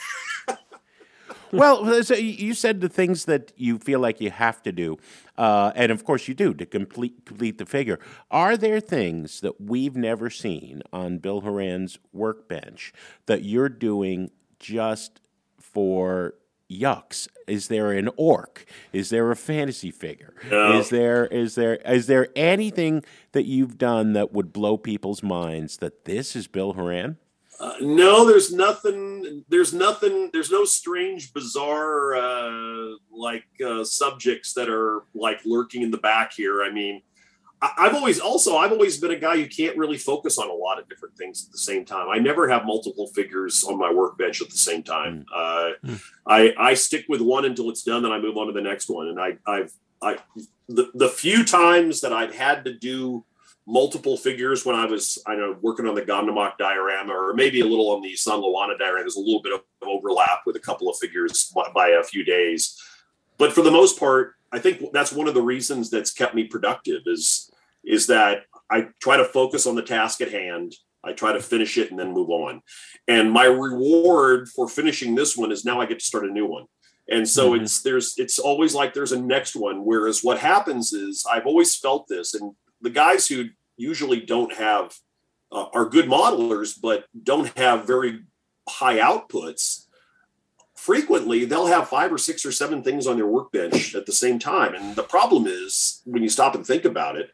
[1.53, 4.99] well, so you said the things that you feel like you have to do,
[5.37, 7.99] uh, and of course you do to complete complete the figure.
[8.31, 12.93] Are there things that we've never seen on Bill Horan's workbench
[13.27, 15.21] that you're doing just
[15.59, 16.35] for
[16.71, 17.29] yucks?
[17.47, 18.65] Is there an orc?
[18.93, 20.35] Is there a fantasy figure?
[20.51, 20.79] No.
[20.79, 25.79] Is there is there is there anything that you've done that would blow people's minds
[25.79, 27.19] that this is Bill Horan?
[27.63, 29.45] Uh, no, there's nothing.
[29.49, 30.31] There's nothing.
[30.33, 36.33] There's no strange, bizarre, uh, like uh, subjects that are like lurking in the back
[36.33, 36.65] here.
[36.65, 37.03] I mean,
[37.63, 40.53] I, I've always also I've always been a guy who can't really focus on a
[40.53, 42.09] lot of different things at the same time.
[42.11, 45.25] I never have multiple figures on my workbench at the same time.
[45.33, 46.01] Uh, Mm.
[46.27, 48.89] I I stick with one until it's done, then I move on to the next
[48.89, 49.09] one.
[49.09, 49.73] And I I've
[50.03, 50.19] I
[50.69, 53.25] the the few times that I've had to do
[53.67, 57.65] multiple figures when I was I know working on the Gandamak diorama or maybe a
[57.65, 59.01] little on the Isandlwana diorama.
[59.01, 62.77] There's a little bit of overlap with a couple of figures by- a few days,
[63.39, 66.45] but for the most part, I think that's one of the reasons that's kept me
[66.45, 67.51] productive is
[67.85, 70.77] is that I try to focus on the task at hand.
[71.05, 72.63] I try to finish it and then move on.
[73.09, 76.47] And my reward for finishing this one is now I get to start a new
[76.47, 76.67] one.
[77.09, 77.63] And so Mhm.
[77.63, 79.85] it's there's it's always like there's a next one.
[79.85, 83.47] Whereas what happens is I've always felt this, and the guys who
[83.77, 84.97] usually don't have
[85.51, 88.25] uh, are good modelers, but don't have very
[88.69, 89.87] high outputs.
[90.75, 94.39] Frequently, they'll have five or six or seven things on their workbench at the same
[94.39, 94.75] time.
[94.75, 97.31] And the problem is when you stop and think about it,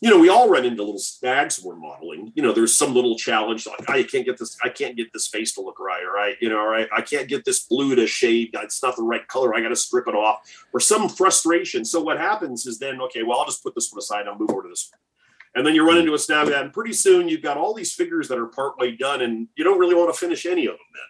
[0.00, 2.32] you know, we all run into little snags we're modeling.
[2.34, 5.28] You know, there's some little challenge like, I can't get this, I can't get this
[5.28, 7.94] face to look right, or I, you know, or I, I can't get this blue
[7.94, 8.50] to shade.
[8.54, 9.54] It's not the right color.
[9.54, 10.40] I got to strip it off,
[10.72, 11.84] or some frustration.
[11.84, 14.26] So what happens is then, okay, well, I'll just put this one aside.
[14.26, 15.00] I'll move over to this one.
[15.54, 18.28] And then you run into a snag and pretty soon you've got all these figures
[18.28, 21.02] that are partway done, and you don't really want to finish any of them then.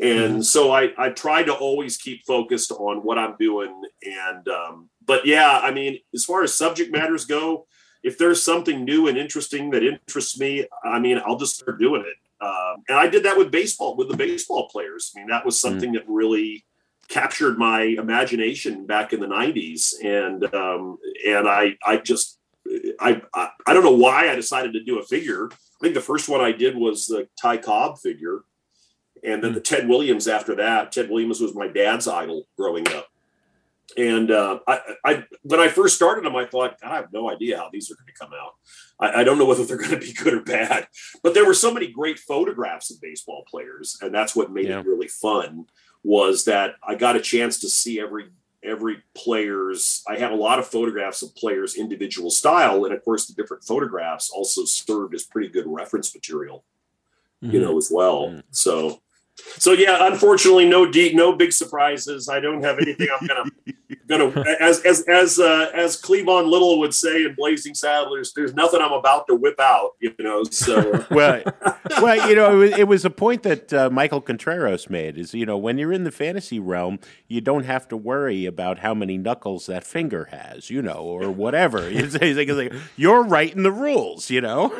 [0.00, 3.82] And so I, I try to always keep focused on what I'm doing.
[4.04, 7.66] And, um, but yeah, I mean, as far as subject matters go,
[8.02, 12.02] if there's something new and interesting that interests me, I mean, I'll just start doing
[12.02, 12.16] it.
[12.44, 15.12] Um, and I did that with baseball, with the baseball players.
[15.14, 16.64] I mean, that was something that really
[17.08, 19.94] captured my imagination back in the 90s.
[20.04, 22.38] And, um, and I, I just,
[23.00, 25.48] I, I, I don't know why I decided to do a figure.
[25.50, 28.42] I think the first one I did was the Ty Cobb figure.
[29.24, 30.92] And then the Ted Williams after that.
[30.92, 33.08] Ted Williams was my dad's idol growing up.
[33.96, 37.56] And uh, I, I, when I first started them, I thought, I have no idea
[37.56, 38.52] how these are going to come out.
[39.00, 40.88] I, I don't know whether they're going to be good or bad.
[41.22, 44.80] But there were so many great photographs of baseball players, and that's what made Yeah.
[44.80, 45.66] it really fun.
[46.04, 48.26] Was that I got a chance to see every
[48.62, 50.02] every player's.
[50.08, 53.64] I have a lot of photographs of players' individual style, and of course, the different
[53.64, 56.64] photographs also served as pretty good reference material
[57.40, 58.28] you know, as well.
[58.28, 58.42] Mm.
[58.50, 59.00] So,
[59.56, 62.28] so yeah, unfortunately, no deep, no big surprises.
[62.28, 63.50] I don't have anything I'm gonna,
[64.32, 68.32] gonna as as as uh, as Cleavon Little would say in Blazing Saddles.
[68.34, 70.44] There's nothing I'm about to whip out, you know.
[70.44, 71.42] So well,
[72.00, 75.18] well, you know, it was, it was a point that uh, Michael Contreras made.
[75.18, 78.80] Is you know, when you're in the fantasy realm, you don't have to worry about
[78.80, 81.88] how many knuckles that finger has, you know, or whatever.
[81.98, 84.72] He's like, like, you're writing the rules, you know.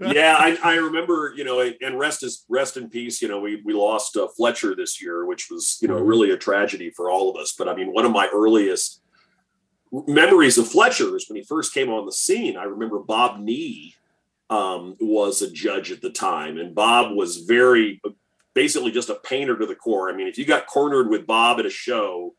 [0.00, 3.20] yeah, I, I remember, you know, and rest is rest in peace.
[3.20, 6.36] You know, we we lost uh, Fletcher this year, which was you know really a
[6.36, 7.54] tragedy for all of us.
[7.56, 9.02] But I mean, one of my earliest
[10.06, 12.56] memories of Fletcher is when he first came on the scene.
[12.56, 13.94] I remember Bob Nee
[14.50, 18.00] um, was a judge at the time, and Bob was very
[18.54, 20.10] basically just a painter to the core.
[20.10, 22.34] I mean, if you got cornered with Bob at a show.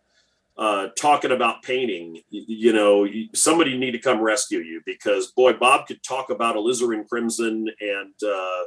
[0.60, 5.88] Uh, talking about painting, you, know, somebody need to come rescue you because boy, Bob
[5.88, 8.64] could talk about alizarin crimson and uh,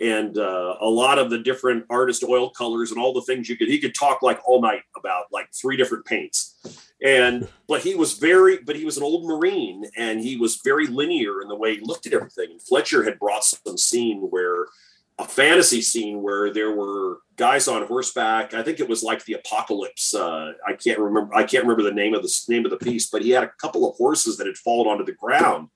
[0.00, 3.56] and uh, a lot of the different artist oil colors and all the things you
[3.56, 3.68] could.
[3.68, 6.56] He could talk like all night about like three different paints,
[7.00, 10.88] and but he was very, but he was an old marine and he was very
[10.88, 12.50] linear in the way he looked at everything.
[12.50, 14.66] And Fletcher had brought some scene where
[15.16, 18.54] a fantasy scene where there were guys on horseback.
[18.54, 20.14] I think it was like the apocalypse.
[20.14, 21.34] Uh, I can't remember.
[21.34, 23.52] I can't remember the name of the name of the piece, but he had a
[23.60, 25.68] couple of horses that had fallen onto the ground,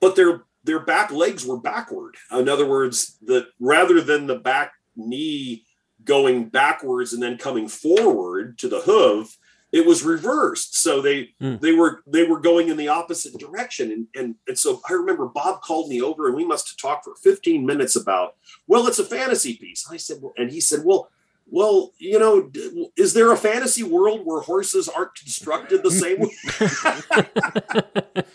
[0.00, 2.16] but their their back legs were backward.
[2.30, 5.64] In other words, the rather than the back knee
[6.04, 9.36] going backwards and then coming forward to the hoof,
[9.70, 10.76] it was reversed.
[10.76, 11.56] So they Hmm.
[11.60, 13.92] they were they were going in the opposite direction.
[13.92, 17.04] And, and and so I remember Bob called me over and we must have talked
[17.04, 18.36] for 15 minutes about,
[18.66, 19.86] well, it's a fantasy piece.
[19.90, 21.10] I said, well, and he said, well,
[21.50, 22.50] Well, you know,
[22.96, 26.28] is there a fantasy world where horses aren't constructed the same way?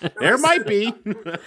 [0.20, 0.94] there might be.
[1.06, 1.40] and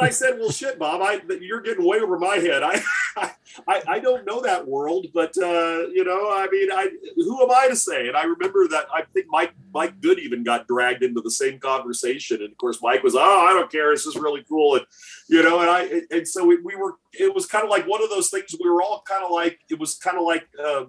[0.00, 2.62] I said, "Well, shit, Bob, I, you're getting way over my head.
[2.62, 2.82] I,
[3.66, 7.50] I, I don't know that world, but uh, you know, I mean, I who am
[7.50, 11.02] I to say?" And I remember that I think Mike Mike Good even got dragged
[11.02, 13.92] into the same conversation, and of course, Mike was, "Oh, I don't care.
[13.92, 14.86] This is really cool," and
[15.28, 16.96] you know, and I and so we, we were.
[17.18, 18.54] It was kind of like one of those things.
[18.62, 20.46] We were all kind of like it was kind of like.
[20.62, 20.84] Uh,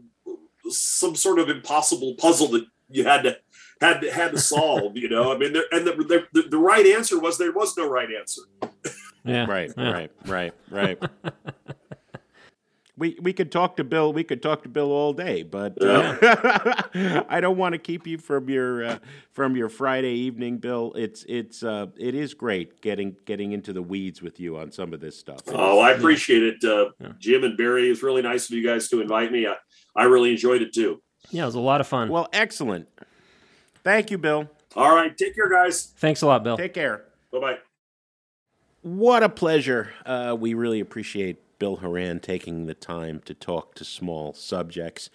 [0.70, 3.38] some sort of impossible puzzle that you had to
[3.82, 4.98] had to, had to solve.
[4.98, 7.88] You know, I mean, there, and the, the, the right answer was there was no
[7.88, 8.42] right answer.
[9.24, 9.46] Yeah.
[9.46, 9.72] Right.
[9.78, 9.92] Yeah.
[9.92, 10.12] Right.
[10.26, 10.54] Right.
[10.70, 11.04] Right.
[12.98, 14.14] we we could talk to Bill.
[14.14, 16.16] We could talk to Bill all day, but uh,
[17.30, 19.00] I don't want to keep you from your uh,
[19.32, 20.94] from your Friday evening, Bill.
[20.96, 24.94] It's it's uh, it is great getting getting into the weeds with you on some
[24.94, 25.42] of this stuff.
[25.48, 27.14] Oh, I appreciate it, uh, yeah.
[27.20, 27.90] Jim and Barry.
[27.90, 29.46] It's really nice of you guys to invite me.
[29.46, 29.56] I,
[29.96, 31.02] I really enjoyed it too.
[31.32, 32.10] Yeah, it was a lot of fun.
[32.10, 32.88] Well, excellent.
[33.84, 34.50] Thank you, Bill.
[34.76, 35.94] All right, take care, guys.
[35.98, 36.58] Thanks a lot, Bill.
[36.58, 37.06] Take care.
[37.32, 37.58] Bye bye.
[38.82, 39.92] What a pleasure.
[40.06, 45.10] Uh, we really appreciate Bill Horan taking the time to talk to small subjects.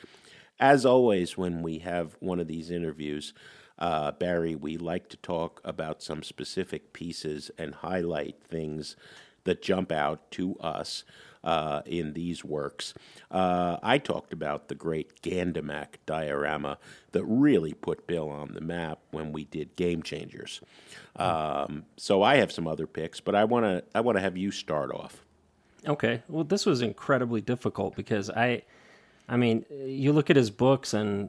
[0.58, 3.32] As always, when we have one of these interviews,
[3.78, 8.96] uh, Barry, we like to talk about some specific pieces and highlight things
[9.44, 11.04] that jump out to us
[11.42, 12.92] uh, in these works.
[13.30, 16.78] Uh, I talked about the great Gandamak diorama
[17.12, 20.60] that really put Bill on the map when we did Game Changers.
[21.16, 24.36] Um, so I have some other picks, but I want to I want to have
[24.36, 25.24] you start off.
[25.86, 26.22] Okay.
[26.28, 28.62] Well, this was incredibly difficult because I,
[29.28, 31.28] I mean, you look at his books and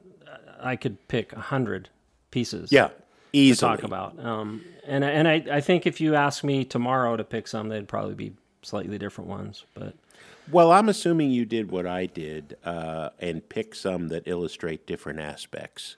[0.60, 1.88] I could pick a hundred
[2.30, 2.72] pieces.
[2.72, 2.90] Yeah,
[3.32, 3.76] easily.
[3.76, 4.18] to talk about.
[4.24, 7.88] Um, and and I, I think if you ask me tomorrow to pick some, they'd
[7.88, 9.64] probably be slightly different ones.
[9.74, 9.94] But
[10.50, 15.20] well, I'm assuming you did what I did uh, and pick some that illustrate different
[15.20, 15.96] aspects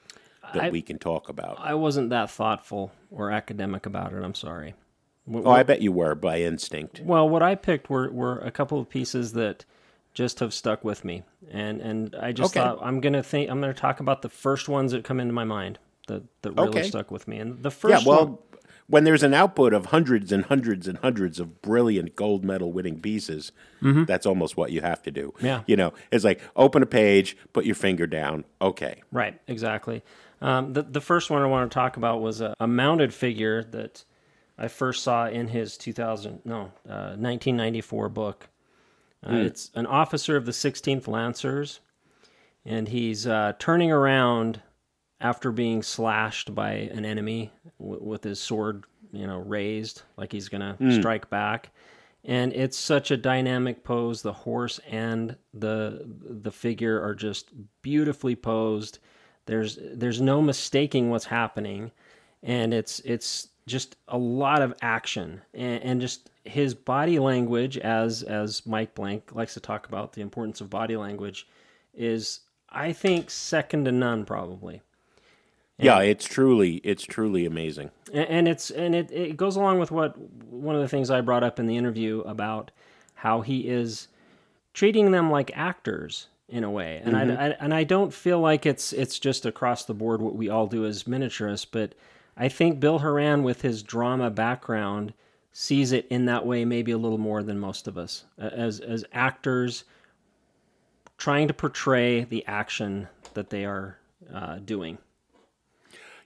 [0.52, 1.59] that I, we can talk about.
[1.60, 4.22] I wasn't that thoughtful or academic about it.
[4.22, 4.74] I'm sorry.
[5.26, 7.01] What, oh, I bet you were by instinct.
[7.01, 9.64] Well, what I picked were, were a couple of pieces that
[10.12, 12.64] just have stuck with me, and and I just okay.
[12.64, 15.44] thought I'm gonna think I'm gonna talk about the first ones that come into my
[15.44, 16.82] mind that that really okay.
[16.82, 17.38] stuck with me.
[17.38, 18.38] And the first yeah, well, one,
[18.86, 23.01] when there's an output of hundreds and hundreds and hundreds of brilliant gold medal winning
[23.01, 23.52] pieces,
[23.82, 24.05] mm-hmm.
[24.05, 25.32] that's almost what you have to do.
[25.40, 25.62] Yeah.
[25.66, 28.44] You know, it's like open a page, put your finger down.
[28.60, 29.02] Okay.
[29.10, 29.40] Right.
[29.46, 30.02] Exactly.
[30.40, 33.62] Um, the the first one I want to talk about was a, a, mounted figure
[33.64, 34.05] that
[34.59, 38.48] I first saw in his 2000 no uh, 1994 book.
[39.24, 39.44] Uh, mm.
[39.44, 41.81] It's an officer of the 16th Lancers,
[42.64, 44.62] and he's uh, turning around
[45.20, 50.48] after being slashed by an enemy w- with his sword, you know, raised like he's
[50.48, 50.98] gonna mm.
[50.98, 51.70] strike back.
[52.26, 54.22] And it's such a dynamic pose.
[54.22, 57.51] The horse and the the figure are just
[57.82, 58.98] beautifully posed.
[59.47, 61.90] There's there's no mistaking what's happening,
[62.43, 68.23] and it's it's just a lot of action and, and just his body language, as
[68.23, 71.49] as Mike Blank likes to talk about the importance of body language,
[71.95, 74.82] is I think second to none probably.
[75.78, 77.91] And, yeah, it's truly it's truly amazing.
[78.12, 80.16] And it's and it, it goes along with what
[80.51, 82.70] one of the things I brought up in the interview about
[83.15, 84.09] how he is
[84.74, 87.01] treating them like actors in a way.
[87.03, 87.41] And mm-hmm.
[87.41, 90.49] I, I, and I don't feel like it's it's just across the board what we
[90.49, 91.95] all do as miniaturists, but
[92.36, 95.15] I think Bill Horan with his drama background
[95.52, 99.05] sees it in that way maybe a little more than most of us as as
[99.12, 99.85] actors
[101.16, 103.98] trying to portray the action that they are
[104.32, 104.98] uh, doing.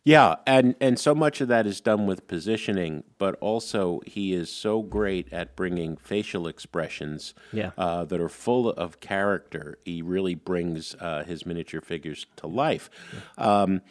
[0.05, 4.51] Yeah, and and so much of that is done with positioning, but also he is
[4.51, 7.73] so great at bringing facial expressions yeah.
[7.77, 9.79] uh, that are full of character.
[9.85, 12.89] He really brings uh, his miniature figures to life.
[13.37, 13.83] Um,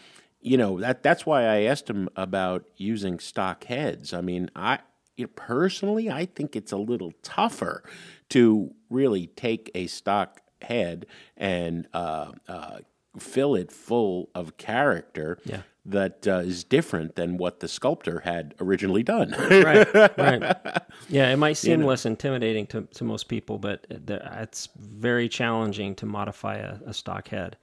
[0.47, 4.13] you know that that's why I asked him about using stock heads.
[4.13, 4.79] I mean, I
[5.15, 7.83] you know, personally I think it's a little tougher
[8.29, 11.05] to really take a stock head
[11.35, 12.79] and uh, uh
[13.17, 15.39] fill it full of character.
[15.45, 19.33] Yeah that uh, is different than what the sculptor had originally done.
[19.49, 20.57] right, right.
[21.09, 21.87] Yeah, it might seem you know.
[21.87, 27.29] less intimidating to, to most people, but it's very challenging to modify a, a stock
[27.29, 27.55] head.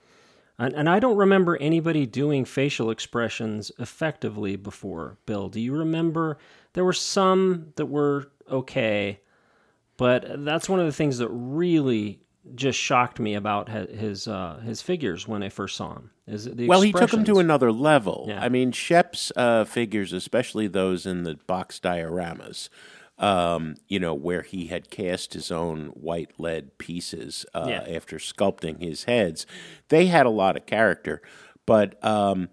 [0.58, 5.48] And, and, I don't remember anybody doing facial expressions effectively before, Bill.
[5.48, 6.38] Do you remember?
[6.74, 9.20] There were some that were okay,
[9.96, 12.20] but that's one of the things that really
[12.54, 16.10] just shocked me about his uh, his figures when I first saw him.
[16.26, 18.26] Is the well, he took them to another level.
[18.28, 18.42] Yeah.
[18.42, 22.68] I mean, Shep's uh, figures, especially those in the box dioramas,
[23.18, 27.96] um, you know, where he had cast his own white lead pieces uh, Yeah.
[27.96, 29.46] after sculpting his heads.
[29.88, 31.22] They had a lot of character,
[31.66, 32.48] but um,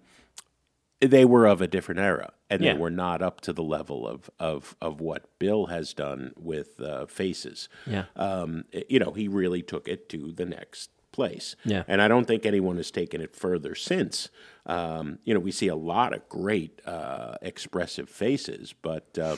[1.00, 2.32] they were of a different era.
[2.48, 2.74] And Yeah.
[2.74, 6.78] they were not up to the level of, of, of what Bill has done with
[6.80, 7.68] uh, faces.
[7.86, 8.04] Yeah.
[8.14, 11.56] Um, you know, he really took it to the next place.
[11.64, 11.82] Yeah.
[11.88, 14.28] And I don't think anyone has taken it further since.
[14.66, 19.36] Um, you know, we see a lot of great uh, expressive faces, but uh,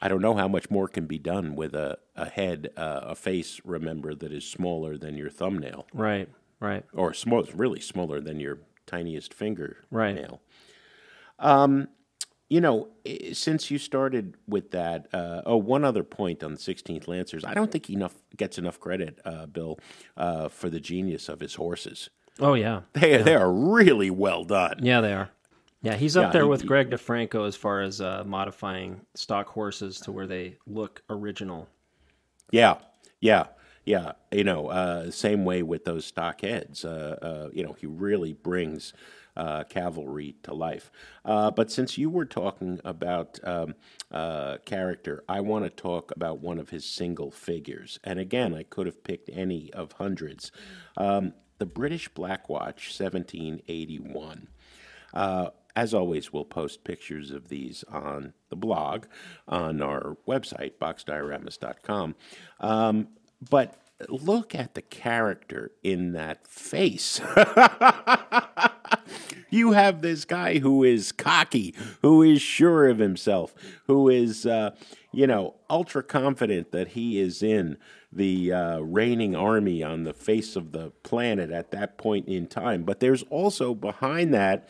[0.00, 3.14] I don't know how much more can be done with a, a head, uh, a
[3.14, 6.28] face, remember, that is smaller than your thumbnail, Right.
[6.60, 6.84] Right.
[6.92, 10.14] or small, really smaller than your tiniest finger Right.
[10.14, 10.40] nail.
[11.38, 11.88] Um,
[12.48, 12.88] you know,
[13.32, 17.44] since you started with that, uh, oh, one other point on the 16th Lancers.
[17.44, 19.78] I don't think enough gets enough credit, uh, Bill,
[20.16, 22.08] uh, for the genius of his horses.
[22.40, 22.82] Oh yeah.
[22.94, 24.78] They they are really well done.
[24.82, 25.30] Yeah, they are.
[25.82, 29.48] Yeah, he's up Yeah, there he- with Greg DeFranco as far as uh, modifying stock
[29.48, 31.68] horses to where they look original.
[32.50, 32.78] Yeah,
[33.20, 33.46] yeah,
[33.84, 34.12] yeah.
[34.32, 36.84] You know, uh, same way with those stock heads.
[36.84, 38.92] Uh, uh, you know, he really brings
[39.36, 40.90] uh, cavalry to life.
[41.24, 43.74] Uh, but since you were talking about um,
[44.10, 48.00] uh, character, I want to talk about one of his single figures.
[48.02, 50.50] And again, I could have picked any of hundreds.
[50.96, 54.48] Um, the British Black Watch, 1781.
[55.14, 59.04] Uh, as always, we'll post pictures of these on the blog
[59.46, 62.16] on our website, boxdioramas.com.
[62.58, 63.06] Um,
[63.48, 67.20] but look at the character in that face.
[69.50, 73.54] you have this guy who is cocky, who is sure of himself,
[73.86, 74.72] who is, uh,
[75.12, 77.76] you know, ultra confident that he is in
[78.10, 82.82] the uh, reigning army on the face of the planet at that point in time.
[82.82, 84.68] But there's also behind that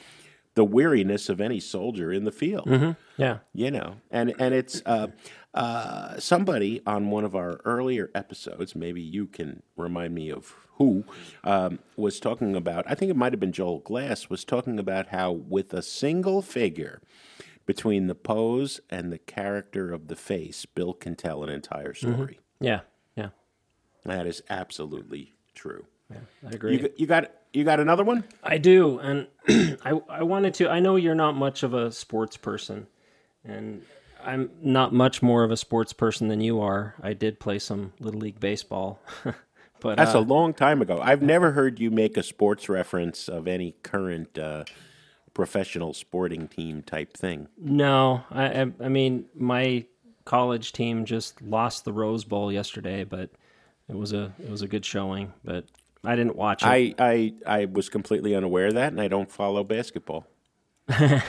[0.59, 2.69] the weariness of any soldier in the field
[3.17, 3.39] Yeah.
[3.55, 5.07] you know and and it's uh,
[5.55, 11.05] uh, somebody on one of our earlier episodes maybe you can remind me of who
[11.45, 15.09] um, was talking about i think it might have been joel glass was talking about
[15.09, 17.01] how with a single figure
[17.65, 22.41] between the pose and the character of the face bill can tell an entire story
[22.61, 22.81] Yeah.
[23.17, 23.29] Yeah.
[24.05, 26.79] that is absolutely true I agree.
[26.81, 29.27] you, you got you got another one I do, and
[29.85, 30.69] I I wanted to.
[30.69, 32.87] I know you're not much of a sports person,
[33.45, 33.83] and
[34.25, 36.95] I'm not much more of a sports person than you are.
[37.03, 39.01] I did play some little league baseball,
[39.81, 41.01] but That's uh, a long time ago.
[41.01, 44.65] I've never heard you make a sports reference of any current uh,
[45.35, 47.49] professional sporting team type thing.
[47.57, 48.25] no.
[48.31, 49.85] I, I I mean my
[50.25, 53.31] college team just lost the Rose Bowl yesterday, but
[53.89, 55.33] it was a it was a good showing.
[55.45, 55.65] But
[56.05, 56.67] I didn't watch it.
[56.67, 60.27] I, I I was completely unaware of that, and I don't follow basketball.
[60.89, 61.23] that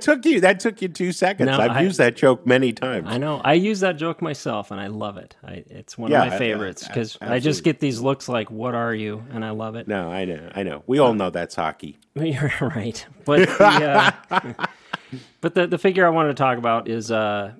[0.00, 0.40] took you.
[0.40, 1.46] That took you two seconds.
[1.48, 3.06] No, I've I- used that joke many times.
[3.08, 3.40] I know.
[3.44, 5.36] I use that joke myself, and I love it.
[5.44, 8.74] I, it's one Yeah, of my favorites because I just get these looks like, "What
[8.74, 9.88] are you?" and I love it.
[9.88, 10.50] no, I know.
[10.54, 10.82] I know.
[10.86, 11.98] We all know that's hockey.
[12.14, 14.66] You're right, but the, uh,
[15.40, 17.52] but the the figure I wanted to talk about is uh,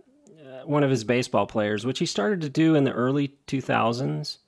[0.69, 4.39] one of his baseball players, which he started to do in the early 2000s.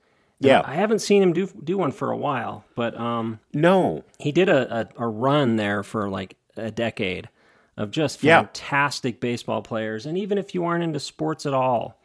[0.40, 0.62] Yeah.
[0.64, 4.04] I haven't seen him do do one for a while, but um, No.
[4.18, 7.28] he did a, a, a run there for like a decade
[7.76, 8.42] of just Yeah.
[8.42, 10.06] fantastic baseball players.
[10.06, 12.00] And even if you aren't into sports at all,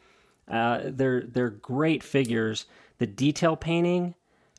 [0.49, 2.65] uh, they're they're great figures.
[2.97, 4.15] The detail painting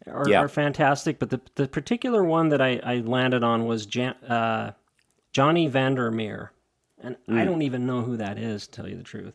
[0.06, 0.40] are, Yeah.
[0.40, 1.18] are fantastic.
[1.18, 4.72] But the the particular one that I, I landed on was Jan, uh,
[5.32, 6.52] Johnny Vander Meer,
[7.04, 9.34] and I don't even know who that is, to tell you the truth.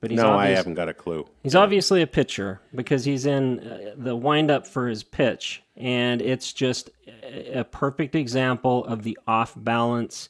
[0.00, 0.26] But he's Hmm.
[0.26, 1.26] No, I haven't got a clue.
[1.42, 6.52] He's obviously a pitcher because he's in uh, the windup for his pitch, and it's
[6.52, 6.90] just
[7.24, 10.28] a a perfect example of the off balance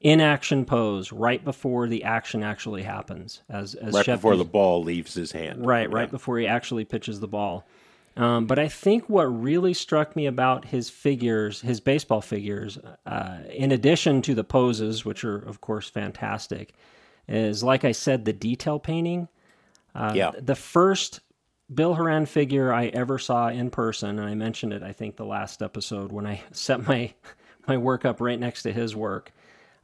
[0.00, 3.42] in action pose right before the action actually happens.
[3.48, 5.66] As as Right Shep before the ball leaves his hand.
[5.66, 7.66] Right, right before he actually pitches the ball.
[8.18, 12.76] Um, but I think what really struck me about his figures, his baseball figures,
[13.06, 16.74] uh, in addition to the poses, which are of course fantastic,
[17.28, 19.28] is like I said, the detail painting.
[19.94, 20.32] Uh, Yeah.
[20.36, 21.20] The first
[21.72, 25.26] Bill Horan figure I ever saw in person, and I mentioned it, I think, the
[25.26, 27.14] last episode when I set my
[27.68, 29.32] my work up right next to his work.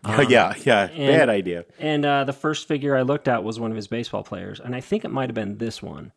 [0.29, 0.87] yeah, yeah.
[0.89, 1.65] Bad idea.
[1.79, 4.75] And uh, the first figure I looked at was one of his baseball players, and
[4.75, 6.13] I think it might have been this one.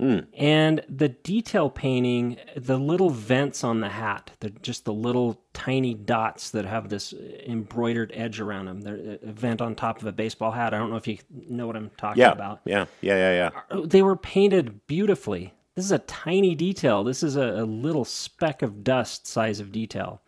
[0.00, 0.26] Mm.
[0.36, 5.94] And the detail painting, the little vents on the hat, they're just the little tiny
[5.94, 7.14] dots that have this
[7.46, 8.80] embroidered edge around them.
[8.80, 10.74] They're uh, a vent on top of a baseball hat.
[10.74, 12.60] I don't know if you know what I'm talking Yeah, about.
[12.64, 13.60] yeah, yeah, yeah, yeah.
[13.70, 15.54] Uh, they were painted beautifully.
[15.76, 17.04] This is a tiny detail.
[17.04, 20.20] This is a, a little speck of dust size of detail.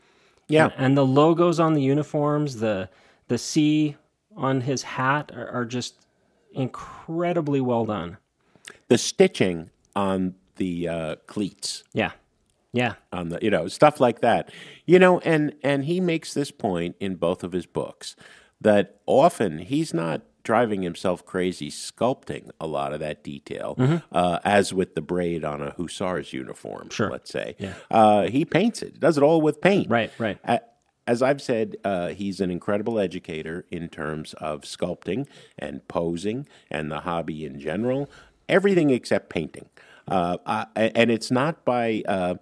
[0.49, 0.71] Yeah.
[0.77, 2.89] And the logos on the uniforms, the
[3.29, 3.97] the C
[4.37, 6.07] on his hat are, are just
[6.53, 8.19] incredibly well done.
[8.89, 12.13] The stitching on the uh, cleats Yeah.
[12.73, 12.95] Yeah.
[13.13, 14.51] on the you know stuff like that
[14.87, 18.17] you know and and he makes this point in both of his books
[18.61, 23.77] that often he's not driving himself crazy sculpting a lot of that detail
[24.13, 27.11] uh, as with the braid on a hussar's uniform Sure.
[27.11, 27.55] let's say
[27.93, 30.39] uh, he paints it does it all with paint Right, right.
[31.07, 35.27] As I've said, uh, he's an incredible educator in terms of sculpting
[35.59, 38.09] and posing and the hobby in general.
[38.49, 39.69] Everything except painting,
[40.07, 42.35] uh, I, and it's not by uh,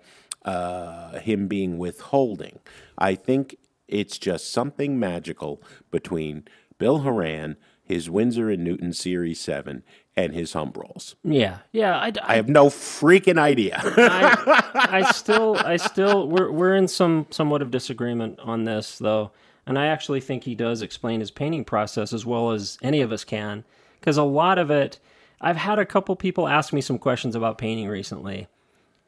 [0.45, 2.59] uh, him being withholding.
[2.99, 3.57] I think
[3.89, 6.45] it's just something magical between
[6.79, 9.83] Bill Horan, his Winsor and Newton Series Seven,
[10.17, 11.15] and his Humbrols.
[11.25, 11.59] Yeah.
[11.73, 11.97] Yeah.
[11.97, 13.81] I, I have no freaking idea.
[13.83, 19.31] I, I still, I still, we're we're in some somewhat of disagreement on this though,
[19.67, 23.13] and I actually think he does explain his painting process as well as any of
[23.13, 23.65] us can,
[24.01, 24.99] because a lot of it,
[25.43, 28.47] I've had a couple people ask me some questions about painting recently,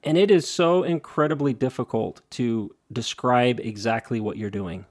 [0.02, 4.84] and it is so incredibly difficult to describe exactly what you're doing.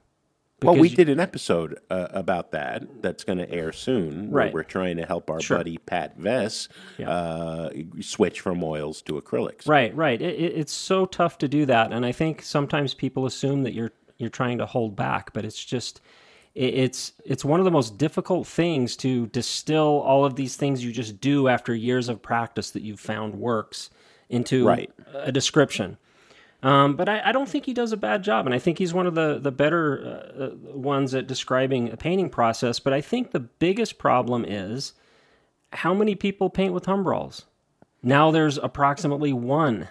[0.62, 4.30] Well, we did an episode uh, about that that's going to air soon.
[4.30, 4.54] where Right.
[4.54, 5.58] We're trying to help our Sure.
[5.58, 6.68] buddy Pat Vess
[7.06, 7.68] uh,
[8.00, 9.68] switch from oils to acrylics.
[9.68, 10.22] Right, right.
[10.22, 13.74] It, it, it's so tough to do that, and I think sometimes people assume that
[13.74, 16.00] you're you're trying to hold back, but it's just
[16.54, 20.92] it's it's one of the most difficult things to distill all of these things you
[20.92, 23.90] just do after years of practice that you've found works
[24.28, 24.90] into Right.
[25.14, 25.98] a description.
[26.62, 28.94] Um, but I, I don't think he does a bad job, and I think he's
[28.94, 30.00] one of the the better
[30.38, 32.78] uh, uh, ones at describing a painting process.
[32.78, 34.94] But I think the biggest problem is
[35.72, 37.44] how many people paint with Humbrols.
[38.02, 39.88] Now there's approximately one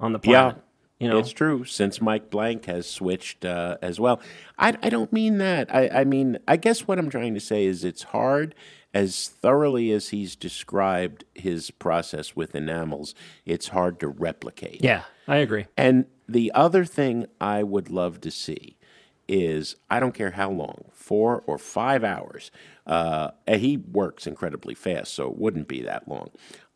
[0.00, 0.56] on the planet.
[0.98, 4.20] You know, It's true, since Mike Blank has switched uh, as well.
[4.58, 5.74] I, I don't mean that.
[5.74, 8.54] I, I mean, I guess what I'm trying to say is it's hard,
[8.92, 13.14] as thoroughly as he's described his process with enamels,
[13.44, 14.82] it's hard to replicate.
[14.84, 15.66] yeah, I agree.
[15.76, 18.76] And the other thing I would love to see
[19.26, 22.50] is I don't care how long, four or five hours.
[22.86, 26.30] Uh, and he works incredibly fast, so it wouldn't be that long.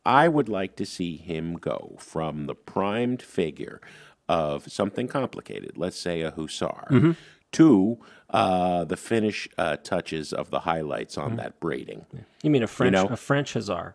[0.05, 3.81] I would like to see him go from the primed figure
[4.29, 7.15] of something complicated, let's say a hussar,
[7.53, 7.99] to
[8.31, 12.05] uh, the finish uh, touches of the highlights on that braiding,
[12.43, 13.07] You mean a French know?
[13.07, 13.95] a French hussar,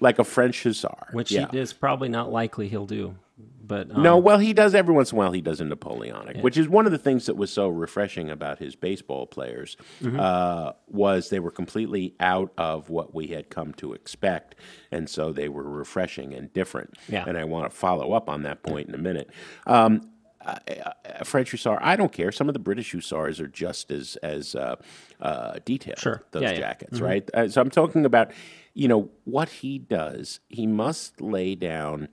[0.00, 1.08] like a French hussar.
[1.12, 1.48] which yeah.
[1.50, 3.16] he is probably not likely he'll do.
[3.36, 5.32] But um, No, well, he does every once in a while.
[5.32, 8.58] He does a Napoleonic, which is one of the things that was so refreshing about
[8.58, 10.20] his baseball players Mm-hmm.
[10.20, 14.54] uh, was they were completely out of what we had come to expect,
[14.92, 16.94] and so they were refreshing and different.
[17.08, 17.24] Yeah.
[17.26, 19.30] And I want to follow up on that point in a minute.
[19.66, 20.10] Um,
[20.46, 22.30] uh, uh, French hussar, I don't care.
[22.30, 24.76] Some of the British hussars are just as as uh,
[25.20, 25.98] uh, detailed.
[25.98, 26.22] Sure.
[26.32, 26.58] those Yeah, yeah.
[26.58, 27.28] jackets, right?
[27.32, 28.30] Uh, so I'm talking about,
[28.74, 30.40] you know, what he does.
[30.50, 32.08] He must lay down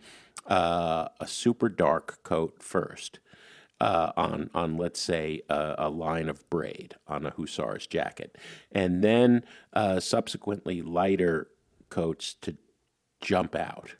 [0.47, 3.19] uh, a super dark coat first
[3.79, 8.37] uh, on on let's say a, a line of braid on a hussar's jacket,
[8.71, 9.43] and then
[9.73, 11.47] uh, subsequently lighter
[11.89, 12.57] coats to
[13.21, 13.95] jump out.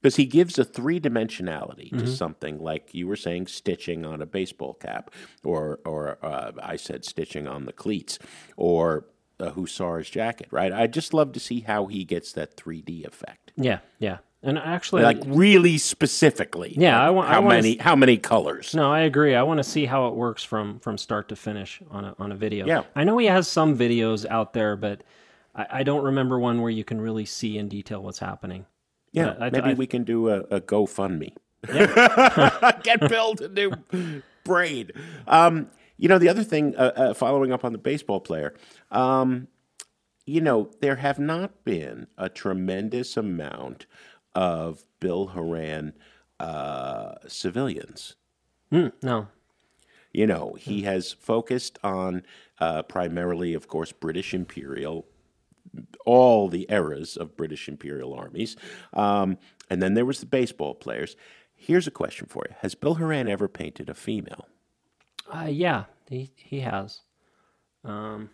[0.00, 4.26] Because he gives a three dimensionality to something like you were saying, stitching on a
[4.26, 5.12] baseball cap,
[5.44, 8.18] or or uh, I said stitching on the cleats,
[8.56, 9.06] or
[9.38, 10.48] a hussar's jacket.
[10.50, 10.72] Right?
[10.72, 14.58] I just love to see how he gets that three D effect yeah, yeah, and
[14.58, 16.74] actually, like really specifically.
[16.76, 18.74] Yeah, like I want- I how wanna many how many colors?
[18.74, 19.34] No, I agree.
[19.34, 22.32] I want to see how it works from from start to finish on a on
[22.32, 22.66] a video.
[22.66, 22.82] Yeah.
[22.96, 25.02] I know he has some videos out there, but
[25.54, 28.66] I, I don't remember one where you can really see in detail what's happening.
[29.12, 31.34] Yeah, I- I- maybe I- we can do a, a GoFundMe.
[32.82, 34.92] Get Bill to do braid.
[35.28, 38.54] Um, you know, the other thing, uh, uh, following up on the baseball player,
[38.90, 39.46] um,
[40.26, 43.86] you know, there have not been a tremendous amount
[44.34, 45.94] of Bill Horan
[46.40, 48.16] uh, civilians.
[48.70, 49.28] No,
[50.12, 52.22] You know, he has focused on
[52.58, 55.04] uh, primarily, of course, British Imperial,
[56.06, 58.56] all the eras of British Imperial armies.
[58.94, 59.36] Um,
[59.68, 61.16] and then there was the baseball players.
[61.54, 64.46] Here's a question for you Has Bill Horan ever painted a female?
[65.32, 67.00] uh, yeah, he he has.
[67.84, 68.30] Um,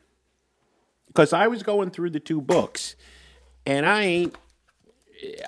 [1.09, 2.95] Because I was going through the two books,
[3.67, 4.37] and I ain't,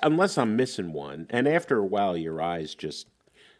[0.03, 3.07] unless I'm missing one, and after a while, your eyes just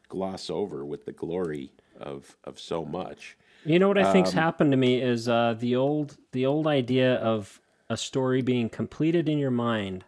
[0.10, 3.38] gloss over with the glory of, of so much.
[3.64, 6.68] You know what I Um, think's happened to me is uh, the old the old
[6.68, 10.06] idea of a story being completed in your mind.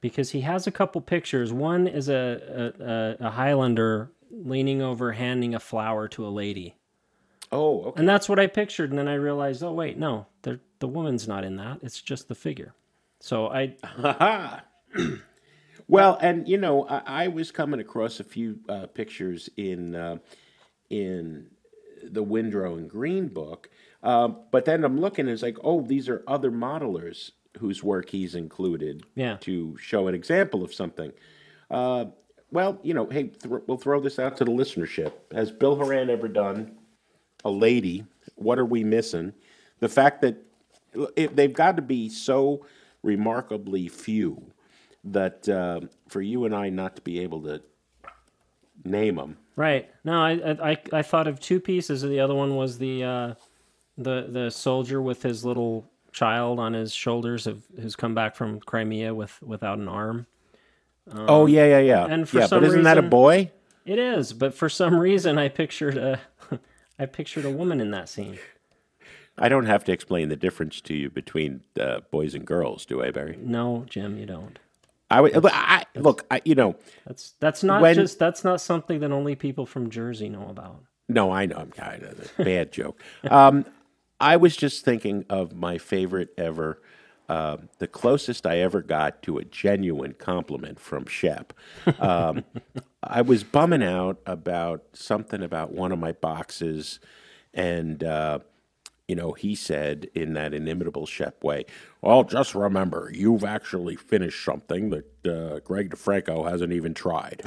[0.00, 1.52] Because he has a couple pictures.
[1.52, 2.72] One is a,
[3.20, 6.74] a, a, Highlander leaning over, handing a flower to a lady.
[7.52, 8.00] Oh, okay.
[8.00, 8.88] And that's what I pictured.
[8.88, 11.80] And then I realized, oh, wait, no, the, the woman's not in that.
[11.82, 12.72] It's just the figure.
[13.18, 13.74] So I.
[15.88, 20.16] well, and you know, I, I was coming across a few uh, pictures in uh,
[20.88, 21.46] in
[22.02, 23.68] the Windrow and Greene book,
[24.02, 28.08] um, but then I'm looking, and it's like, oh, these are other modelers whose work
[28.10, 29.36] he's included Yeah.
[29.40, 31.12] to show an example of something.
[31.70, 32.06] Uh,
[32.52, 35.12] well, you know, hey, th- we'll throw this out to the listenership.
[35.32, 36.78] Has Bill Horan ever done
[37.44, 38.04] a lady?
[38.36, 39.34] What are we missing?
[39.80, 40.36] The fact that
[41.16, 42.64] it, they've got to be so
[43.02, 44.52] remarkably few
[45.04, 47.62] that uh, for you and I not to be able to
[48.84, 49.36] name them.
[49.56, 49.90] right.
[50.04, 52.02] No, I, I, I, thought of two pieces.
[52.02, 53.34] The other one was the, uh,
[53.98, 58.60] the, the soldier with his little child on his shoulders of, who's come back from
[58.60, 60.26] Crimea with, without an arm.
[61.12, 62.06] oh yeah, yeah, yeah.
[62.06, 63.50] and for yeah, some but isn't that a boy?
[63.84, 66.20] It is, but for some reason I pictured a,
[66.98, 68.38] I pictured a woman in that scene.
[69.38, 73.02] I don't have to explain the difference to you between uh, boys and girls, do
[73.02, 73.38] I, Barry?
[73.40, 74.58] No, Jim, you don't.
[75.10, 76.24] I would I, look.
[76.30, 76.76] I, you know,
[77.06, 80.84] That's that's not When- just that's not something that only people from Jersey know about.
[81.08, 81.56] No, I know.
[81.56, 83.02] I'm kind of a bad joke.
[83.28, 83.64] Um,
[84.20, 86.80] I was just thinking of my favorite ever.
[87.28, 91.52] Uh, the closest I ever got to a genuine compliment from Shep.
[92.00, 92.44] Um,
[93.04, 96.98] I was bumming out about something about one of my boxes,
[97.54, 98.40] and uh,
[99.10, 101.64] you know, he said in that inimitable Shep way,
[102.00, 107.42] "Well, just remember, you've actually finished something that uh, Greg DeFranco hasn't even tried."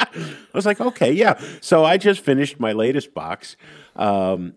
[0.00, 0.06] I
[0.54, 1.38] was like, okay, yeah.
[1.60, 3.58] So I just finished my latest box,
[3.96, 4.54] um,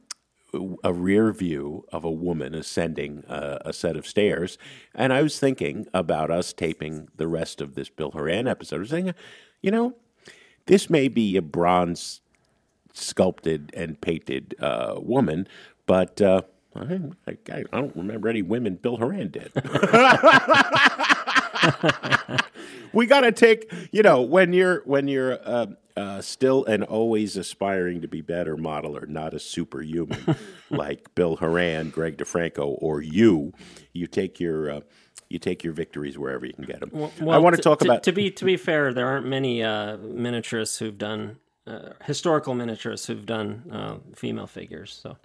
[0.86, 4.58] a rear view of a woman ascending uh, a set of stairs,
[4.96, 8.78] and I was thinking about us taping the rest of this Bill Horan episode.
[8.78, 9.16] I was thinking,
[9.62, 9.96] you know,
[10.68, 12.21] this may be a bronze
[12.94, 15.48] sculpted and painted uh, woman,
[15.86, 16.22] but.
[16.22, 16.44] Uh,
[16.74, 19.52] I, I, I don't remember any women Bill Horan did.
[22.94, 27.38] we got to take you know when you're when you're uh, uh, still and always
[27.38, 30.36] aspiring to be better modeler not a superhuman
[30.70, 33.54] like bill horan greg defranco or you
[33.94, 34.80] you take your uh,
[35.30, 38.04] you take your victories wherever you can get them i want to talk t- about
[38.04, 43.06] to be to be fair, there aren't many uh, miniaturists who've done uh, historical miniaturists
[43.08, 44.94] who've done uh, female figures.
[45.02, 45.18] So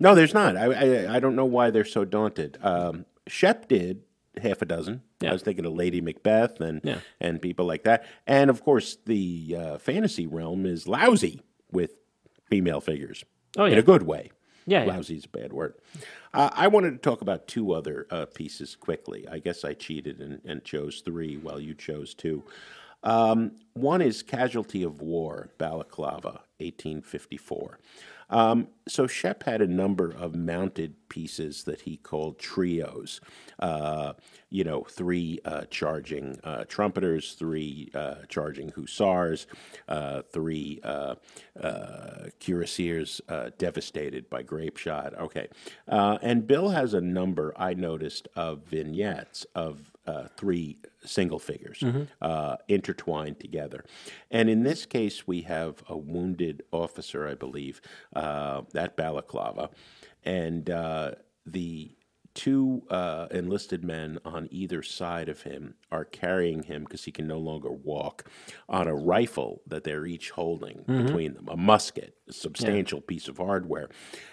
[0.00, 0.64] no there's not i
[1.06, 4.02] i, I don't know why they're so daunted um, shep did
[4.42, 5.30] half a dozen Yeah.
[5.30, 6.98] I was thinking of Lady Macbeth and Yeah.
[7.20, 11.92] and people like that, and of course the uh, fantasy realm is lousy with
[12.50, 13.24] female figures.
[13.58, 14.30] Oh, in a good way.
[14.64, 14.92] Yeah, yeah.
[14.94, 15.74] lousy is a bad word.
[16.32, 19.26] Uh, I wanted to talk about two other uh, pieces quickly.
[19.28, 22.42] I guess I cheated and, and chose three while you chose two.
[23.02, 27.78] Um, one is Casualty of War, Balaclava, 1854.
[28.32, 33.20] Um, so Shep had a number of mounted pieces that he called trios.
[33.58, 34.14] Uh,
[34.48, 39.46] you know, three uh, charging uh, trumpeters, three uh, charging hussars,
[39.88, 41.16] uh, three uh,
[42.40, 43.20] cuirassiers
[43.58, 45.14] devastated by grape shot.
[45.18, 45.48] Okay,
[45.86, 51.82] and Bill has a number I noticed of vignettes of uh, three single figures
[52.20, 53.84] uh, intertwined together.
[54.30, 57.80] And in this case, we have a wounded officer, I believe,
[58.14, 59.70] uh, that balaclava,
[60.24, 61.12] and uh,
[61.46, 61.96] the
[62.34, 67.26] two uh, enlisted men on either side of him are carrying him because he can
[67.26, 68.24] no longer walk
[68.70, 73.36] on a rifle that they're each holding between them, a musket, a substantial piece of
[73.36, 73.90] hardware.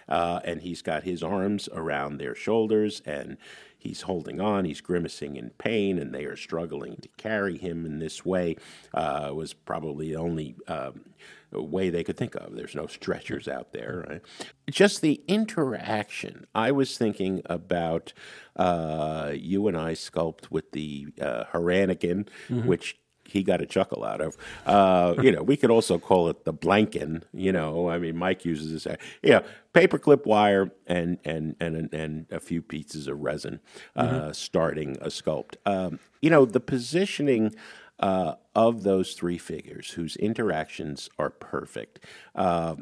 [0.07, 3.35] Uh, and he's got his arms around their shoulders and
[3.79, 7.99] he's holding on, he's grimacing in pain, and they are struggling to carry him in
[7.99, 8.57] this way.
[8.93, 11.05] Uh, was probably the only um,
[11.51, 12.55] way they could think of.
[12.55, 14.05] There's no stretchers out there.
[14.07, 14.21] Right?
[14.69, 16.45] Just the interaction.
[16.53, 18.13] I was thinking about
[18.55, 22.27] uh, you and I sculpt with the uh, Haranigan,
[22.65, 22.97] which
[23.29, 24.37] he got a chuckle out of.
[24.65, 27.23] Uh, you know, we could also call it the blankin.
[27.33, 28.97] You know, I mean, Mike uses this.
[29.21, 29.41] Yeah,
[29.73, 33.59] paperclip wire and and and and a few pieces of resin,
[33.95, 35.55] uh, starting a sculpt.
[35.65, 37.55] Um, you know, the positioning.
[38.01, 41.99] Uh, of those three figures whose interactions are perfect,
[42.33, 42.77] uh,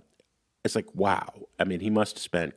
[0.64, 1.34] it's like wow.
[1.60, 2.54] I mean, he must have spent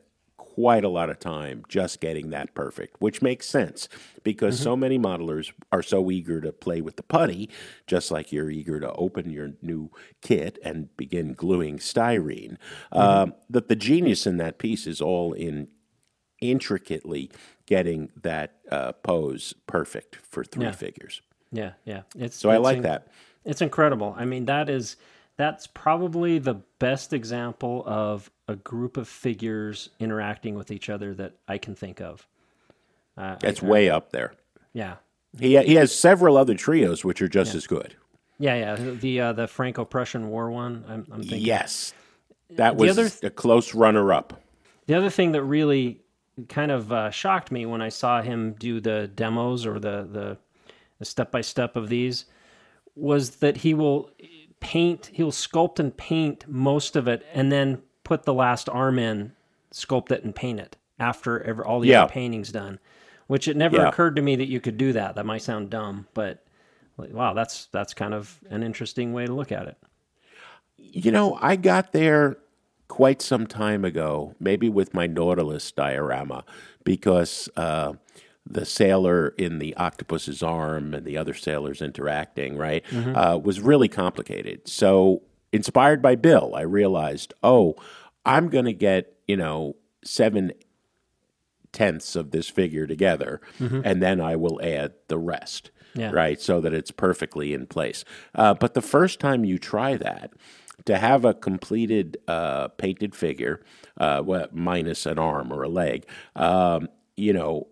[0.55, 3.87] quite a lot of time just getting that perfect, which makes sense
[4.23, 7.49] because so many modelers are so eager to play with the putty,
[7.87, 9.89] just like you're eager to open your new
[10.21, 12.57] kit and begin gluing styrene,
[12.91, 15.67] um, that the genius in that piece is all in
[16.41, 17.31] intricately
[17.65, 20.71] getting that uh, pose perfect for three Yeah.
[20.71, 21.21] figures.
[21.51, 22.01] yeah, yeah.
[22.17, 23.07] It's So I like in- that.
[23.45, 24.13] It's incredible.
[24.17, 24.95] I mean, that is
[25.41, 31.33] that's probably the best example of a group of figures interacting with each other that
[31.47, 32.27] I can think of.
[33.17, 34.33] Uh, That's way up there.
[34.73, 34.97] Yeah.
[35.39, 37.57] He he has several other trios which are just yeah.
[37.57, 37.95] as good.
[38.37, 38.75] Yeah, yeah.
[38.75, 40.83] The uh, the Franco-Prussian War one.
[40.87, 41.41] I'm, I'm thinking.
[41.41, 41.93] Yes,
[42.51, 44.41] that was other th- a close runner-up.
[44.87, 46.01] The other thing that really
[46.49, 50.37] kind of uh, shocked me when I saw him do the demos or the the,
[50.99, 52.25] the step-by-step of these
[52.95, 54.09] was that he will
[54.61, 59.33] paint, he'll sculpt and paint most of it, and then put the last arm in,
[59.73, 62.03] sculpt it, and paint it after every, all the yeah.
[62.03, 62.79] other painting's done.
[63.27, 63.89] Which it never yeah.
[63.89, 65.15] occurred to me that you could do that.
[65.15, 66.43] That might sound dumb, but
[66.97, 69.77] wow, that's that's kind of an interesting way to look at it.
[70.77, 72.37] You know, I got there
[72.89, 76.43] quite some time ago, maybe with my Nautilus diorama,
[76.83, 77.93] because uh,
[78.45, 83.15] the sailor in the octopus's arm and the other sailors interacting, right, mm-hmm.
[83.15, 84.67] uh, was really complicated.
[84.67, 87.75] So, inspired by Bill, I realized, oh,
[88.25, 90.51] I'm going to get, you know, seven
[91.71, 93.81] tenths of this figure together, mm-hmm.
[93.83, 95.71] and then I will add the rest.
[95.93, 96.11] Yeah.
[96.11, 98.05] Right, so that it's perfectly in place.
[98.33, 100.31] Uh, but the first time you try that,
[100.85, 103.61] to have a completed uh, painted figure,
[103.97, 106.05] uh, well, minus an arm or a leg,
[106.35, 106.87] um,
[107.17, 107.67] you know,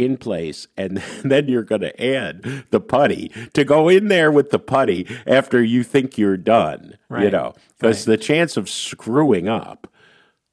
[0.00, 4.50] in place, and then you're going to add the putty to go in there with
[4.50, 6.96] the putty after you think you're done.
[7.08, 7.24] Right.
[7.24, 8.16] You know, because right.
[8.16, 9.86] the chance of screwing up,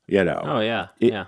[0.05, 0.41] you know.
[0.43, 1.25] Oh yeah, it, yeah.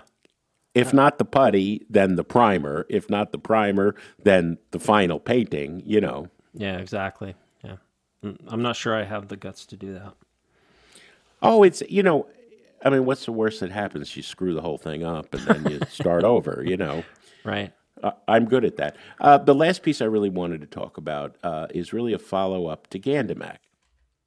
[0.74, 2.86] If not the putty, then the primer.
[2.88, 5.82] If not the primer, then the final painting.
[5.86, 6.28] You know.
[6.52, 7.34] Yeah, exactly.
[7.64, 7.76] Yeah,
[8.22, 10.14] mm, I'm not sure I have the guts to do that.
[11.42, 12.26] Oh, it's you know,
[12.84, 14.14] I mean, what's the worst that happens?
[14.14, 16.62] You screw the whole thing up, and then you start over.
[16.66, 17.02] You know.
[17.44, 17.72] Right.
[18.02, 18.96] Uh, I'm good at that.
[19.20, 22.66] Uh, the last piece I really wanted to talk about uh, is really a follow
[22.66, 23.58] up to Gandamak.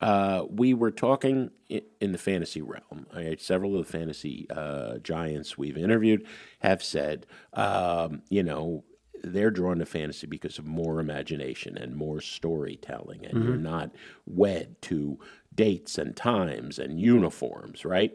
[0.02, 3.08] Uh, we were talking in the fantasy realm.
[3.38, 6.28] Several of the fantasy uh, giants we've interviewed
[6.60, 8.84] have said, um, you know,
[9.24, 13.48] they're drawn to fantasy because of more imagination and more storytelling, and mm-hmm.
[13.48, 13.92] you're not
[14.26, 15.18] wed to
[15.56, 18.14] dates and times and uniforms, right?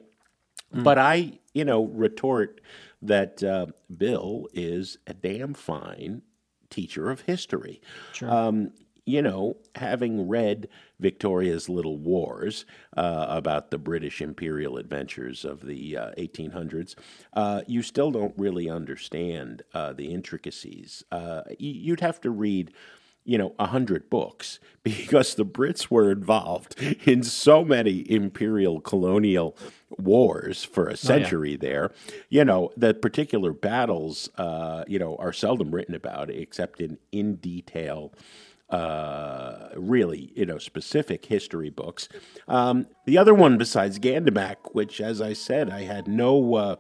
[0.75, 0.85] Mm.
[0.85, 2.61] But I, you know, retort
[3.03, 3.67] that uh,
[3.97, 6.23] Bill is a damn fine
[6.71, 7.81] teacher of history.
[8.13, 8.31] Sure.
[8.31, 8.73] Um,
[9.09, 10.69] you know, having read
[11.01, 16.95] Victoria's Little Wars uh, about the British imperial adventures of the uh, 1800s,
[17.33, 21.05] uh, you still don't really understand uh, the intricacies.
[21.11, 22.75] Uh, you'd have to read
[23.25, 29.57] you know, a hundred books because the Brits were involved in so many imperial colonial
[29.91, 31.71] wars for a century oh, yeah.
[31.71, 31.91] there.
[32.29, 37.37] You know, the particular battles, uh, you know, are seldom written about except in in
[37.37, 38.13] detail.
[38.71, 42.07] Uh, really, you know, specific history books.
[42.47, 46.77] Um, the other one besides Gandamak, which, as I said, I had no uh,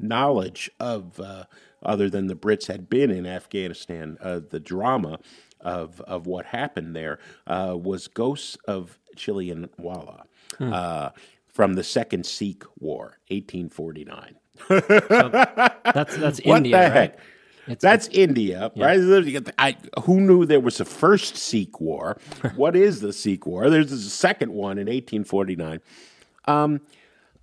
[0.00, 1.44] knowledge of, uh,
[1.82, 5.20] other than the Brits had been in Afghanistan, uh, the drama
[5.60, 10.22] of of what happened there uh, was Ghosts of Chillianwala
[10.58, 10.72] hmm.
[10.72, 11.10] uh,
[11.48, 14.36] from the Second Sikh War, 1849.
[14.68, 14.80] so
[15.92, 16.92] that's that's India, right?
[16.92, 17.18] Heck?
[17.66, 18.84] It's, That's it's, India, yeah.
[18.84, 19.52] right?
[19.58, 22.18] I, who knew there was a first Sikh war?
[22.56, 23.70] what is the Sikh war?
[23.70, 25.80] There's a second one in 1849.
[26.46, 26.80] Um,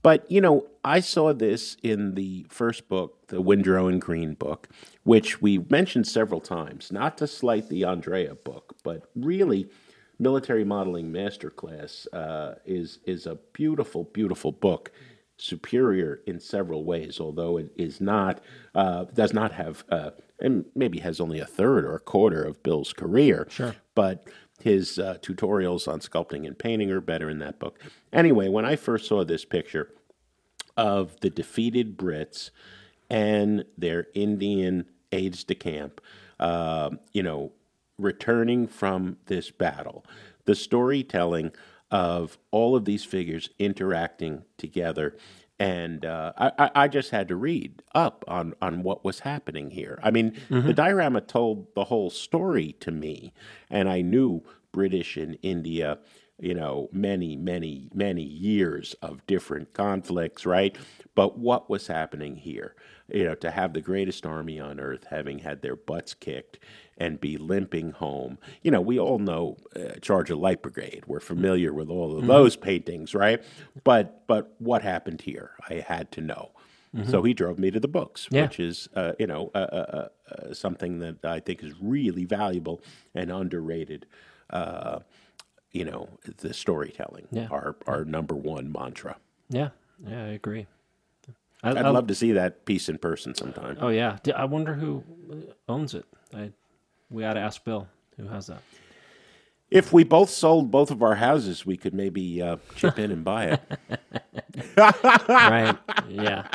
[0.07, 4.69] but, you know, I saw this in the first book, the Windrow and Greene book,
[5.03, 9.69] which we mentioned several times, not to slight the Andrea book, but really,
[10.17, 14.93] Military Modeling Masterclass uh, is, is a beautiful, beautiful book,
[15.35, 18.39] superior in several ways, although it is not,
[18.75, 22.63] uh, does not have, uh, and maybe has only a third or a quarter of
[22.63, 23.45] Bill's career.
[23.49, 23.75] Sure.
[23.93, 24.25] But
[24.63, 27.77] his uh, tutorials on sculpting and painting are better in that book.
[28.13, 29.89] Anyway, when I first saw this picture
[30.77, 32.51] of the defeated Brits
[33.09, 36.01] and their Indian aides de camp,
[36.39, 37.51] uh, you know,
[37.97, 40.05] returning from this battle,
[40.45, 41.51] the storytelling
[41.89, 45.15] of all of these figures interacting together
[45.59, 49.99] and uh, I, I just had to read up on, on what was happening here.
[50.03, 50.67] I mean, mm-hmm.
[50.67, 53.33] the diorama told the whole story to me,
[53.69, 55.97] and I knew British and India,
[56.39, 60.75] you know, many, many, many years of different conflicts, right?
[61.15, 62.75] But what was happening here?
[63.11, 66.59] You know, to have the greatest army on earth having had their butts kicked
[66.97, 68.37] and be limping home.
[68.61, 71.03] You know, we all know uh, Charge of Light Brigade.
[71.07, 72.27] We're familiar with all of mm-hmm.
[72.27, 73.41] those paintings, right?
[73.83, 75.51] But but what happened here?
[75.69, 76.51] I had to know.
[76.95, 77.09] Mm-hmm.
[77.09, 78.43] So he drove me to the books, yeah.
[78.43, 82.81] which is uh, you know uh, uh, uh something that I think is really valuable
[83.15, 84.05] and underrated.
[85.77, 87.27] You know, the storytelling.
[87.31, 87.47] Yeah.
[87.51, 89.17] Our our number one mantra.
[89.49, 89.69] Yeah,
[90.05, 90.65] yeah, I agree.
[91.63, 93.77] I, I'd I- love to see that piece in person sometime.
[93.79, 95.03] Oh yeah, I wonder who
[95.69, 96.05] owns it.
[96.33, 96.51] I
[97.11, 97.87] we ought to ask Bill
[98.17, 98.61] who has that.
[99.69, 103.23] If we both sold both of our houses, we could maybe uh, chip in and
[103.23, 103.99] buy it.
[104.77, 105.77] right?
[106.09, 106.47] Yeah.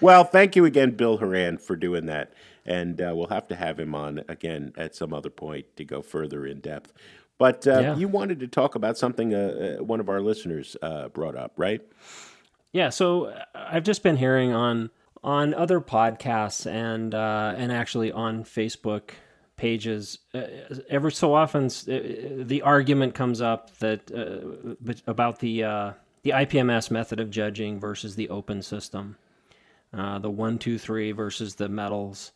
[0.00, 2.32] Well, thank you again, Bill Horan, for doing that.
[2.66, 6.02] And uh, we'll have to have him on again at some other point to go
[6.02, 6.92] further in depth.
[7.38, 7.96] But uh, Yeah.
[7.96, 11.52] you wanted to talk about something uh, uh, one of our listeners uh, brought up,
[11.56, 11.80] right?
[12.72, 14.90] Yeah, so uh, I've just been hearing on
[15.22, 19.10] on other podcasts and uh, and actually on Facebook
[19.56, 20.18] pages.
[20.34, 20.42] Uh,
[20.88, 25.92] ever so often, uh, the argument comes up that uh, about the uh,
[26.22, 29.16] the IPMS method of judging versus the open system,
[29.92, 32.32] uh, the one, two, three versus the medals,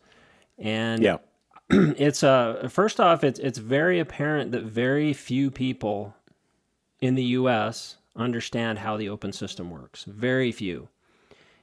[0.58, 1.18] and Yeah.
[1.70, 6.14] it's uh first off it's it's very apparent that very few people
[7.00, 10.04] in the US understand how the open system works.
[10.04, 10.88] Very few.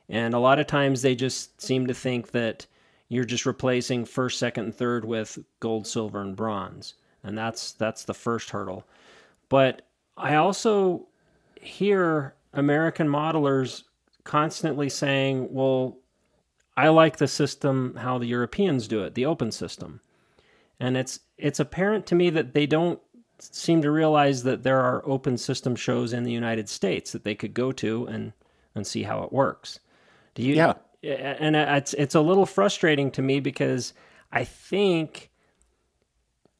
[0.07, 2.65] And a lot of times they just seem to think that
[3.07, 6.95] you're just replacing first, second, and third with gold, silver, and bronze.
[7.23, 8.85] And that's that's the first hurdle.
[9.49, 9.83] But
[10.17, 11.07] I also
[11.61, 13.83] hear American modelers
[14.23, 15.97] constantly saying, well,
[16.79, 19.99] I like the system how the Europeans do it, the open system.
[20.79, 23.01] And it's it's apparent to me that they don't
[23.39, 27.35] seem to realize that there are open system shows in the United States that they
[27.35, 28.31] could go to and
[28.75, 29.81] and see how it works.
[30.35, 30.75] Do you Yeah.
[31.03, 33.93] and it's it's a little frustrating to me because
[34.31, 35.31] I think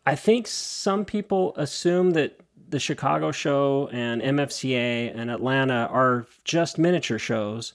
[0.05, 6.77] I think some people assume that the Chicago show and MFCA and Atlanta are just
[6.77, 7.73] miniature shows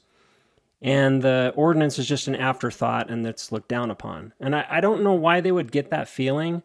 [0.82, 4.32] and the ordinance is just an afterthought and that's looked down upon.
[4.40, 6.62] And I, I don't know why they would get that feeling.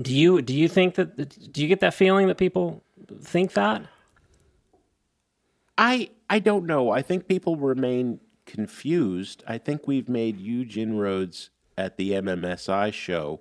[0.00, 2.82] Do you do you think that do you get that feeling that people
[3.20, 3.82] think that?
[5.76, 6.90] I I don't know.
[6.90, 9.42] I think people remain confused.
[9.46, 13.40] I think we've made huge inroads at the MMSI show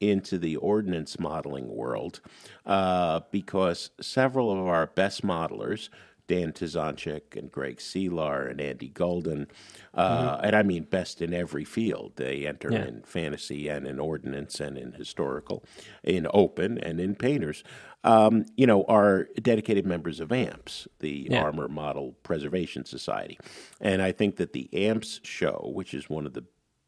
[0.00, 2.20] into the ordnance modeling world
[2.66, 5.88] uh, because several of our best modelers,
[6.30, 9.48] Dan Tizanchik and Greg Seelar and Andy Golden,
[9.94, 12.12] uh, and I mean best in every field.
[12.14, 12.86] They enter Yeah.
[12.86, 15.64] in fantasy and in ordnance and in historical,
[16.04, 17.64] in open and in painters.
[18.04, 21.42] Um, you know, are dedicated members of AMPS, the Yeah.
[21.42, 23.36] Armor Model Preservation Society,
[23.80, 26.44] and I think that the AMPS show, which is one of the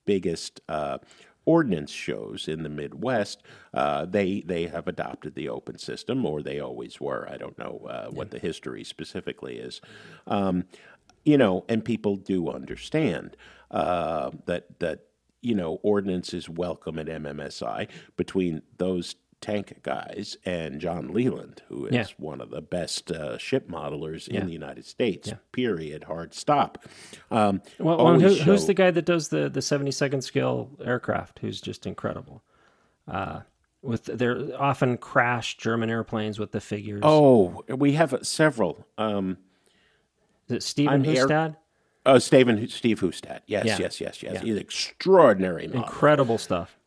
[0.06, 0.98] biggest uh,
[1.44, 3.42] ordnance shows in the Midwest,
[3.74, 7.28] uh, they they have adopted the open system, or they always were.
[7.30, 9.80] I don't know uh, what the history specifically is.
[10.26, 10.64] Um,
[11.24, 13.36] you know, and people do understand
[13.70, 15.06] uh, that that
[15.40, 21.84] you know ordnance is welcome at MMSI between those tank guys and John Leland, who
[21.86, 22.06] is Yeah.
[22.16, 24.40] one of the best uh, ship modelers Yeah.
[24.40, 25.32] in the United States.
[25.52, 26.04] Period.
[26.04, 26.78] Hard stop.
[27.30, 30.70] Um, Well, well, who, always who's the guy that does the the seventy second scale
[30.82, 31.40] aircraft?
[31.40, 32.42] Who's just incredible.
[33.06, 33.40] Uh,
[33.82, 37.00] with they're often crash German airplanes with the figures.
[37.02, 38.86] Oh, we have several.
[38.96, 39.38] Um,
[40.48, 41.56] is it Stephen I'm air-
[42.06, 43.42] oh, Stephen Steve Hustad.
[43.46, 43.76] Yes, Yeah.
[43.80, 44.34] yes, yes, yes.
[44.34, 44.40] Yeah.
[44.40, 45.74] He's extraordinary modeler.
[45.74, 46.78] Incredible stuff.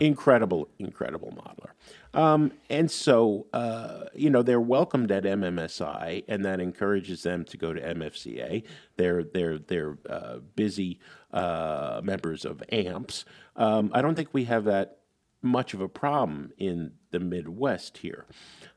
[0.00, 1.70] incredible, incredible modeler.
[2.14, 7.56] Um, and so, uh, you know, they're welcomed at MMSI, and that encourages them to
[7.56, 8.62] go to MFCA.
[8.96, 11.00] They're they're they're uh, busy
[11.32, 13.24] uh, members of AMPS.
[13.56, 14.98] Um, I don't think we have that
[15.42, 18.26] much of a problem in the Midwest here,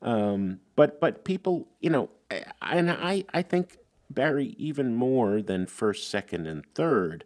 [0.02, 2.10] um, but but people, you know,
[2.62, 3.78] and I I think
[4.10, 7.24] Barry even more than first, second, and third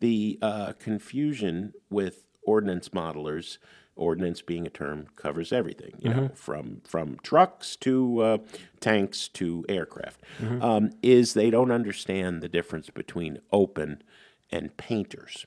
[0.00, 3.56] the uh, confusion with ordnance modelers,
[3.96, 8.38] ordnance being a term covers everything, you know, from from trucks to uh,
[8.80, 10.20] tanks to aircraft,
[10.60, 14.02] um, is they don't understand the difference between open
[14.50, 15.46] and painters.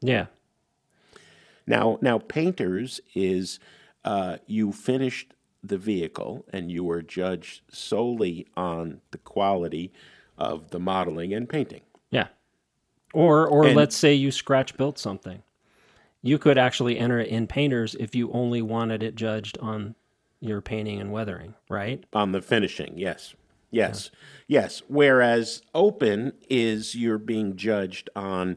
[0.00, 0.26] Yeah.
[1.66, 3.58] Now, now painters is
[4.04, 9.92] uh, you finished the vehicle and you were judged solely on the quality
[10.38, 11.80] of the modeling and painting.
[12.10, 12.28] Yeah.
[13.12, 15.42] Or or And- let's say you scratch built something.
[16.22, 19.94] You could actually enter it in painters if you only wanted it judged on
[20.40, 22.04] your painting and weathering, right?
[22.12, 23.34] on the finishing yes.
[23.70, 24.10] Yes.
[24.46, 24.82] Yes.
[24.88, 28.56] Whereas open is you're being judged on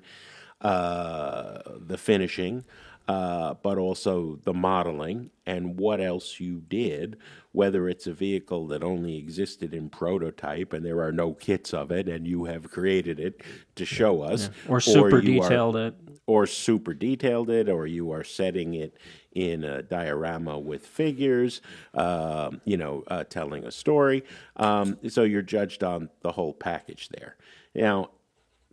[0.62, 2.64] uh, the finishing
[3.12, 7.18] uh, but also the modeling and what else you did,
[7.52, 11.92] whether it's a vehicle that only existed in prototype and there are no kits of
[11.92, 13.42] it and you have created it
[13.76, 15.94] to show us, Or super are- detailed it.
[16.26, 18.98] or super detailed it, or you are setting it
[19.34, 21.62] in a diorama with figures,
[21.94, 24.24] um, you know, uh, telling a story.
[24.56, 27.36] Um, so you're judged on the whole package there.
[27.76, 28.12] Now,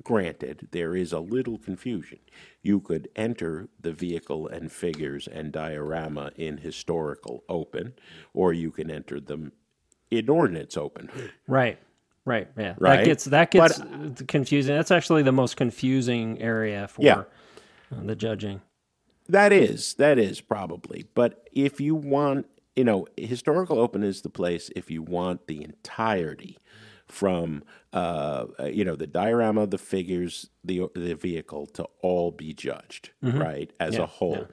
[0.03, 2.19] granted, there is a little confusion.
[2.63, 7.95] You could enter the vehicle and figures and diorama in historical open,
[8.35, 9.53] or you can enter them
[10.11, 11.11] in ordnance open.
[11.47, 11.79] Right.
[12.25, 12.49] Right.
[12.59, 12.75] Yeah.
[12.79, 12.97] Right.
[12.99, 14.75] That gets that gets But- confusing.
[14.77, 17.19] That's actually the most confusing area for Yeah.
[17.91, 18.61] uh, the judging.
[19.29, 21.07] That is, that is probably.
[21.15, 22.47] But if you want,
[22.77, 26.59] you know, historical open is the place if you want the entirety
[27.09, 27.63] from,
[27.93, 33.73] uh, you know, the diorama, the figures, the the vehicle to all be judged, right,
[33.81, 34.47] as a whole.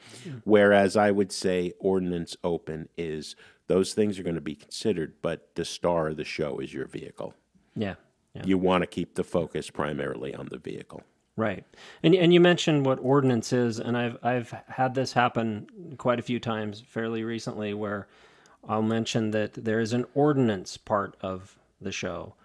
[0.44, 3.36] Whereas I would say ordnance open is
[3.68, 6.88] those things are going to be considered, but the star of the show is your
[6.88, 7.34] vehicle.
[7.76, 7.95] Yeah.
[8.34, 8.44] Yeah.
[8.45, 11.03] You want to keep the focus primarily on the vehicle.
[11.38, 11.65] Right.
[12.03, 15.68] And and you mentioned what ordinance is, and I've I've had this happen
[15.98, 18.07] quite a few times fairly recently where
[18.68, 22.36] I'll mention that there is an ordinance part of the show,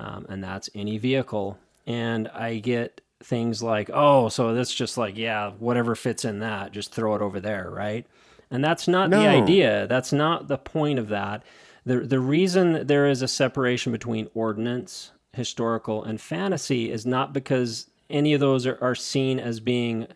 [0.00, 5.16] um, and that's any vehicle, and I get things like, oh, so that's just like
[5.16, 8.06] yeah, whatever fits in that, just throw it over there, right?
[8.50, 9.86] And that's not the idea.
[9.86, 11.42] That's not the point of that.
[11.84, 17.86] The the reason there is a separation between ordinance, historical, and fantasy is not because
[18.08, 20.08] any of those are, are seen as being,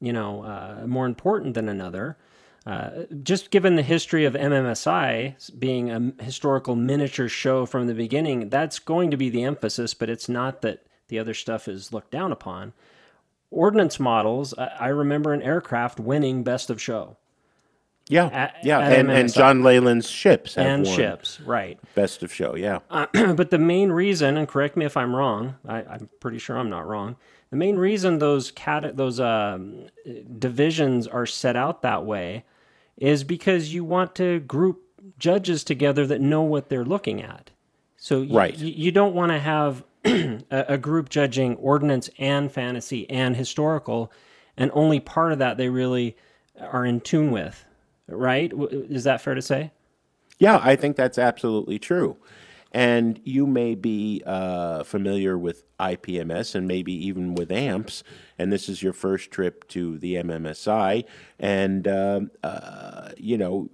[0.00, 2.16] you know, uh, more important than another.
[2.70, 8.48] Uh, just given the history of MMSI being a historical miniature show from the beginning,
[8.48, 12.12] that's going to be the emphasis, but it's not that the other stuff is looked
[12.12, 12.72] down upon.
[13.50, 17.16] Ordnance models, I, I remember an aircraft winning best of show
[18.08, 21.76] Yeah, At- yeah, at and, and John Leyland's ships have and won ships, right?
[21.96, 22.54] best of show.
[22.54, 22.78] Yeah,
[23.12, 26.70] but the main reason, and correct me if I'm wrong, I, I'm pretty sure I'm
[26.70, 27.16] not wrong.
[27.50, 29.86] The main reason those cat those um,
[30.38, 32.44] divisions are set out that way
[33.00, 34.82] is because you want to group
[35.18, 37.50] judges together that know what they're looking at.
[37.96, 38.56] So y- Right.
[38.58, 39.82] you don't want to have
[40.50, 44.12] a group judging ordinance and fantasy and historical,
[44.56, 46.16] and only part of that they really
[46.58, 47.64] are in tune with.
[48.06, 48.52] Right?
[48.70, 49.72] Is that fair to say?
[50.38, 52.16] yeah, I think that's absolutely true.
[52.72, 58.04] And you may be uh, familiar with IPMS and maybe even with AMPS,
[58.38, 61.04] and this is your first trip to the MMSI,
[61.38, 63.70] and um, uh, you know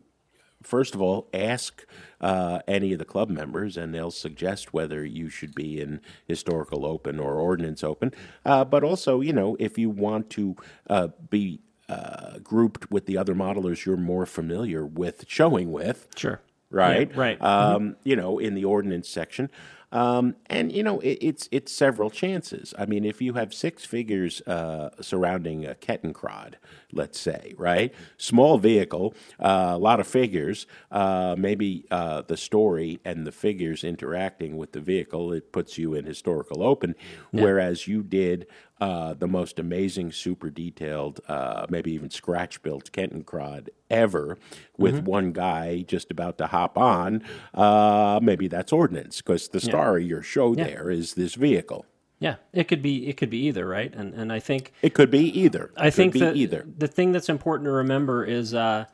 [0.67, 1.87] first of all, ask
[2.21, 6.85] uh, any of the club members, and they'll suggest whether you should be in historical
[6.85, 8.13] open or ordinance open.
[8.45, 10.57] Uh, but also, you know, if you want to
[10.91, 16.41] uh, be uh, grouped with the other modelers you're more familiar with showing with, Sure.
[16.77, 17.11] Right?
[17.11, 17.43] Yeah, right.
[17.43, 19.51] Um, You know, in the ordinance section.
[19.93, 22.75] Um, and you know it, it's it's several chances.
[22.77, 26.55] I mean, if you have six figures uh, surrounding a Kettenkrad,
[26.93, 32.99] let's say, right, small vehicle, uh, a lot of figures, uh, maybe uh, the story
[33.05, 36.95] and the figures interacting with the vehicle, it puts you in historical open.
[37.31, 38.47] Whereas you did
[38.81, 44.37] uh, the most amazing, super detailed, uh, maybe even scratch built Kettenkrad ever
[44.77, 47.23] with one guy just about to hop on,
[47.55, 51.87] uh, maybe that's ordnance because the star of your show there is this vehicle.
[52.19, 53.95] Yeah, it could be it could be either, right?
[53.95, 55.71] And and I think It could be either.
[55.77, 56.67] I Could think that either.
[56.79, 58.87] the thing that's important to remember is uh,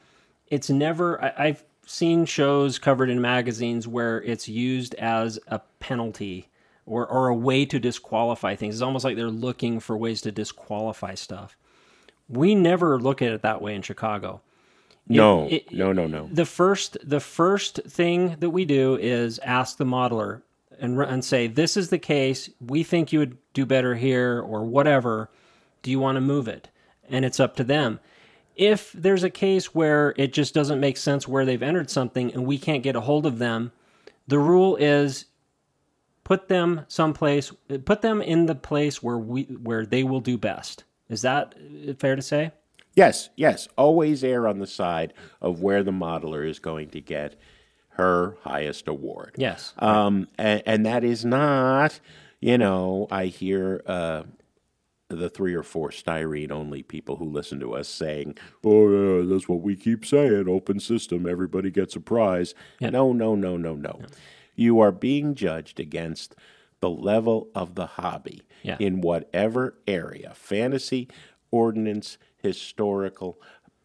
[0.48, 1.22] it's never.
[1.22, 6.48] I, I've seen shows covered in magazines where it's used as a penalty
[6.86, 8.76] or or a way to disqualify things.
[8.76, 11.56] It's almost like they're looking for ways to disqualify stuff.
[12.28, 14.40] We never look at it that way in Chicago.
[15.08, 16.28] No, it- no, no, no.
[16.32, 20.42] The first the first thing that we do is ask the modeler
[20.80, 22.48] and and say this is the case.
[22.60, 25.30] We think you would do better here or whatever.
[25.82, 26.68] Do you want to move it?
[27.08, 27.98] And it's up to them.
[28.54, 32.46] If there's a case where it just doesn't make sense where they've entered something and
[32.46, 33.72] we can't get a hold of them,
[34.28, 35.24] the rule is
[36.24, 37.52] put them someplace
[37.84, 40.84] put them in the place where we where they will do best.
[41.08, 41.54] Is that
[41.98, 42.52] fair to say?
[42.94, 43.68] Yes, yes.
[43.76, 47.36] Always err on the side of where the modeler is going to get
[47.90, 49.34] her highest award.
[49.36, 49.74] Yes.
[49.78, 52.00] Um, and, and that is not,
[52.40, 54.22] you know, I hear uh,
[55.08, 59.48] the three or four styrene only people who listen to us saying, oh, yeah, that's
[59.48, 62.54] what we keep saying open system, everybody gets a prize.
[62.80, 64.00] No, no, no, no, no.
[64.54, 66.34] You are being judged against
[66.80, 68.76] the level of the hobby Yeah.
[68.80, 71.08] in whatever area fantasy,
[71.50, 73.40] ordinance, historical,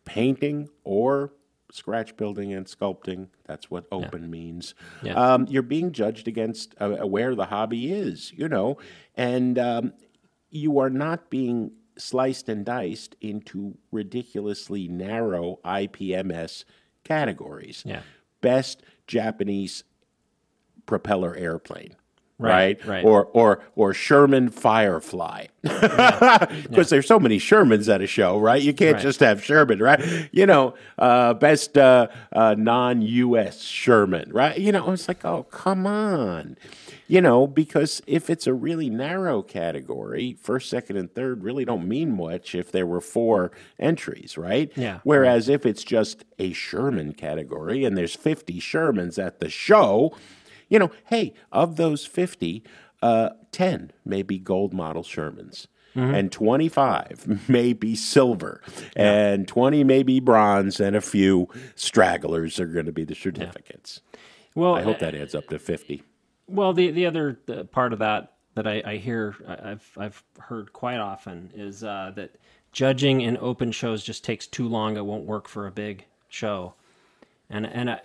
[0.06, 1.34] painting or
[1.72, 3.28] scratch building and sculpting.
[3.46, 4.74] That's what open means.
[5.04, 5.14] Yeah.
[5.14, 8.78] Um, you're being judged against uh, where the hobby is, you know,
[9.16, 9.94] and um,
[10.50, 16.64] you are not being sliced and diced into ridiculously narrow IPMS
[17.04, 17.84] categories.
[17.86, 18.02] Yeah.
[18.42, 19.84] Best Japanese
[20.88, 21.94] propeller airplane.
[22.40, 23.04] Right, Right, right.
[23.04, 28.62] or or or Sherman Firefly, because there's so many Shermans at a show, right?
[28.62, 29.02] You can't Right.
[29.02, 30.30] just have Sherman, right?
[30.32, 33.64] You know, uh, best uh, uh, non-U.S.
[33.64, 34.56] Sherman, right?
[34.56, 36.58] You know, it's like, oh, come on,
[37.08, 41.88] you know, because if it's a really narrow category, first, second, and third really don't
[41.88, 44.72] mean much if there were four entries, right?
[44.76, 50.14] Yeah, Whereas if it's just a Sherman category and there's 50 Shermans at the show,
[50.70, 52.64] you know, hey, of those 50,
[53.02, 55.68] uh, 10 may be gold model Shermans.
[55.96, 58.62] And 25 may be silver,
[58.96, 64.02] and 20 may be bronze, and a few stragglers are going to be the certificates.
[64.54, 66.04] Well, I hope that adds up to 50.
[66.48, 70.72] Well, the the other uh, part of that that I, I hear I've I've heard
[70.72, 72.36] quite often is uh, that
[72.72, 74.98] judging in open shows just takes too long.
[74.98, 76.76] It won't work for a big show,
[77.50, 78.02] and and I,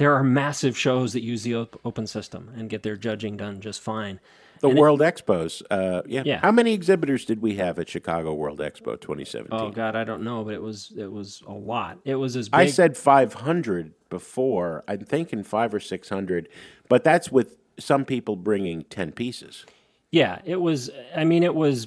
[0.00, 3.60] there are massive shows that use the op- open system and get their judging done
[3.60, 4.18] just fine.
[4.60, 6.22] The World Expos, uh, yeah.
[6.24, 6.40] Yeah.
[6.40, 9.48] How many exhibitors did we have at Chicago World Expo 2017?
[9.52, 11.98] Oh God, I don't know, but it was it was a lot.
[12.04, 12.60] It was as big.
[12.60, 14.84] I said 500 before.
[14.88, 16.48] I'm thinking five or 600,
[16.88, 19.66] but that's with some people bringing 10 pieces.
[20.10, 20.90] Yeah, it was.
[21.14, 21.86] I mean, it was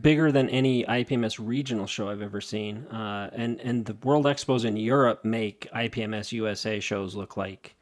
[0.00, 2.86] bigger than any IPMS regional show I've ever seen.
[2.86, 7.76] Uh, and and the World Expos in Europe make IPMS USA shows look like,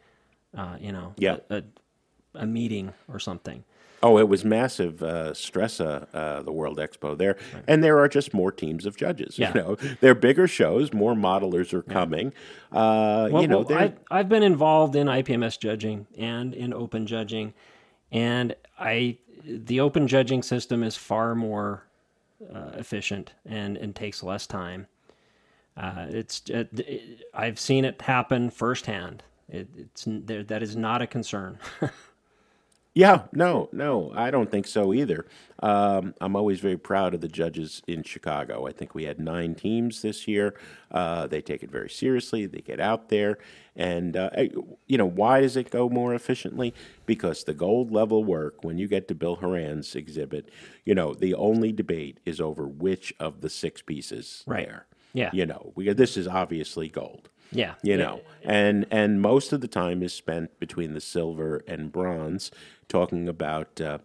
[0.57, 1.39] uh, you know, Yeah.
[1.51, 1.63] a, a,
[2.35, 3.65] a meeting or something.
[4.03, 8.35] Oh, it was massive uh, Stresa, uh, the World Expo there, and there are just
[8.35, 9.39] more teams of judges.
[9.39, 9.53] Yeah.
[9.55, 12.35] You know, they're bigger shows, more modelers are coming.
[12.71, 17.07] Uh, Well, you know, well, I've, I've been involved in IPMS judging and in open
[17.07, 17.55] judging,
[18.13, 19.17] and I
[19.47, 21.87] the open judging system is far more
[22.53, 24.87] uh, efficient and and takes less time.
[25.77, 29.23] Uh, it's it, it- I've seen it happen firsthand.
[29.49, 31.59] It, it's there, that is not a concern.
[32.97, 35.27] Yeah, no, no, I don't think so either.
[35.61, 38.69] Um, I'm always very proud of the judges in Chicago.
[38.69, 40.55] I think we had nine teams this year.
[40.93, 42.47] Uh, they take it very seriously.
[42.47, 43.39] They get out there,
[43.75, 44.31] and uh,
[44.87, 46.73] you know why does it go more efficiently?
[47.05, 50.51] Because the gold level work, when you get to Bill Horan's exhibit,
[50.85, 54.67] you know the only debate is over which of the six pieces Right.
[54.67, 54.87] there.
[55.13, 55.31] Yeah.
[55.33, 59.69] you know, we, this is obviously gold yeah, you know and and most of the
[59.69, 62.51] time is spent between the silver and bronze
[62.89, 63.99] talking about uh,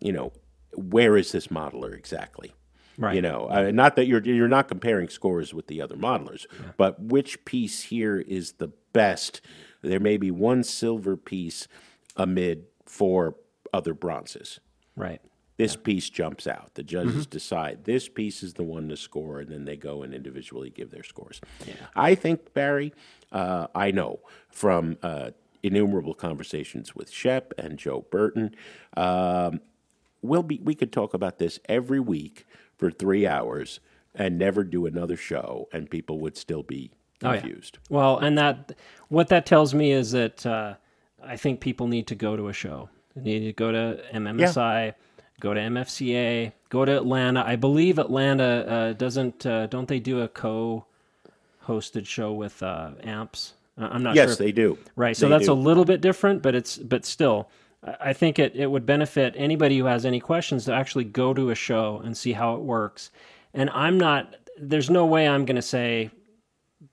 [0.00, 0.32] you know
[0.74, 2.52] where is this modeler exactly?
[2.98, 3.14] Right.
[3.14, 6.46] you know uh, not that you're you're not comparing scores with the other modelers
[6.78, 9.40] but which piece here is the best?
[9.82, 11.68] There may be one silver piece
[12.16, 13.36] amid four
[13.72, 14.60] other bronzes.
[14.96, 15.20] Right.
[15.56, 16.74] This piece jumps out.
[16.74, 17.30] The judges Mm-hmm.
[17.30, 20.90] decide this piece is the one to score, and then they go and individually give
[20.90, 21.40] their scores.
[21.94, 22.92] I think, Barry,
[23.32, 24.20] uh, I know
[24.50, 25.30] from uh,
[25.62, 28.54] innumerable conversations with Shep and Joe Berton,
[28.98, 29.60] um,
[30.20, 32.46] we'll be, we could talk about this every week
[32.76, 33.80] for three hours
[34.14, 36.90] and never do another show, and people would still be
[37.22, 37.40] Oh, yeah.
[37.40, 37.78] confused.
[37.88, 38.72] Well, and that
[39.08, 40.74] what that tells me is that uh,
[41.24, 42.90] I think people need to go to a show.
[43.14, 44.92] They need to go to MMSI,
[45.40, 47.44] go to MFCA, go to Atlanta.
[47.46, 49.44] I believe Atlanta uh, doesn't.
[49.46, 53.54] Uh, don't they do a co-hosted show with uh, Amps?
[53.78, 54.24] I'm not sure.
[54.24, 54.78] Yes, if- they do.
[54.96, 55.16] Right.
[55.16, 55.52] So They that's do.
[55.52, 57.48] a little bit different, but it's but still,
[57.84, 61.34] I I think it, it would benefit anybody who has any questions to actually go
[61.34, 63.10] to a show and see how it works.
[63.54, 64.34] And I'm not.
[64.58, 66.10] There's no way I'm going to say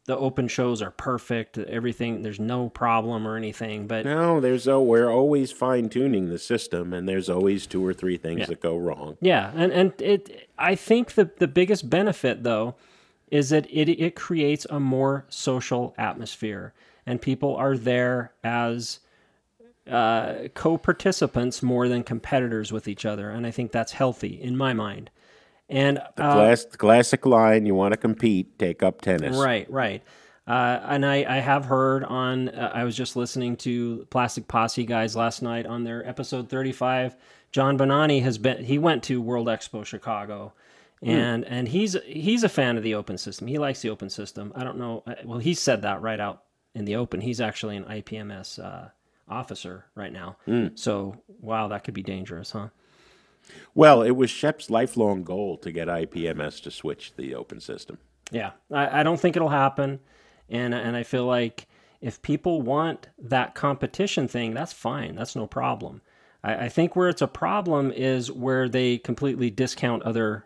[0.06, 1.58] the open shows are perfect.
[1.58, 2.24] Everything.
[2.24, 3.88] There's no problem or anything.
[3.88, 7.94] But No, there's a, we're always fine tuning the system, and there's always two or
[7.94, 9.18] three things that go wrong.
[9.22, 10.50] Yeah, and and it.
[10.58, 12.76] I think the the biggest benefit though
[13.32, 16.74] is that it it creates a more social atmosphere,
[17.06, 19.00] and people are there as
[19.90, 24.74] uh, co-participants more than competitors with each other, and I think that's healthy in my
[24.74, 25.10] mind.
[25.70, 30.04] And uh, Class, the classic line: "You want to compete, take up tennis." Right, right.
[30.46, 34.86] Uh, and I, I have heard on, uh, I was just listening to Plastic Posse
[34.86, 37.16] guys last night on their episode 35.
[37.54, 40.52] John Bonani has been, he went to World Expo Chicago.
[41.02, 43.48] And and he's he's a fan of the open system.
[43.48, 44.54] He likes the open system.
[44.56, 45.04] I don't know.
[45.06, 46.44] uh, Well, he said that right out
[46.76, 47.20] in the open.
[47.20, 48.88] He's actually an IPMS uh,
[49.28, 50.38] officer right now.
[50.76, 52.70] So wow, that could be dangerous, huh?
[53.76, 57.98] Well, it was Shep's lifelong goal to get IPMS to switch the open system.
[58.32, 60.00] Yeah, I, I don't think it'll happen,
[60.50, 61.68] and and I feel like
[62.02, 65.16] if people want that competition thing, that's fine.
[65.16, 66.02] That's no problem.
[66.44, 70.46] I, I think where it's a problem is where they completely discount other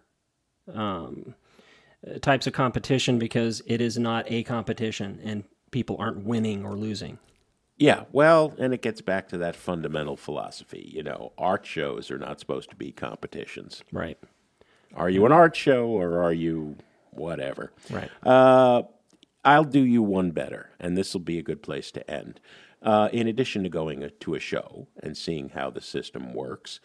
[0.73, 1.35] um,
[2.21, 7.17] types of competition because it is not a competition and people aren't winning or losing.
[7.77, 10.91] Yeah, well, and it gets back to that fundamental philosophy.
[10.93, 13.83] You know, art shows are not supposed to be competitions.
[13.91, 14.17] Right.
[14.95, 16.77] Are you an art show or are you
[17.11, 17.71] whatever?
[17.89, 18.09] Right.
[18.25, 18.83] Uh,
[19.45, 22.39] I'll do you one better, and this will be a good place to end.
[22.81, 26.79] Uh, in addition to going to a show and seeing how the system works,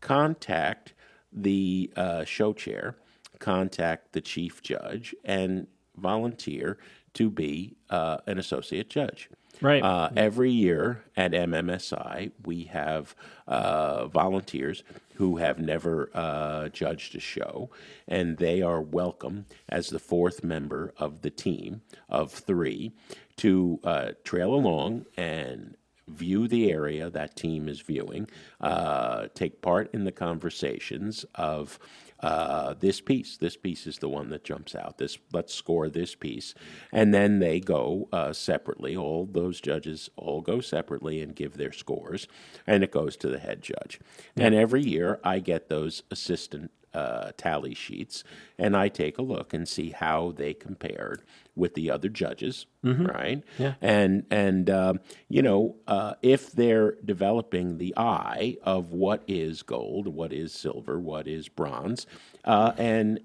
[0.00, 0.94] contact
[1.32, 2.96] the uh, show chair,
[3.38, 5.66] contact the chief judge, and
[5.96, 6.78] volunteer
[7.14, 9.28] to be uh, an associate judge.
[9.60, 9.82] Right.
[9.82, 13.14] Uh, every year at MMSI, we have
[13.46, 17.70] uh, volunteers who have never uh, judged a show,
[18.06, 22.92] and they are welcome as the fourth member of the team of three
[23.38, 25.76] to uh, trail along and
[26.08, 28.28] view the area that team is viewing,
[28.60, 31.78] uh, take part in the conversations of
[32.20, 33.36] uh, this piece.
[33.36, 34.98] This piece is the one that jumps out.
[34.98, 36.54] This let's score this piece,
[36.92, 38.96] and then they go uh, separately.
[38.96, 42.26] All those judges all go separately and give their scores,
[42.66, 44.00] and it goes to the head judge.
[44.36, 48.24] And every year, I get those assistant uh, tally sheets,
[48.58, 51.22] and I take a look and see how they compared
[51.54, 52.66] with the other judges,
[53.06, 53.42] right?
[53.58, 53.74] Yeah.
[53.80, 60.08] And and um, you know uh, if they're developing the eye of what is gold,
[60.08, 62.06] what is silver, what is bronze,
[62.44, 63.20] uh, and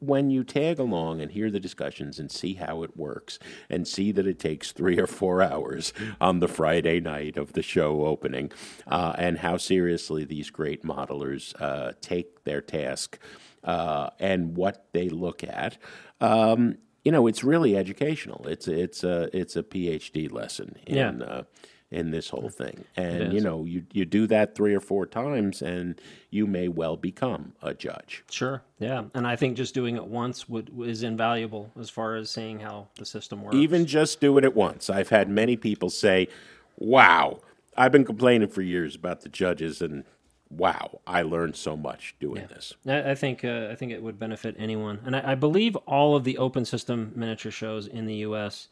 [0.00, 3.38] when you tag along and hear the discussions and see how it works
[3.68, 7.62] and see that it takes three or four hours on the Friday night of the
[7.62, 8.50] show opening
[8.86, 13.18] uh, and how seriously these great modelers uh, take their task
[13.64, 15.78] uh, and what they look at,
[16.20, 18.46] um, you know, it's really educational.
[18.46, 21.42] It's it's a it's a PhD lesson in Yeah.
[21.90, 25.62] In this whole thing, and you know, you you do that three or four times,
[25.62, 25.98] and
[26.30, 28.24] you may well become a judge.
[28.30, 28.62] Sure.
[28.78, 29.04] Yeah.
[29.14, 32.88] And I think just doing it once would is invaluable as far as seeing how
[32.96, 33.56] the system works.
[33.56, 34.90] Even just doing it once.
[34.90, 36.28] I've had many people say,
[36.76, 37.40] "Wow,
[37.74, 40.04] I've been complaining for years about the judges, and
[40.50, 44.18] wow, I learned so much doing this." I, I think uh, I think it would
[44.18, 48.16] benefit anyone, and I, I believe all of the open system miniature shows in the
[48.16, 48.68] U.S.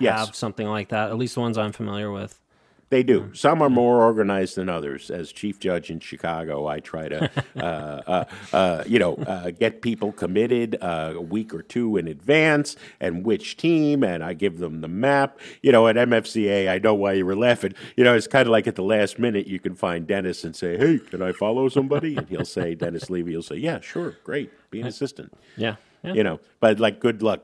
[0.00, 0.18] Yes.
[0.18, 1.10] have something like that.
[1.10, 2.40] At least the ones I'm familiar with.
[2.90, 3.30] They do.
[3.34, 5.10] Some are more organized than others.
[5.10, 7.60] As chief judge in Chicago, I try to, uh,
[8.06, 12.76] uh, uh, you know, uh, get people committed uh, a week or two in advance,
[13.00, 15.38] and which team, and I give them the map.
[15.62, 17.74] You know, at MFCA, I know why you were laughing.
[17.96, 20.54] You know, it's kind of like at the last minute, you can find Dennis and
[20.54, 24.16] say, "Hey, can I follow somebody?" And he'll say, "Dennis Levy." He'll say, "Yeah, sure,
[24.24, 25.76] great, be an assistant." Yeah.
[26.02, 26.12] Yeah.
[26.12, 27.42] You know, but like, good luck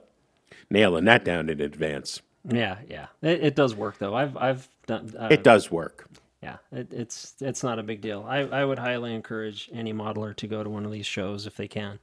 [0.68, 2.20] nailing that down in advance.
[2.48, 2.78] Yeah.
[2.88, 3.06] Yeah.
[3.22, 4.14] It, it does work though.
[4.14, 5.12] I've I've done.
[5.18, 6.06] Uh, It does work.
[6.42, 6.56] yeah.
[6.72, 8.24] It, it's it's not a big deal.
[8.28, 11.56] I I would highly encourage any modeler to go to one of these shows if
[11.56, 11.98] they can.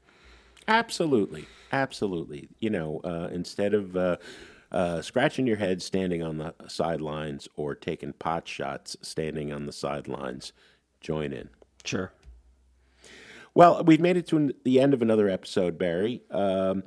[0.67, 2.49] Absolutely, absolutely.
[2.59, 4.17] You know, uh, instead of uh,
[4.71, 9.71] uh, scratching your head standing on the sidelines or taking pot shots standing on the
[9.71, 10.51] sidelines,
[10.99, 11.49] join in.
[11.85, 12.11] Sure.
[13.53, 16.83] Well, we've made it to the end of another episode, Barry, um,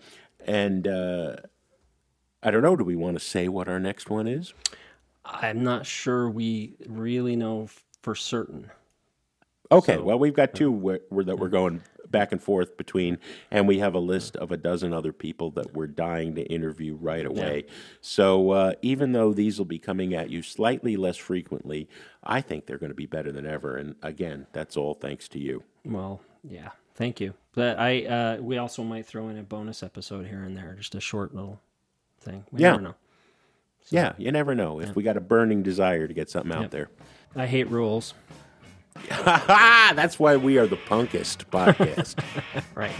[0.46, 1.36] and uh,
[2.42, 2.76] I don't know.
[2.76, 4.54] Do we want to say what our next one is?
[5.24, 8.70] I'm not sure we really know f- for certain.
[9.70, 13.18] Okay, So- well, we've got two where, where that we're going back and forth between,
[13.52, 16.96] and we have a list of a dozen other people that we're dying to interview
[16.96, 17.66] right away.
[18.00, 21.88] So uh, even though these will be coming at you slightly less frequently,
[22.24, 23.76] I think they're going to be better than ever.
[23.76, 25.62] And again, that's all thanks to you.
[25.84, 26.70] Well, yeah.
[26.96, 27.34] Thank you.
[27.54, 30.96] But I uh, we also might throw in a bonus episode here and there, just
[30.96, 31.60] a short little
[32.20, 32.44] thing.
[32.52, 32.70] We Yeah.
[32.72, 32.94] never know.
[33.90, 36.90] Yeah, you never know if we got a burning desire to get something out there.
[37.34, 38.14] I hate rules.
[39.08, 42.16] that's why we are the punkest podcast.
[42.74, 42.92] Right.